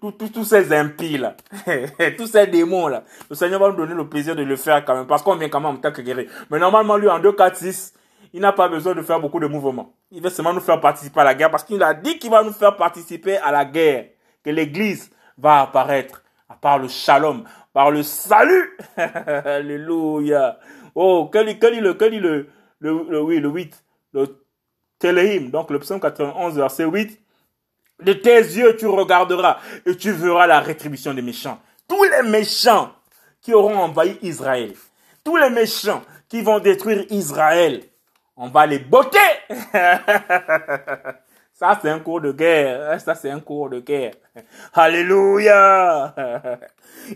tous 0.00 0.44
ces 0.44 0.72
impies 0.72 1.18
là, 1.18 1.36
tous 2.16 2.26
ces 2.26 2.46
démons 2.46 2.88
là. 2.88 3.04
Le 3.28 3.36
Seigneur 3.36 3.60
va 3.60 3.68
nous 3.68 3.76
donner 3.76 3.94
le 3.94 4.08
plaisir 4.08 4.34
de 4.34 4.42
le 4.42 4.56
faire 4.56 4.84
quand 4.84 4.94
même, 4.94 5.06
parce 5.06 5.22
qu'on 5.22 5.36
vient 5.36 5.48
quand 5.48 5.60
même 5.60 5.76
en 5.76 5.76
tant 5.76 5.92
que. 5.92 6.02
Mais 6.50 6.58
normalement, 6.58 6.96
lui, 6.96 7.08
en 7.08 7.18
2, 7.18 7.32
4, 7.32 7.56
6, 7.56 7.94
il 8.32 8.40
n'a 8.40 8.52
pas 8.52 8.68
besoin 8.68 8.94
de 8.94 9.02
faire 9.02 9.20
beaucoup 9.20 9.40
de 9.40 9.46
mouvements. 9.46 9.92
Il 10.10 10.22
veut 10.22 10.30
seulement 10.30 10.52
nous 10.52 10.60
faire 10.60 10.80
participer 10.80 11.20
à 11.20 11.24
la 11.24 11.34
guerre, 11.34 11.50
parce 11.50 11.64
qu'il 11.64 11.82
a 11.82 11.94
dit 11.94 12.18
qu'il 12.18 12.30
va 12.30 12.42
nous 12.42 12.52
faire 12.52 12.76
participer 12.76 13.36
à 13.38 13.50
la 13.50 13.64
guerre, 13.64 14.06
que 14.44 14.50
l'Église 14.50 15.10
va 15.36 15.62
apparaître 15.62 16.22
par 16.60 16.78
le 16.78 16.88
shalom, 16.88 17.44
par 17.72 17.90
le 17.90 18.02
salut. 18.02 18.76
Alléluia. 18.96 20.58
Oh, 20.94 21.28
quel, 21.32 21.48
est 21.48 21.80
le, 21.80 21.94
quel 21.94 22.14
est 22.14 22.20
le, 22.20 22.48
le, 22.80 23.22
oui, 23.22 23.38
le 23.40 23.48
8, 23.48 23.84
le 24.14 24.44
Téléhim, 24.98 25.50
donc 25.50 25.70
le 25.70 25.78
psaume 25.78 26.00
91, 26.00 26.56
verset 26.56 26.84
8. 26.84 27.20
De 28.02 28.12
tes 28.12 28.38
yeux, 28.38 28.76
tu 28.76 28.86
regarderas 28.86 29.58
et 29.86 29.96
tu 29.96 30.12
verras 30.12 30.46
la 30.46 30.60
rétribution 30.60 31.14
des 31.14 31.22
méchants. 31.22 31.60
Tous 31.88 32.02
les 32.04 32.28
méchants 32.28 32.92
qui 33.40 33.54
auront 33.54 33.76
envahi 33.76 34.18
Israël, 34.22 34.74
tous 35.24 35.36
les 35.36 35.50
méchants 35.50 36.02
qui 36.28 36.42
vont 36.42 36.58
détruire 36.58 37.04
Israël, 37.10 37.82
on 38.38 38.48
va 38.48 38.66
les 38.66 38.78
botter. 38.78 39.18
Ça, 41.52 41.76
c'est 41.82 41.90
un 41.90 41.98
cours 41.98 42.20
de 42.20 42.30
guerre. 42.30 43.00
Ça, 43.00 43.16
c'est 43.16 43.30
un 43.30 43.40
cours 43.40 43.68
de 43.68 43.80
guerre. 43.80 44.12
Alléluia. 44.74 46.14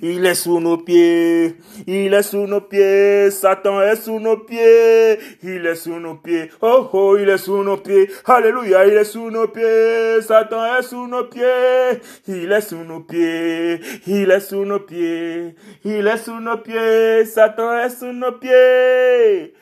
Il 0.02 0.26
est 0.26 0.34
sous 0.34 0.58
nos 0.58 0.78
pieds. 0.78 1.58
Il 1.86 2.12
est 2.12 2.22
sous 2.24 2.48
nos 2.48 2.60
pieds. 2.60 3.30
Satan 3.30 3.80
est 3.82 3.94
sous 3.94 4.18
nos 4.18 4.38
pieds. 4.38 5.16
Il 5.44 5.64
est 5.64 5.76
sous 5.76 6.00
nos 6.00 6.16
pieds. 6.16 6.50
Oh, 6.60 6.88
oh, 6.92 7.16
il 7.16 7.28
est 7.28 7.38
sous 7.38 7.62
nos 7.62 7.76
pieds. 7.76 8.10
Alléluia. 8.24 8.84
Il 8.88 8.94
est 8.94 9.04
sous 9.04 9.30
nos 9.30 9.46
pieds. 9.46 10.20
Satan 10.22 10.76
est 10.76 10.82
sous 10.82 11.06
nos 11.06 11.22
pieds. 11.22 12.00
Il 12.26 12.50
est 12.50 12.60
sous 12.62 12.82
nos 12.82 12.98
pieds. 12.98 13.80
Il 14.08 14.28
est 14.28 14.40
sous 14.40 14.64
nos 14.64 14.80
pieds. 14.80 15.54
Il 15.84 16.04
est 16.04 16.16
sous 16.16 16.40
nos 16.40 16.56
pieds. 16.56 17.24
Satan 17.26 17.78
est 17.78 17.90
sous 17.90 18.12
nos 18.12 18.32
pieds. 18.32 19.54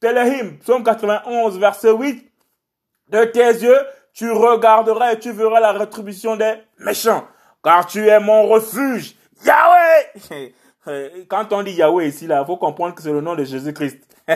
Téléhim, 0.00 0.58
psaume 0.58 0.84
91, 0.84 1.58
verset 1.58 1.90
8. 1.92 2.30
De 3.08 3.24
tes 3.24 3.40
yeux, 3.40 3.78
tu 4.12 4.30
regarderas 4.30 5.12
et 5.12 5.18
tu 5.18 5.32
verras 5.32 5.60
la 5.60 5.72
rétribution 5.72 6.36
des 6.36 6.54
méchants. 6.78 7.26
Car 7.64 7.86
tu 7.86 8.06
es 8.06 8.20
mon 8.20 8.46
refuge. 8.46 9.16
Yahweh! 9.44 10.52
Quand 11.28 11.52
on 11.52 11.62
dit 11.62 11.72
Yahweh 11.72 12.08
ici, 12.08 12.26
là, 12.26 12.44
faut 12.44 12.56
comprendre 12.56 12.94
que 12.94 13.02
c'est 13.02 13.12
le 13.12 13.20
nom 13.20 13.34
de 13.34 13.44
Jésus-Christ. 13.44 13.98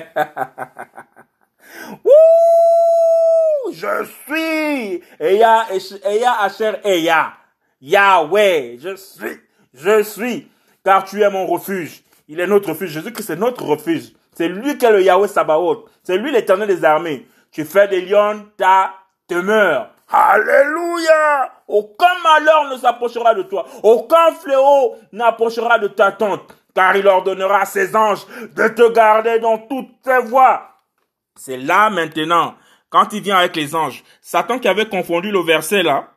je 3.72 4.04
suis 4.26 5.02
Eya, 5.20 5.66
Eya, 6.04 6.32
Asher, 6.40 6.72
Eya. 6.84 7.34
Yahweh, 7.80 8.78
je 8.78 8.94
suis, 8.96 9.40
je 9.74 10.02
suis, 10.02 10.48
car 10.84 11.04
tu 11.04 11.20
es 11.20 11.30
mon 11.30 11.46
refuge. 11.46 12.02
Il 12.28 12.38
est 12.38 12.46
notre 12.46 12.70
refuge. 12.70 12.90
Jésus-Christ 12.90 13.30
est 13.30 13.36
notre 13.36 13.64
refuge. 13.64 14.12
C'est 14.34 14.48
lui 14.48 14.78
qui 14.78 14.86
est 14.86 14.92
le 14.92 15.02
Yahweh 15.02 15.28
Sabaoth. 15.28 15.90
C'est 16.02 16.16
lui 16.16 16.32
l'éternel 16.32 16.68
des 16.68 16.84
armées. 16.84 17.26
Tu 17.50 17.64
fais 17.64 17.88
des 17.88 18.02
lions 18.02 18.46
ta 18.56 18.94
demeure. 19.28 19.90
Alléluia! 20.10 21.52
Aucun 21.68 22.14
malheur 22.22 22.70
ne 22.70 22.76
s'approchera 22.76 23.34
de 23.34 23.42
toi. 23.42 23.66
Aucun 23.82 24.32
fléau 24.32 24.96
n'approchera 25.12 25.78
de 25.78 25.88
ta 25.88 26.12
tente. 26.12 26.54
Car 26.74 26.96
il 26.96 27.06
ordonnera 27.06 27.62
à 27.62 27.64
ses 27.64 27.94
anges 27.96 28.26
de 28.54 28.68
te 28.68 28.92
garder 28.92 29.38
dans 29.38 29.58
toutes 29.58 30.00
tes 30.02 30.18
voies. 30.24 30.68
C'est 31.34 31.56
là 31.56 31.90
maintenant, 31.90 32.54
quand 32.90 33.12
il 33.12 33.22
vient 33.22 33.38
avec 33.38 33.56
les 33.56 33.74
anges. 33.74 34.02
Satan 34.20 34.58
qui 34.58 34.68
avait 34.68 34.88
confondu 34.88 35.30
le 35.30 35.40
verset 35.40 35.82
là, 35.82 36.08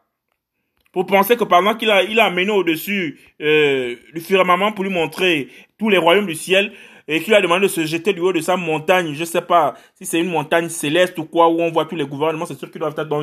pour 0.91 1.05
penser 1.05 1.35
que 1.35 1.43
pendant 1.43 1.75
qu'il 1.75 1.91
a, 1.91 2.03
il 2.03 2.19
a 2.19 2.25
amené 2.25 2.51
au-dessus 2.51 3.19
euh, 3.41 3.95
du 4.13 4.21
firmament 4.21 4.71
pour 4.71 4.85
lui 4.85 4.93
montrer 4.93 5.49
tous 5.77 5.89
les 5.89 5.97
royaumes 5.97 6.25
du 6.25 6.35
ciel, 6.35 6.71
et 7.07 7.21
qu'il 7.21 7.33
a 7.33 7.41
demandé 7.41 7.63
de 7.63 7.71
se 7.71 7.85
jeter 7.85 8.13
du 8.13 8.21
haut 8.21 8.33
de 8.33 8.41
sa 8.41 8.57
montagne. 8.57 9.13
Je 9.13 9.23
sais 9.23 9.41
pas 9.41 9.75
si 9.95 10.05
c'est 10.05 10.19
une 10.19 10.29
montagne 10.29 10.69
céleste 10.69 11.17
ou 11.17 11.25
quoi, 11.25 11.49
où 11.49 11.61
on 11.61 11.71
voit 11.71 11.85
tous 11.85 11.95
les 11.95 12.05
gouvernements. 12.05 12.45
C'est 12.45 12.57
sûr 12.57 12.71
qu'ils 12.71 12.79
doivent 12.79 12.95
être 12.97 13.07
dans 13.07 13.21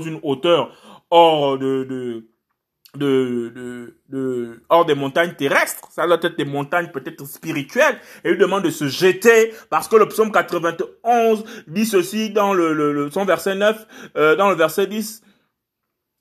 une, 0.00 0.20
hauteur 0.22 0.74
hors 1.10 1.58
de, 1.58 1.84
de, 1.84 2.26
de, 2.96 3.94
de, 4.08 4.62
hors 4.68 4.84
des 4.84 4.94
montagnes 4.94 5.34
terrestres. 5.34 5.88
Ça 5.90 6.06
doit 6.06 6.18
être 6.22 6.36
des 6.36 6.44
montagnes 6.44 6.88
peut-être 6.88 7.26
spirituelles. 7.26 7.98
Et 8.24 8.30
il 8.30 8.38
demande 8.38 8.64
de 8.64 8.70
se 8.70 8.88
jeter 8.88 9.52
parce 9.68 9.88
que 9.88 9.96
le 9.96 10.06
psaume 10.08 10.32
91 10.32 11.44
dit 11.66 11.86
ceci 11.86 12.30
dans 12.30 12.54
le, 12.54 12.72
le, 12.72 13.10
son 13.10 13.24
verset 13.24 13.54
9, 13.54 13.86
euh, 14.16 14.36
dans 14.36 14.48
le 14.48 14.56
verset 14.56 14.86
10. 14.86 15.22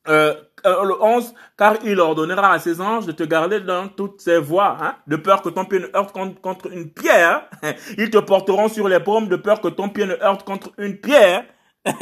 Euh, 0.07 0.09
euh, 0.09 0.33
le 0.63 1.01
11, 1.01 1.33
car 1.57 1.75
il 1.83 1.99
ordonnera 1.99 2.53
à 2.53 2.59
ses 2.59 2.81
anges 2.81 3.05
de 3.05 3.11
te 3.11 3.23
garder 3.23 3.59
dans 3.59 3.87
toutes 3.87 4.21
ses 4.21 4.37
voies, 4.37 4.77
hein, 4.81 4.95
de 5.07 5.15
peur 5.15 5.41
que 5.41 5.49
ton 5.49 5.65
pied 5.65 5.79
ne 5.79 5.87
heurte 5.95 6.11
contre, 6.41 6.71
une 6.71 6.89
pierre. 6.89 7.49
Ils 7.97 8.09
te 8.09 8.17
porteront 8.17 8.67
sur 8.67 8.87
les 8.87 8.99
paumes 8.99 9.27
de 9.27 9.35
peur 9.35 9.61
que 9.61 9.67
ton 9.67 9.89
pied 9.89 10.05
ne 10.05 10.15
heurte 10.21 10.43
contre 10.43 10.71
une 10.77 10.97
pierre. 10.97 11.45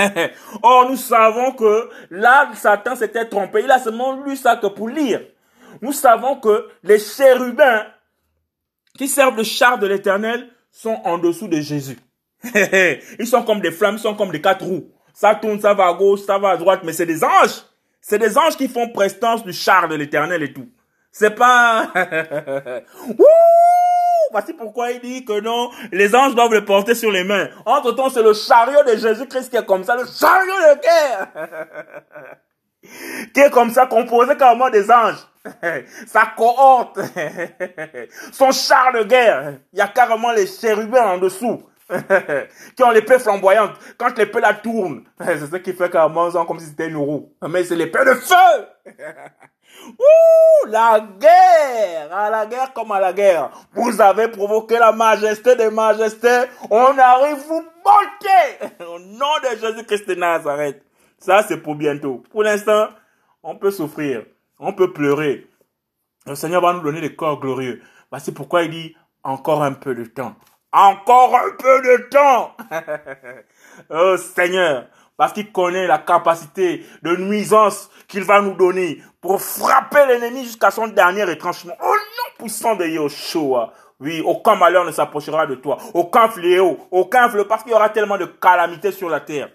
Or, 0.64 0.89
nous 0.89 0.97
savons 0.97 1.51
que 1.51 1.89
là, 2.10 2.49
Satan 2.55 2.95
s'était 2.95 3.26
trompé. 3.26 3.62
Il 3.64 3.72
a 3.72 3.80
seulement 3.80 4.24
lu 4.24 4.36
ça 4.36 4.55
que 4.55 4.68
pour 4.68 4.89
lire. 4.89 5.22
Nous 5.82 5.91
savons 5.91 6.38
que 6.38 6.68
les 6.84 6.99
chérubins 6.99 7.86
qui 8.97 9.08
servent 9.08 9.38
le 9.38 9.43
char 9.43 9.78
de 9.78 9.88
l'éternel 9.88 10.49
sont 10.72 10.99
en 11.03 11.18
dessous 11.18 11.47
de 11.47 11.60
Jésus. 11.60 11.97
ils 13.20 13.28
sont 13.28 13.43
comme 13.43 13.62
des 13.62 13.72
flammes, 13.72 13.95
ils 13.95 14.01
sont 14.01 14.16
comme 14.16 14.32
des 14.32 14.41
quatre 14.41 14.66
roues. 14.66 14.91
Ça 15.14 15.36
tourne, 15.36 15.60
ça 15.60 15.74
va 15.74 15.88
à 15.88 15.93
gauche, 15.93 16.22
ça 16.22 16.38
va 16.38 16.49
à 16.49 16.58
droite, 16.58 16.82
mais 16.84 16.93
c'est 16.93 17.05
des 17.05 17.24
anges. 17.24 17.64
C'est 18.02 18.20
des 18.20 18.38
anges 18.38 18.56
qui 18.56 18.68
font 18.68 18.89
prestance 18.89 19.43
du 19.43 19.54
char 19.54 19.88
de 19.88 19.95
l'éternel 19.95 20.43
et 20.43 20.54
tout. 20.54 20.68
C'est 21.12 21.36
pas... 21.36 21.91
Voici 24.32 24.54
pourquoi 24.54 24.91
il 24.91 25.00
dit 25.00 25.24
que 25.26 25.39
non, 25.39 25.72
les 25.91 26.14
anges 26.14 26.36
doivent 26.36 26.54
le 26.54 26.66
porter 26.66 26.95
sur 26.95 27.12
les 27.12 27.24
mains. 27.24 27.48
Entre 27.66 27.93
temps, 27.93 28.10
c'est 28.10 28.22
le 28.22 28.34
chariot 28.34 28.84
de 28.84 28.98
Jésus-Christ 28.98 29.50
qui 29.50 29.56
est 29.56 29.66
comme 29.66 29.84
ça, 29.84 29.95
le 29.95 30.06
chariot 30.06 30.76
de 30.76 30.82
guerre. 30.82 31.28
qui 33.34 33.39
est 33.39 33.50
comme 33.50 33.72
ça, 33.72 33.86
composé 33.88 34.36
carrément 34.36 34.70
des 34.70 34.91
anges. 34.91 35.26
Sa 36.08 36.26
cohorte. 36.38 37.00
Son 38.32 38.52
char 38.52 38.91
de 38.93 39.04
guerre. 39.04 39.54
Il 39.72 39.80
y 39.80 39.82
a 39.82 39.88
carrément 39.88 40.32
les 40.32 40.45
chérubins 40.45 41.08
en 41.08 41.18
dessous. 41.18 41.64
qui 42.75 42.83
ont 42.83 42.91
l'épée 42.91 43.19
flamboyante. 43.19 43.71
Quand 43.97 44.17
l'épée 44.17 44.41
la 44.41 44.53
tourne, 44.53 45.03
c'est 45.19 45.47
ce 45.47 45.55
qui 45.57 45.73
fait 45.73 45.89
qu'à 45.89 46.09
comme 46.45 46.59
si 46.59 46.65
c'était 46.65 46.88
une 46.88 46.97
roue. 46.97 47.33
Mais 47.47 47.63
c'est 47.63 47.75
l'épée 47.75 48.05
de 48.05 48.13
feu. 48.13 48.67
Ouh, 49.88 50.67
la 50.67 50.99
guerre, 51.19 52.13
à 52.13 52.29
la 52.29 52.45
guerre 52.45 52.73
comme 52.73 52.91
à 52.91 52.99
la 52.99 53.13
guerre. 53.13 53.51
Vous 53.73 54.01
avez 54.01 54.27
provoqué 54.27 54.79
la 54.79 54.91
majesté 54.91 55.55
des 55.55 55.69
majestés. 55.69 56.45
On 56.69 56.97
arrive 56.97 57.38
vous 57.47 57.63
manquer. 57.85 58.83
Au 58.85 58.99
nom 58.99 59.35
de 59.43 59.59
Jésus-Christ 59.59 60.07
de 60.09 60.15
Nazareth. 60.15 60.83
Ça, 61.19 61.43
c'est 61.47 61.57
pour 61.57 61.75
bientôt. 61.75 62.23
Pour 62.31 62.43
l'instant, 62.43 62.89
on 63.43 63.55
peut 63.55 63.71
souffrir. 63.71 64.25
On 64.59 64.73
peut 64.73 64.91
pleurer. 64.91 65.47
Le 66.25 66.35
Seigneur 66.35 66.61
va 66.61 66.73
nous 66.73 66.81
donner 66.81 67.01
des 67.01 67.15
corps 67.15 67.39
glorieux. 67.39 67.81
C'est 68.19 68.33
pourquoi 68.33 68.63
il 68.63 68.71
dit 68.71 68.95
encore 69.23 69.63
un 69.63 69.73
peu 69.73 69.95
de 69.95 70.05
temps. 70.05 70.35
Encore 70.78 71.36
un 71.36 71.49
peu 71.57 71.82
de 71.82 72.07
temps. 72.09 72.55
oh 73.89 74.15
Seigneur, 74.15 74.86
parce 75.17 75.34
qu'il 75.34 75.51
connaît 75.51 75.88
la 75.88 75.97
capacité 75.97 76.86
de 77.01 77.15
nuisance 77.15 77.89
qu'il 78.07 78.23
va 78.23 78.41
nous 78.41 78.53
donner 78.53 79.01
pour 79.19 79.41
frapper 79.41 80.05
l'ennemi 80.05 80.43
jusqu'à 80.43 80.69
son 80.69 80.88
dernier 80.88 81.23
retranchement. 81.23 81.73
Au 81.82 81.88
nom 81.88 82.38
puissant 82.38 82.75
de 82.75 82.86
Yoshua. 82.86 83.73
Oui, 83.99 84.21
aucun 84.23 84.55
malheur 84.55 84.86
ne 84.86 84.91
s'approchera 84.91 85.47
de 85.47 85.55
toi. 85.55 85.80
Aucun 85.95 86.30
fléau. 86.30 86.78
Aucun 86.91 87.28
fléau. 87.28 87.45
Parce 87.45 87.63
qu'il 87.63 87.71
y 87.71 87.75
aura 87.75 87.89
tellement 87.89 88.19
de 88.19 88.25
calamités 88.25 88.91
sur 88.91 89.09
la 89.09 89.21
terre. 89.21 89.49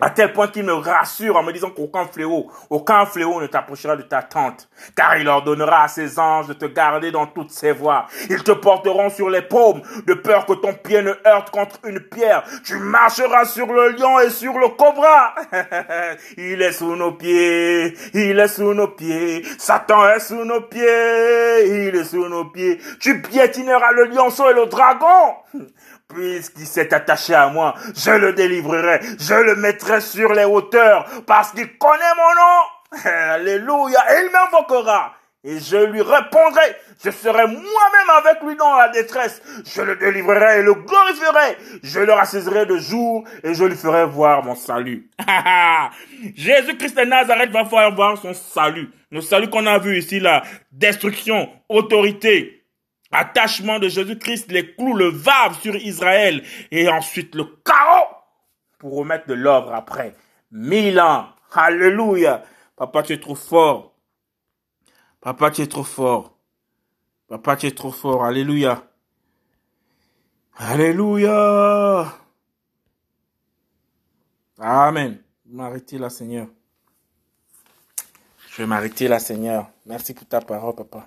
À 0.00 0.10
tel 0.10 0.32
point 0.32 0.48
qu'il 0.48 0.64
me 0.64 0.72
rassure 0.72 1.36
en 1.36 1.42
me 1.42 1.52
disant 1.52 1.70
qu'aucun 1.70 2.06
fléau, 2.06 2.50
aucun 2.70 3.04
fléau 3.06 3.40
ne 3.40 3.46
t'approchera 3.46 3.96
de 3.96 4.02
ta 4.02 4.22
tente. 4.22 4.68
Car 4.96 5.18
il 5.18 5.28
ordonnera 5.28 5.84
à 5.84 5.88
ses 5.88 6.18
anges 6.18 6.48
de 6.48 6.54
te 6.54 6.64
garder 6.64 7.10
dans 7.10 7.26
toutes 7.26 7.50
ses 7.50 7.72
voies. 7.72 8.06
Ils 8.28 8.42
te 8.42 8.52
porteront 8.52 9.10
sur 9.10 9.28
les 9.28 9.42
paumes, 9.42 9.82
de 10.06 10.14
peur 10.14 10.46
que 10.46 10.54
ton 10.54 10.72
pied 10.72 11.02
ne 11.02 11.12
heurte 11.26 11.50
contre 11.50 11.78
une 11.84 12.00
pierre. 12.00 12.44
Tu 12.64 12.76
marcheras 12.76 13.44
sur 13.44 13.66
le 13.66 13.90
lion 13.90 14.18
et 14.20 14.30
sur 14.30 14.58
le 14.58 14.68
cobra. 14.68 15.34
il 16.36 16.62
est 16.62 16.72
sous 16.72 16.96
nos 16.96 17.12
pieds, 17.12 17.94
il 18.14 18.38
est 18.38 18.48
sous 18.48 18.74
nos 18.74 18.88
pieds. 18.88 19.44
Satan 19.58 20.08
est 20.08 20.20
sous 20.20 20.44
nos 20.44 20.62
pieds, 20.62 21.88
il 21.88 21.94
est 21.94 22.04
sous 22.04 22.28
nos 22.28 22.46
pieds. 22.46 22.78
Tu 23.00 23.20
piétineras 23.20 23.92
le 23.92 24.04
lionceau 24.04 24.48
et 24.50 24.54
le 24.54 24.66
dragon 24.66 25.34
puisqu'il 26.12 26.66
s'est 26.66 26.92
attaché 26.92 27.34
à 27.34 27.48
moi, 27.48 27.74
je 27.96 28.10
le 28.10 28.32
délivrerai, 28.32 29.00
je 29.18 29.34
le 29.34 29.56
mettrai 29.56 30.00
sur 30.00 30.32
les 30.32 30.44
hauteurs, 30.44 31.06
parce 31.26 31.52
qu'il 31.52 31.78
connaît 31.78 32.14
mon 32.16 32.34
nom. 32.34 33.04
Alléluia. 33.04 34.00
Il 34.22 34.30
m'invoquera. 34.30 35.14
Et 35.42 35.58
je 35.58 35.76
lui 35.76 36.02
répondrai, 36.02 36.76
je 37.02 37.10
serai 37.10 37.46
moi-même 37.46 38.10
avec 38.18 38.42
lui 38.42 38.56
dans 38.56 38.76
la 38.76 38.90
détresse. 38.90 39.40
Je 39.64 39.80
le 39.80 39.96
délivrerai 39.96 40.58
et 40.58 40.62
le 40.62 40.74
glorifierai. 40.74 41.56
Je 41.82 42.00
le 42.00 42.12
rassasirai 42.12 42.66
de 42.66 42.76
jour 42.76 43.24
et 43.42 43.54
je 43.54 43.64
lui 43.64 43.74
ferai 43.74 44.04
voir 44.04 44.44
mon 44.44 44.54
salut. 44.54 45.08
Jésus-Christ 46.36 46.94
de 46.94 47.04
Nazareth 47.04 47.50
va 47.52 47.64
faire 47.64 47.94
voir 47.94 48.18
son 48.18 48.34
salut. 48.34 48.90
Le 49.10 49.22
salut 49.22 49.48
qu'on 49.48 49.66
a 49.66 49.78
vu 49.78 49.96
ici, 49.96 50.20
la 50.20 50.42
destruction, 50.72 51.48
autorité, 51.70 52.59
attachement 53.10 53.78
de 53.78 53.88
Jésus-Christ, 53.88 54.50
les 54.50 54.74
clous, 54.74 54.94
le 54.94 55.08
vave 55.08 55.60
sur 55.60 55.74
Israël 55.76 56.44
et 56.70 56.88
ensuite 56.88 57.34
le 57.34 57.44
chaos 57.64 58.08
pour 58.78 58.96
remettre 58.96 59.26
de 59.26 59.34
l'ordre 59.34 59.74
après. 59.74 60.14
Mille 60.50 61.00
ans. 61.00 61.28
Alléluia. 61.52 62.44
Papa, 62.76 63.02
tu 63.02 63.12
es 63.12 63.20
trop 63.20 63.34
fort. 63.34 63.94
Papa, 65.20 65.50
tu 65.50 65.62
es 65.62 65.66
trop 65.66 65.84
fort. 65.84 66.36
Papa, 67.28 67.56
tu 67.56 67.66
es 67.66 67.72
trop 67.72 67.92
fort. 67.92 68.24
Alléluia. 68.24 68.82
Alléluia. 70.56 72.12
Amen. 74.58 75.22
M'arrêter 75.46 75.98
là, 75.98 76.10
Seigneur. 76.10 76.48
Je 78.50 78.62
vais 78.62 78.66
m'arrêter 78.66 79.08
là, 79.08 79.18
Seigneur. 79.18 79.70
Merci 79.86 80.14
pour 80.14 80.26
ta 80.26 80.40
parole, 80.40 80.74
papa. 80.74 80.98